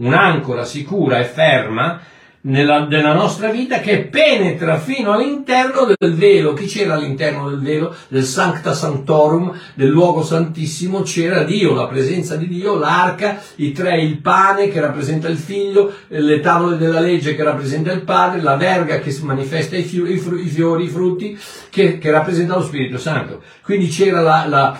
un'ancora 0.00 0.64
sicura 0.64 1.18
e 1.18 1.24
ferma 1.24 2.00
nella, 2.42 2.86
nella, 2.86 3.12
nostra 3.12 3.50
vita 3.50 3.80
che 3.80 4.04
penetra 4.04 4.78
fino 4.78 5.12
all'interno 5.12 5.86
del 5.96 6.14
velo. 6.14 6.54
Chi 6.54 6.66
c'era 6.66 6.94
all'interno 6.94 7.50
del 7.50 7.60
velo? 7.60 7.94
Del 8.08 8.24
Sancta 8.24 8.72
Sanctorum, 8.72 9.52
del 9.74 9.88
luogo 9.88 10.22
santissimo, 10.22 11.02
c'era 11.02 11.42
Dio, 11.42 11.74
la 11.74 11.86
presenza 11.86 12.36
di 12.36 12.48
Dio, 12.48 12.78
l'arca, 12.78 13.40
i 13.56 13.72
tre, 13.72 14.00
il 14.00 14.20
pane 14.20 14.68
che 14.68 14.80
rappresenta 14.80 15.28
il 15.28 15.36
figlio, 15.36 15.92
le 16.08 16.40
tavole 16.40 16.78
della 16.78 17.00
legge 17.00 17.34
che 17.34 17.42
rappresenta 17.42 17.92
il 17.92 18.02
padre, 18.02 18.40
la 18.40 18.56
verga 18.56 19.00
che 19.00 19.14
manifesta 19.22 19.76
i, 19.76 19.82
fiori, 19.82 20.14
i, 20.14 20.88
frutti 20.88 21.38
che, 21.68 21.98
che 21.98 22.10
rappresenta 22.10 22.54
lo 22.54 22.62
Spirito 22.62 22.96
Santo. 22.96 23.42
Quindi 23.62 23.88
c'era 23.88 24.20
la, 24.20 24.46
la 24.48 24.78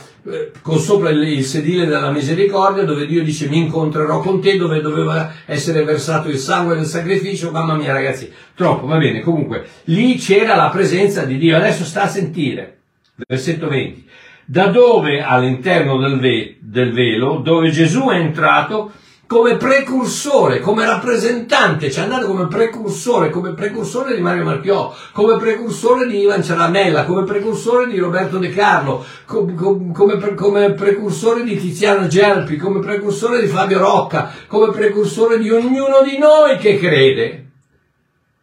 con 0.63 0.79
sopra 0.79 1.11
il, 1.11 1.23
il 1.23 1.45
sedile 1.45 1.87
della 1.87 2.11
misericordia 2.11 2.85
dove 2.85 3.07
Dio 3.07 3.23
dice 3.23 3.49
mi 3.49 3.59
incontrerò 3.59 4.21
con 4.21 4.41
te 4.41 4.57
dove 4.57 4.81
doveva 4.81 5.33
essere 5.47 5.83
versato 5.85 6.29
il 6.29 6.39
sangue 6.39 6.77
del 6.77 6.87
sacrificio. 6.87 7.51
Mamma 7.51 7.75
mia 7.75 7.93
ragazzi 7.93 8.31
troppo 8.55 8.87
va 8.87 8.99
bene. 8.99 9.21
Comunque 9.21 9.67
lì 9.85 10.17
c'era 10.17 10.57
la 10.57 10.69
presenza 10.69 11.25
di 11.25 11.39
Dio. 11.39 11.57
Adesso 11.57 11.85
sta 11.85 12.03
a 12.03 12.09
sentire 12.09 12.79
versetto 13.27 13.69
20 13.69 14.09
da 14.45 14.67
dove 14.67 15.23
all'interno 15.23 15.99
del, 15.99 16.19
ve- 16.19 16.57
del 16.61 16.93
velo 16.93 17.37
dove 17.37 17.71
Gesù 17.71 18.09
è 18.09 18.17
entrato 18.17 18.91
come 19.31 19.59
precursore, 19.59 20.59
come 20.59 20.85
rappresentante, 20.85 21.89
ci 21.89 22.01
è 22.01 22.03
andato 22.03 22.27
come 22.27 22.49
precursore, 22.49 23.31
come 23.31 23.53
precursore 23.53 24.17
di 24.17 24.21
Mario 24.21 24.43
Marchiò, 24.43 24.93
come 25.13 25.37
precursore 25.37 26.09
di 26.09 26.19
Ivan 26.19 26.43
Ciaramella, 26.43 27.05
come 27.05 27.23
precursore 27.23 27.87
di 27.87 27.97
Roberto 27.97 28.39
De 28.39 28.49
Carlo, 28.49 29.05
com- 29.27 29.55
com- 29.55 29.93
come, 29.93 30.35
come 30.35 30.73
precursore 30.73 31.45
di 31.45 31.57
Tiziano 31.57 32.09
Gelpi, 32.09 32.57
come 32.57 32.81
precursore 32.81 33.41
di 33.41 33.47
Fabio 33.47 33.79
Rocca, 33.79 34.33
come 34.49 34.73
precursore 34.73 35.39
di 35.39 35.49
ognuno 35.49 36.03
di 36.03 36.19
noi 36.19 36.59
che 36.59 36.77
crede. 36.77 37.51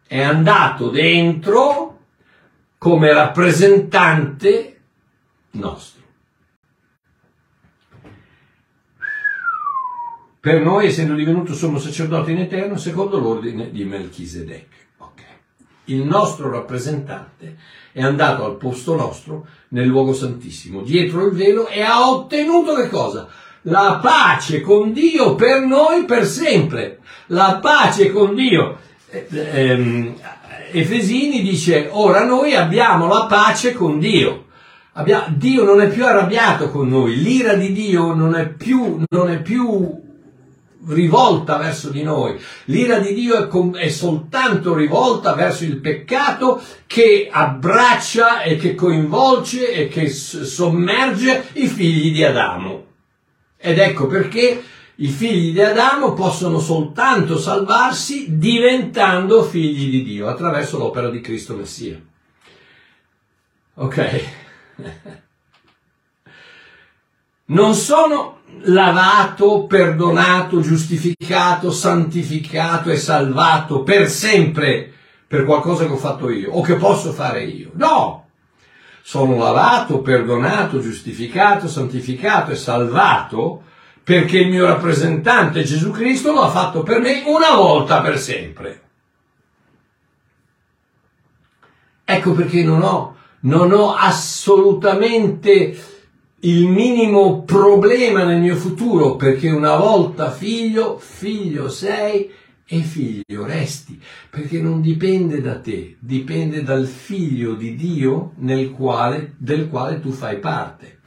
È 0.06 0.22
andato 0.22 0.88
dentro 0.88 1.98
come 2.78 3.12
rappresentante 3.12 4.80
nostro. 5.50 5.97
Per 10.48 10.62
noi 10.62 10.86
essendo 10.86 11.12
divenuto 11.12 11.52
sommo 11.52 11.78
sacerdote 11.78 12.30
in 12.30 12.38
eterno 12.38 12.78
secondo 12.78 13.18
l'ordine 13.18 13.70
di 13.70 13.84
Melchisedec. 13.84 14.66
Ok. 14.96 15.20
Il 15.84 16.04
nostro 16.04 16.50
rappresentante 16.50 17.58
è 17.92 18.02
andato 18.02 18.46
al 18.46 18.56
posto 18.56 18.96
nostro 18.96 19.46
nel 19.68 19.86
luogo 19.86 20.14
santissimo, 20.14 20.80
dietro 20.80 21.26
il 21.26 21.34
velo 21.34 21.68
e 21.68 21.82
ha 21.82 22.10
ottenuto 22.10 22.74
che 22.76 22.88
cosa? 22.88 23.28
La 23.62 24.00
pace 24.02 24.62
con 24.62 24.94
Dio 24.94 25.34
per 25.34 25.60
noi 25.66 26.06
per 26.06 26.24
sempre. 26.24 27.00
La 27.26 27.58
pace 27.60 28.10
con 28.10 28.34
Dio. 28.34 28.78
Eh, 29.10 29.26
ehm, 29.30 30.14
Efesini 30.72 31.42
dice, 31.42 31.90
ora 31.90 32.24
noi 32.24 32.54
abbiamo 32.54 33.06
la 33.06 33.26
pace 33.26 33.74
con 33.74 33.98
Dio. 33.98 34.46
Abbia- 34.92 35.26
Dio 35.28 35.64
non 35.64 35.82
è 35.82 35.88
più 35.88 36.06
arrabbiato 36.06 36.70
con 36.70 36.88
noi, 36.88 37.16
l'ira 37.16 37.52
di 37.52 37.70
Dio 37.74 38.14
non 38.14 38.34
è 38.34 38.48
più, 38.48 39.02
non 39.10 39.30
è 39.30 39.42
più 39.42 40.06
rivolta 40.88 41.56
verso 41.56 41.90
di 41.90 42.02
noi. 42.02 42.40
L'ira 42.66 42.98
di 42.98 43.14
Dio 43.14 43.36
è, 43.36 43.48
com- 43.48 43.76
è, 43.76 43.88
soltanto 43.88 44.74
rivolta 44.74 45.34
verso 45.34 45.64
il 45.64 45.78
peccato 45.78 46.62
che 46.86 47.28
abbraccia 47.30 48.42
e 48.42 48.56
che 48.56 48.74
coinvolge 48.74 49.72
e 49.72 49.88
che 49.88 50.08
s- 50.08 50.42
sommerge 50.42 51.48
i 51.54 51.66
figli 51.66 52.12
di 52.12 52.24
Adamo. 52.24 52.86
Ed 53.56 53.78
ecco 53.78 54.06
perché 54.06 54.62
i 54.96 55.08
figli 55.08 55.52
di 55.52 55.60
Adamo 55.60 56.12
possono 56.12 56.58
soltanto 56.58 57.38
salvarsi 57.38 58.38
diventando 58.38 59.42
figli 59.44 59.90
di 59.90 60.02
Dio 60.02 60.28
attraverso 60.28 60.78
l'opera 60.78 61.10
di 61.10 61.20
Cristo 61.20 61.54
Messia. 61.54 62.00
Ok. 63.74 64.24
Non 67.50 67.72
sono 67.72 68.37
lavato, 68.64 69.66
perdonato, 69.66 70.60
giustificato, 70.60 71.70
santificato 71.70 72.90
e 72.90 72.96
salvato 72.96 73.82
per 73.82 74.08
sempre 74.08 74.92
per 75.26 75.44
qualcosa 75.44 75.84
che 75.84 75.92
ho 75.92 75.96
fatto 75.96 76.30
io 76.30 76.52
o 76.52 76.62
che 76.62 76.76
posso 76.76 77.12
fare 77.12 77.44
io. 77.44 77.70
No! 77.74 78.26
Sono 79.02 79.36
lavato, 79.36 80.00
perdonato, 80.00 80.80
giustificato, 80.80 81.68
santificato 81.68 82.50
e 82.50 82.56
salvato 82.56 83.62
perché 84.02 84.38
il 84.38 84.48
mio 84.48 84.66
rappresentante 84.66 85.64
Gesù 85.64 85.90
Cristo 85.90 86.32
lo 86.32 86.40
ha 86.40 86.48
fatto 86.48 86.82
per 86.82 87.00
me 87.00 87.22
una 87.26 87.54
volta 87.54 88.00
per 88.00 88.18
sempre. 88.18 88.82
Ecco 92.04 92.32
perché 92.32 92.62
non 92.62 92.80
ho, 92.82 93.16
non 93.40 93.70
ho 93.70 93.94
assolutamente 93.94 95.76
il 96.40 96.68
minimo 96.68 97.42
problema 97.42 98.22
nel 98.22 98.40
mio 98.40 98.54
futuro 98.54 99.16
perché 99.16 99.50
una 99.50 99.76
volta 99.76 100.30
figlio, 100.30 100.98
figlio 100.98 101.68
sei 101.68 102.30
e 102.64 102.80
figlio 102.80 103.44
resti, 103.44 104.00
perché 104.30 104.60
non 104.60 104.80
dipende 104.80 105.40
da 105.40 105.58
te, 105.58 105.96
dipende 105.98 106.62
dal 106.62 106.86
figlio 106.86 107.54
di 107.54 107.74
Dio 107.74 108.34
quale, 108.72 109.34
del 109.38 109.68
quale 109.68 110.00
tu 110.00 110.12
fai 110.12 110.38
parte. 110.38 110.98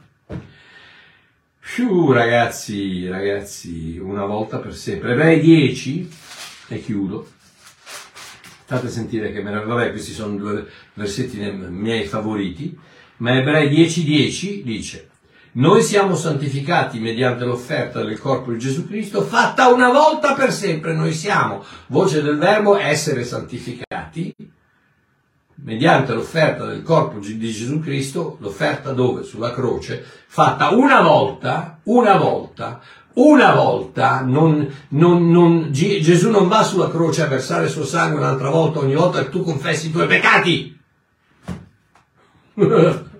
Sciù, 1.60 2.10
ragazzi, 2.10 3.08
ragazzi, 3.08 3.96
una 3.96 4.26
volta 4.26 4.58
per 4.58 4.74
sempre. 4.74 5.12
Ebrei 5.12 5.40
10, 5.40 6.10
e 6.68 6.82
chiudo. 6.82 7.30
State 8.64 8.86
a 8.86 8.90
sentire 8.90 9.32
che 9.32 9.40
me 9.40 9.52
ne 9.52 9.64
vabbè, 9.64 9.90
questi 9.90 10.12
sono 10.12 10.36
due 10.36 10.66
versetti 10.94 11.38
miei 11.38 12.04
favoriti, 12.04 12.76
ma 13.18 13.38
Ebrei 13.38 13.68
10, 13.68 14.04
10 14.04 14.62
dice 14.64 15.10
noi 15.54 15.82
siamo 15.82 16.16
santificati 16.16 16.98
mediante 16.98 17.44
l'offerta 17.44 18.02
del 18.02 18.18
corpo 18.18 18.52
di 18.52 18.58
Gesù 18.58 18.86
Cristo 18.86 19.20
fatta 19.20 19.68
una 19.68 19.90
volta 19.90 20.32
per 20.32 20.50
sempre. 20.50 20.94
Noi 20.94 21.12
siamo, 21.12 21.62
voce 21.88 22.22
del 22.22 22.38
verbo, 22.38 22.78
essere 22.78 23.22
santificati 23.22 24.34
mediante 25.56 26.14
l'offerta 26.14 26.64
del 26.64 26.82
corpo 26.82 27.18
di 27.18 27.38
Gesù 27.38 27.80
Cristo, 27.80 28.38
l'offerta 28.40 28.92
dove? 28.92 29.24
Sulla 29.24 29.52
croce, 29.52 30.02
fatta 30.26 30.70
una 30.70 31.02
volta, 31.02 31.80
una 31.84 32.16
volta, 32.16 32.80
una 33.14 33.54
volta, 33.54 34.22
non, 34.22 34.66
non, 34.88 35.30
non, 35.30 35.68
Gesù 35.70 36.30
non 36.30 36.48
va 36.48 36.62
sulla 36.62 36.90
croce 36.90 37.22
a 37.22 37.26
versare 37.26 37.64
il 37.64 37.70
suo 37.70 37.84
sangue 37.84 38.18
un'altra 38.18 38.48
volta 38.48 38.78
ogni 38.78 38.94
volta 38.94 39.22
che 39.22 39.28
tu 39.28 39.42
confessi 39.42 39.88
i 39.88 39.90
tuoi 39.90 40.06
peccati. 40.06 40.80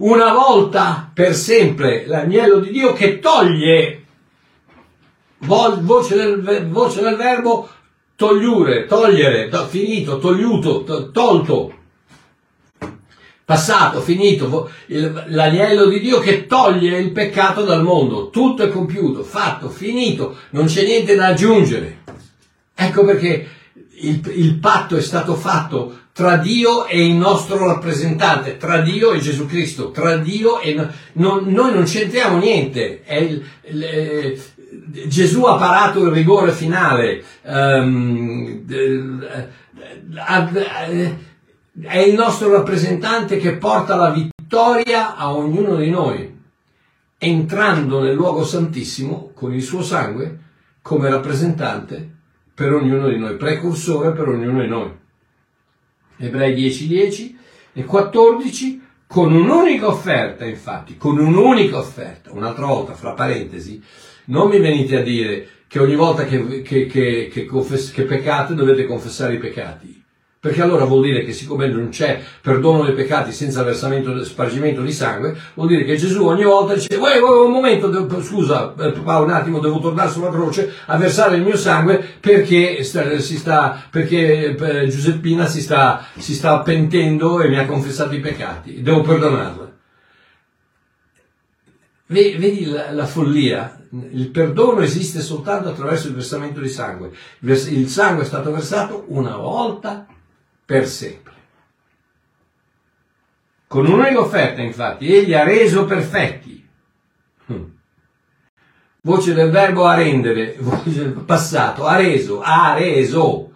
una 0.00 0.32
volta 0.32 1.10
per 1.12 1.34
sempre 1.34 2.06
l'agnello 2.06 2.58
di 2.58 2.70
Dio 2.70 2.92
che 2.92 3.18
toglie, 3.18 4.04
voce 5.38 6.14
del, 6.14 6.68
voce 6.68 7.02
del 7.02 7.16
verbo, 7.16 7.68
togliure, 8.16 8.86
togliere, 8.86 9.48
to, 9.48 9.66
finito, 9.66 10.18
togliuto, 10.18 10.84
to, 10.84 11.10
tolto, 11.10 11.74
passato, 13.44 14.00
finito, 14.00 14.70
il, 14.86 15.24
l'agnello 15.28 15.86
di 15.86 16.00
Dio 16.00 16.18
che 16.18 16.46
toglie 16.46 16.98
il 16.98 17.12
peccato 17.12 17.64
dal 17.64 17.82
mondo, 17.82 18.30
tutto 18.30 18.62
è 18.62 18.68
compiuto, 18.68 19.22
fatto, 19.22 19.68
finito, 19.68 20.36
non 20.50 20.66
c'è 20.66 20.84
niente 20.84 21.14
da 21.14 21.26
aggiungere. 21.26 21.98
Ecco 22.74 23.04
perché 23.04 23.48
il, 24.00 24.22
il 24.34 24.54
patto 24.58 24.96
è 24.96 25.02
stato 25.02 25.34
fatto 25.34 25.99
tra 26.12 26.36
Dio 26.36 26.86
e 26.86 27.06
il 27.06 27.14
nostro 27.14 27.66
rappresentante, 27.66 28.56
tra 28.56 28.80
Dio 28.80 29.12
e 29.12 29.20
Gesù 29.20 29.46
Cristo, 29.46 29.90
tra 29.90 30.16
Dio 30.16 30.60
e 30.60 30.74
non, 31.14 31.44
noi 31.46 31.72
non 31.72 31.84
c'entriamo 31.84 32.38
niente. 32.38 33.02
Il, 33.08 33.44
il, 33.68 33.82
eh, 33.82 34.38
Gesù 35.06 35.44
ha 35.44 35.56
parato 35.56 36.04
il 36.04 36.12
rigore 36.12 36.52
finale. 36.52 37.22
Um, 37.42 38.64
è 41.82 41.98
il 41.98 42.14
nostro 42.14 42.52
rappresentante 42.52 43.38
che 43.38 43.56
porta 43.56 43.96
la 43.96 44.10
vittoria 44.10 45.16
a 45.16 45.34
ognuno 45.34 45.76
di 45.76 45.90
noi, 45.90 46.38
entrando 47.16 48.00
nel 48.00 48.14
luogo 48.14 48.44
santissimo 48.44 49.30
con 49.34 49.54
il 49.54 49.62
suo 49.62 49.82
sangue 49.82 50.38
come 50.82 51.08
rappresentante 51.08 52.16
per 52.54 52.72
ognuno 52.72 53.08
di 53.08 53.18
noi, 53.18 53.36
precursore 53.36 54.12
per 54.12 54.28
ognuno 54.28 54.60
di 54.60 54.68
noi. 54.68 54.98
Ebrei 56.20 56.54
10, 56.54 56.86
10 56.86 57.38
e 57.72 57.84
14, 57.84 58.82
con 59.06 59.32
un'unica 59.32 59.88
offerta, 59.88 60.44
infatti, 60.44 60.96
con 60.96 61.18
un'unica 61.18 61.78
offerta, 61.78 62.30
un'altra 62.32 62.66
volta, 62.66 62.94
fra 62.94 63.12
parentesi, 63.12 63.82
non 64.26 64.48
mi 64.48 64.60
venite 64.60 64.98
a 64.98 65.02
dire 65.02 65.48
che 65.66 65.78
ogni 65.78 65.96
volta 65.96 66.24
che, 66.24 66.62
che, 66.62 66.86
che, 66.86 67.28
che, 67.32 67.44
confess- 67.46 67.92
peccate 68.04 68.54
dovete 68.54 68.84
confessare 68.86 69.34
i 69.34 69.38
peccati. 69.38 69.99
Perché 70.42 70.62
allora 70.62 70.86
vuol 70.86 71.02
dire 71.02 71.22
che 71.22 71.34
siccome 71.34 71.68
non 71.68 71.90
c'è 71.90 72.18
perdono 72.40 72.84
dei 72.84 72.94
peccati 72.94 73.30
senza 73.30 73.62
versamento, 73.62 74.24
spargimento 74.24 74.80
di 74.80 74.90
sangue, 74.90 75.36
vuol 75.52 75.68
dire 75.68 75.84
che 75.84 75.96
Gesù 75.96 76.24
ogni 76.24 76.44
volta 76.44 76.72
dice, 76.72 76.96
uè, 76.96 77.20
uè, 77.20 77.44
un 77.44 77.52
momento, 77.52 78.08
scusa, 78.22 78.68
papà, 78.68 79.18
un 79.18 79.28
attimo, 79.28 79.58
devo 79.58 79.80
tornare 79.80 80.08
sulla 80.08 80.30
croce 80.30 80.72
a 80.86 80.96
versare 80.96 81.36
il 81.36 81.42
mio 81.42 81.58
sangue 81.58 82.02
perché, 82.18 82.82
sta, 82.82 83.84
perché 83.90 84.56
eh, 84.56 84.88
Giuseppina 84.88 85.44
si 85.44 85.60
sta, 85.60 86.06
si 86.16 86.32
sta 86.32 86.60
pentendo 86.60 87.42
e 87.42 87.48
mi 87.50 87.58
ha 87.58 87.66
confessato 87.66 88.14
i 88.14 88.20
peccati, 88.20 88.80
devo 88.80 89.02
perdonarla. 89.02 89.70
Vedi 92.06 92.64
la, 92.64 92.92
la 92.92 93.04
follia? 93.04 93.78
Il 93.90 94.30
perdono 94.30 94.80
esiste 94.80 95.20
soltanto 95.20 95.68
attraverso 95.68 96.08
il 96.08 96.14
versamento 96.14 96.60
di 96.60 96.70
sangue. 96.70 97.10
Il 97.40 97.88
sangue 97.88 98.22
è 98.22 98.26
stato 98.26 98.50
versato 98.50 99.04
una 99.08 99.36
volta 99.36 100.06
per 100.70 100.86
sempre. 100.86 101.32
Con 103.66 103.86
un'unica 103.86 104.20
offerta, 104.20 104.62
infatti, 104.62 105.12
egli 105.12 105.34
ha 105.34 105.42
reso 105.42 105.84
perfetti. 105.84 106.64
Mm. 107.50 107.64
Voce 109.00 109.34
del 109.34 109.50
verbo 109.50 109.86
arrendere, 109.86 110.54
voce 110.62 110.92
del 110.92 111.24
passato, 111.24 111.86
ha 111.86 111.96
reso, 111.96 112.40
ha 112.40 112.74
reso, 112.78 113.52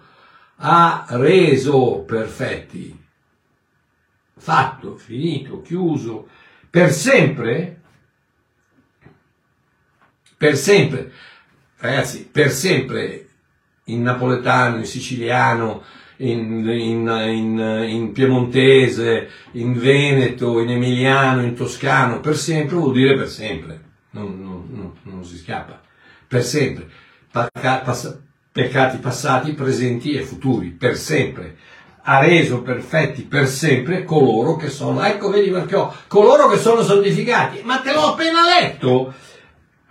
ha 0.57 1.07
reso 1.11 2.01
perfetti. 2.01 3.01
Fatto, 4.37 4.97
finito, 4.97 5.63
chiuso, 5.63 6.27
per 6.69 6.91
sempre, 6.91 7.81
per 10.37 10.57
sempre, 10.57 11.13
ragazzi, 11.77 12.27
per 12.27 12.51
sempre, 12.51 13.29
in 13.85 14.03
napoletano, 14.03 14.79
in 14.79 14.85
siciliano, 14.85 16.03
in, 16.17 16.69
in, 16.69 17.09
in, 17.09 17.85
in 17.89 18.13
piemontese, 18.13 19.29
in 19.53 19.79
veneto, 19.79 20.61
in 20.61 20.71
emiliano, 20.71 21.43
in 21.43 21.55
toscano, 21.55 22.21
per 22.21 22.37
sempre 22.37 22.77
vuol 22.77 22.93
dire 22.93 23.17
per 23.17 23.29
sempre, 23.29 23.81
non, 24.11 24.41
non, 24.41 24.69
non, 24.71 24.93
non 25.03 25.25
si 25.25 25.37
scappa, 25.37 25.81
per 26.27 26.43
sempre, 26.43 26.89
Pacca- 27.31 27.81
pass- 27.81 28.17
peccati 28.53 28.99
passati, 28.99 29.53
presenti 29.53 30.13
e 30.13 30.23
futuri, 30.23 30.69
per 30.69 30.97
sempre. 30.97 31.57
Ha 32.07 32.21
reso 32.21 32.63
perfetti 32.63 33.23
per 33.23 33.49
sempre 33.49 34.05
coloro 34.05 34.55
che 34.55 34.69
sono, 34.69 35.03
ecco 35.03 35.31
vedi 35.31 35.51
Marchiò, 35.51 35.93
coloro 36.07 36.49
che 36.49 36.59
sono 36.59 36.83
santificati, 36.83 37.63
ma 37.65 37.79
te 37.79 37.93
l'ho 37.93 38.13
appena 38.13 38.41
letto, 38.61 39.13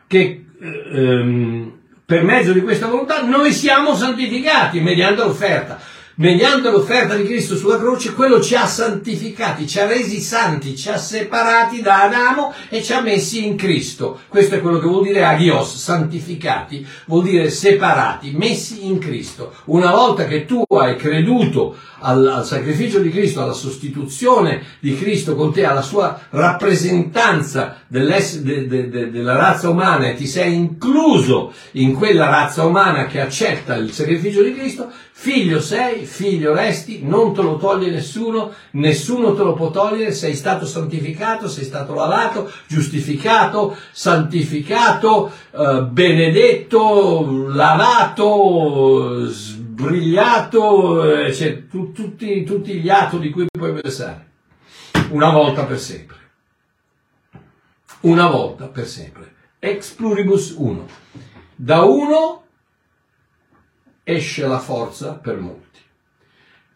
che 0.07 0.45
eh, 0.61 0.81
ehm, 0.93 1.79
per 2.05 2.23
mezzo 2.23 2.53
di 2.53 2.61
questa 2.61 2.87
volontà 2.87 3.23
noi 3.23 3.51
siamo 3.51 3.95
santificati 3.95 4.79
mediante 4.79 5.23
l'offerta. 5.23 5.81
Mediante 6.15 6.69
l'offerta 6.69 7.15
di 7.15 7.23
Cristo 7.23 7.55
sulla 7.55 7.79
croce, 7.79 8.13
quello 8.13 8.39
ci 8.39 8.53
ha 8.53 8.67
santificati, 8.67 9.67
ci 9.67 9.79
ha 9.79 9.87
resi 9.87 10.19
santi, 10.19 10.75
ci 10.77 10.89
ha 10.89 10.97
separati 10.97 11.81
da 11.81 12.03
Adamo 12.03 12.53
e 12.69 12.83
ci 12.83 12.93
ha 12.93 13.01
messi 13.01 13.43
in 13.47 13.55
Cristo. 13.55 14.19
Questo 14.27 14.53
è 14.53 14.61
quello 14.61 14.77
che 14.77 14.85
vuol 14.85 15.05
dire 15.05 15.23
agios, 15.23 15.75
santificati, 15.75 16.85
vuol 17.07 17.23
dire 17.23 17.49
separati, 17.49 18.29
messi 18.29 18.85
in 18.85 18.99
Cristo. 18.99 19.53
Una 19.65 19.89
volta 19.89 20.27
che 20.27 20.45
tu 20.45 20.63
hai 20.67 20.95
creduto 20.97 21.75
al, 22.01 22.27
al 22.27 22.45
sacrificio 22.45 22.99
di 22.99 23.09
Cristo, 23.09 23.41
alla 23.41 23.53
sostituzione 23.53 24.61
di 24.79 24.95
Cristo 24.95 25.35
con 25.35 25.51
te, 25.51 25.65
alla 25.65 25.81
sua 25.81 26.19
rappresentanza 26.29 27.82
de- 27.99 28.67
de- 28.67 28.89
de- 28.89 29.11
della 29.11 29.35
razza 29.35 29.69
umana 29.69 30.07
e 30.09 30.15
ti 30.15 30.25
sei 30.25 30.55
incluso 30.55 31.53
in 31.73 31.93
quella 31.93 32.27
razza 32.27 32.63
umana 32.65 33.05
che 33.05 33.21
accetta 33.21 33.75
il 33.75 33.91
sacrificio 33.91 34.41
di 34.41 34.53
Cristo, 34.53 34.89
figlio 35.11 35.61
sei, 35.61 36.05
figlio 36.05 36.53
resti, 36.55 37.01
non 37.03 37.33
te 37.33 37.41
lo 37.43 37.57
toglie 37.57 37.91
nessuno, 37.91 38.51
nessuno 38.71 39.33
te 39.35 39.43
lo 39.43 39.53
può 39.53 39.69
togliere, 39.69 40.11
sei 40.11 40.33
stato 40.33 40.65
santificato, 40.65 41.47
sei 41.47 41.65
stato 41.65 41.93
lavato, 41.93 42.51
giustificato, 42.67 43.75
santificato, 43.91 45.31
eh, 45.55 45.81
benedetto, 45.83 47.47
lavato, 47.49 49.27
sbrigliato, 49.27 51.25
eh, 51.25 51.33
cioè, 51.33 51.67
tu- 51.67 51.91
tutti, 51.91 52.43
tutti 52.43 52.73
gli 52.73 52.89
atti 52.89 53.19
di 53.19 53.29
cui 53.29 53.45
puoi 53.51 53.73
pensare. 53.73 54.27
Una 55.09 55.29
volta 55.29 55.63
per 55.65 55.79
sempre. 55.79 56.21
Una 58.03 58.27
volta 58.27 58.67
per 58.67 58.85
sempre. 58.85 59.33
Ex 59.59 59.93
pluribus 59.93 60.55
uno. 60.57 60.87
Da 61.55 61.83
uno 61.83 62.47
esce 64.03 64.45
la 64.45 64.59
forza 64.59 65.15
per 65.15 65.39
molti. 65.39 65.79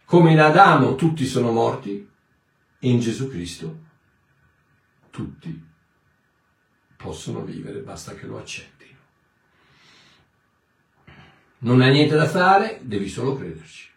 Come 0.06 0.32
in 0.32 0.40
Adamo 0.40 0.96
tutti 0.96 1.26
sono 1.26 1.52
morti, 1.52 2.10
in 2.80 3.00
Gesù 3.00 3.30
Cristo 3.30 3.86
tutti 5.10 5.66
possono 6.96 7.44
vivere, 7.44 7.80
basta 7.80 8.14
che 8.14 8.26
lo 8.26 8.38
accettino. 8.38 8.98
Non 11.60 11.82
hai 11.82 11.92
niente 11.92 12.16
da 12.16 12.28
fare, 12.28 12.80
devi 12.84 13.10
solo 13.10 13.36
crederci. 13.36 13.90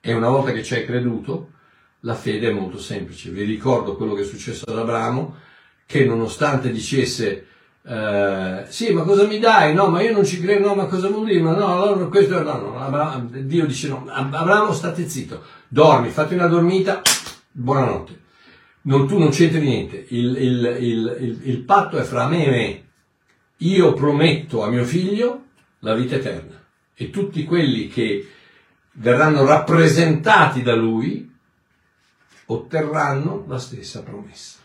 E 0.00 0.12
una 0.14 0.30
volta 0.30 0.50
che 0.50 0.64
ci 0.64 0.74
hai 0.74 0.84
creduto, 0.84 1.52
la 2.00 2.16
fede 2.16 2.48
è 2.48 2.52
molto 2.52 2.78
semplice. 2.78 3.30
Vi 3.30 3.44
ricordo 3.44 3.94
quello 3.94 4.14
che 4.14 4.22
è 4.22 4.24
successo 4.24 4.64
ad 4.66 4.78
Abramo, 4.78 5.50
che 5.86 6.04
nonostante 6.04 6.70
dicesse 6.70 7.46
eh, 7.84 8.64
sì, 8.68 8.92
ma 8.92 9.02
cosa 9.02 9.26
mi 9.26 9.38
dai? 9.40 9.74
No, 9.74 9.88
ma 9.88 10.02
io 10.02 10.12
non 10.12 10.24
ci 10.24 10.40
credo, 10.40 10.68
no, 10.68 10.74
ma 10.76 10.86
cosa 10.86 11.08
vuol 11.08 11.26
dire? 11.26 11.40
Ma 11.40 11.54
no, 11.54 11.66
allora 11.82 12.06
questo 12.06 12.40
no, 12.42 12.58
no, 12.58 12.78
Abra- 12.80 13.20
Dio 13.28 13.66
dice 13.66 13.88
no, 13.88 14.06
Ab- 14.08 14.34
Abramo 14.34 14.72
state 14.72 15.08
zitto, 15.08 15.42
dormi, 15.66 16.08
fatti 16.10 16.34
una 16.34 16.46
dormita, 16.46 17.02
buonanotte. 17.50 18.20
Non, 18.82 19.06
tu 19.08 19.18
non 19.18 19.30
c'entri 19.30 19.60
niente, 19.60 20.06
il- 20.10 20.36
il- 20.36 20.76
il- 20.80 21.40
il 21.44 21.58
patto 21.60 21.98
è 21.98 22.02
fra 22.02 22.26
me 22.28 22.46
e 22.46 22.50
me. 22.50 22.84
Io 23.58 23.92
prometto 23.94 24.62
a 24.64 24.68
mio 24.70 24.84
figlio 24.84 25.42
la 25.80 25.94
vita 25.94 26.16
eterna 26.16 26.60
e 26.94 27.10
tutti 27.10 27.44
quelli 27.44 27.88
che 27.88 28.28
verranno 28.94 29.44
rappresentati 29.44 30.62
da 30.62 30.74
lui 30.74 31.30
otterranno 32.46 33.44
la 33.48 33.58
stessa 33.58 34.02
promessa. 34.02 34.58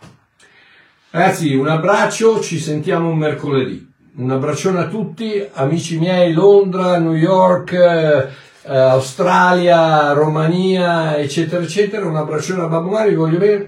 Ragazzi, 1.17 1.55
un 1.55 1.67
abbraccio, 1.67 2.39
ci 2.41 2.59
sentiamo 2.59 3.11
mercoledì. 3.11 3.91
Un 4.17 4.29
abbraccione 4.29 4.81
a 4.81 4.87
tutti, 4.87 5.43
amici 5.53 5.97
miei, 5.97 6.31
Londra, 6.31 6.99
New 6.99 7.15
York, 7.15 7.71
eh, 7.71 8.27
eh, 8.61 8.77
Australia, 8.77 10.11
Romania, 10.11 11.17
eccetera, 11.17 11.63
eccetera. 11.63 12.05
Un 12.05 12.17
abbraccione 12.17 12.61
a 12.61 12.67
Babbo 12.67 12.89
Mario, 12.89 13.09
vi 13.09 13.15
voglio 13.15 13.39
bene. 13.39 13.65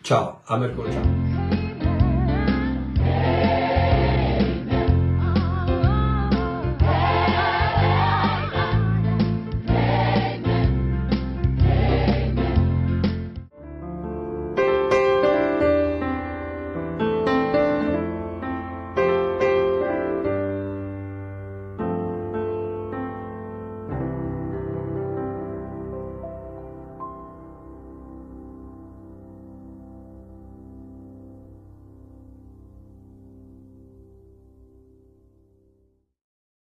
Ciao, 0.00 0.40
a 0.44 0.56
mercoledì. 0.56 1.31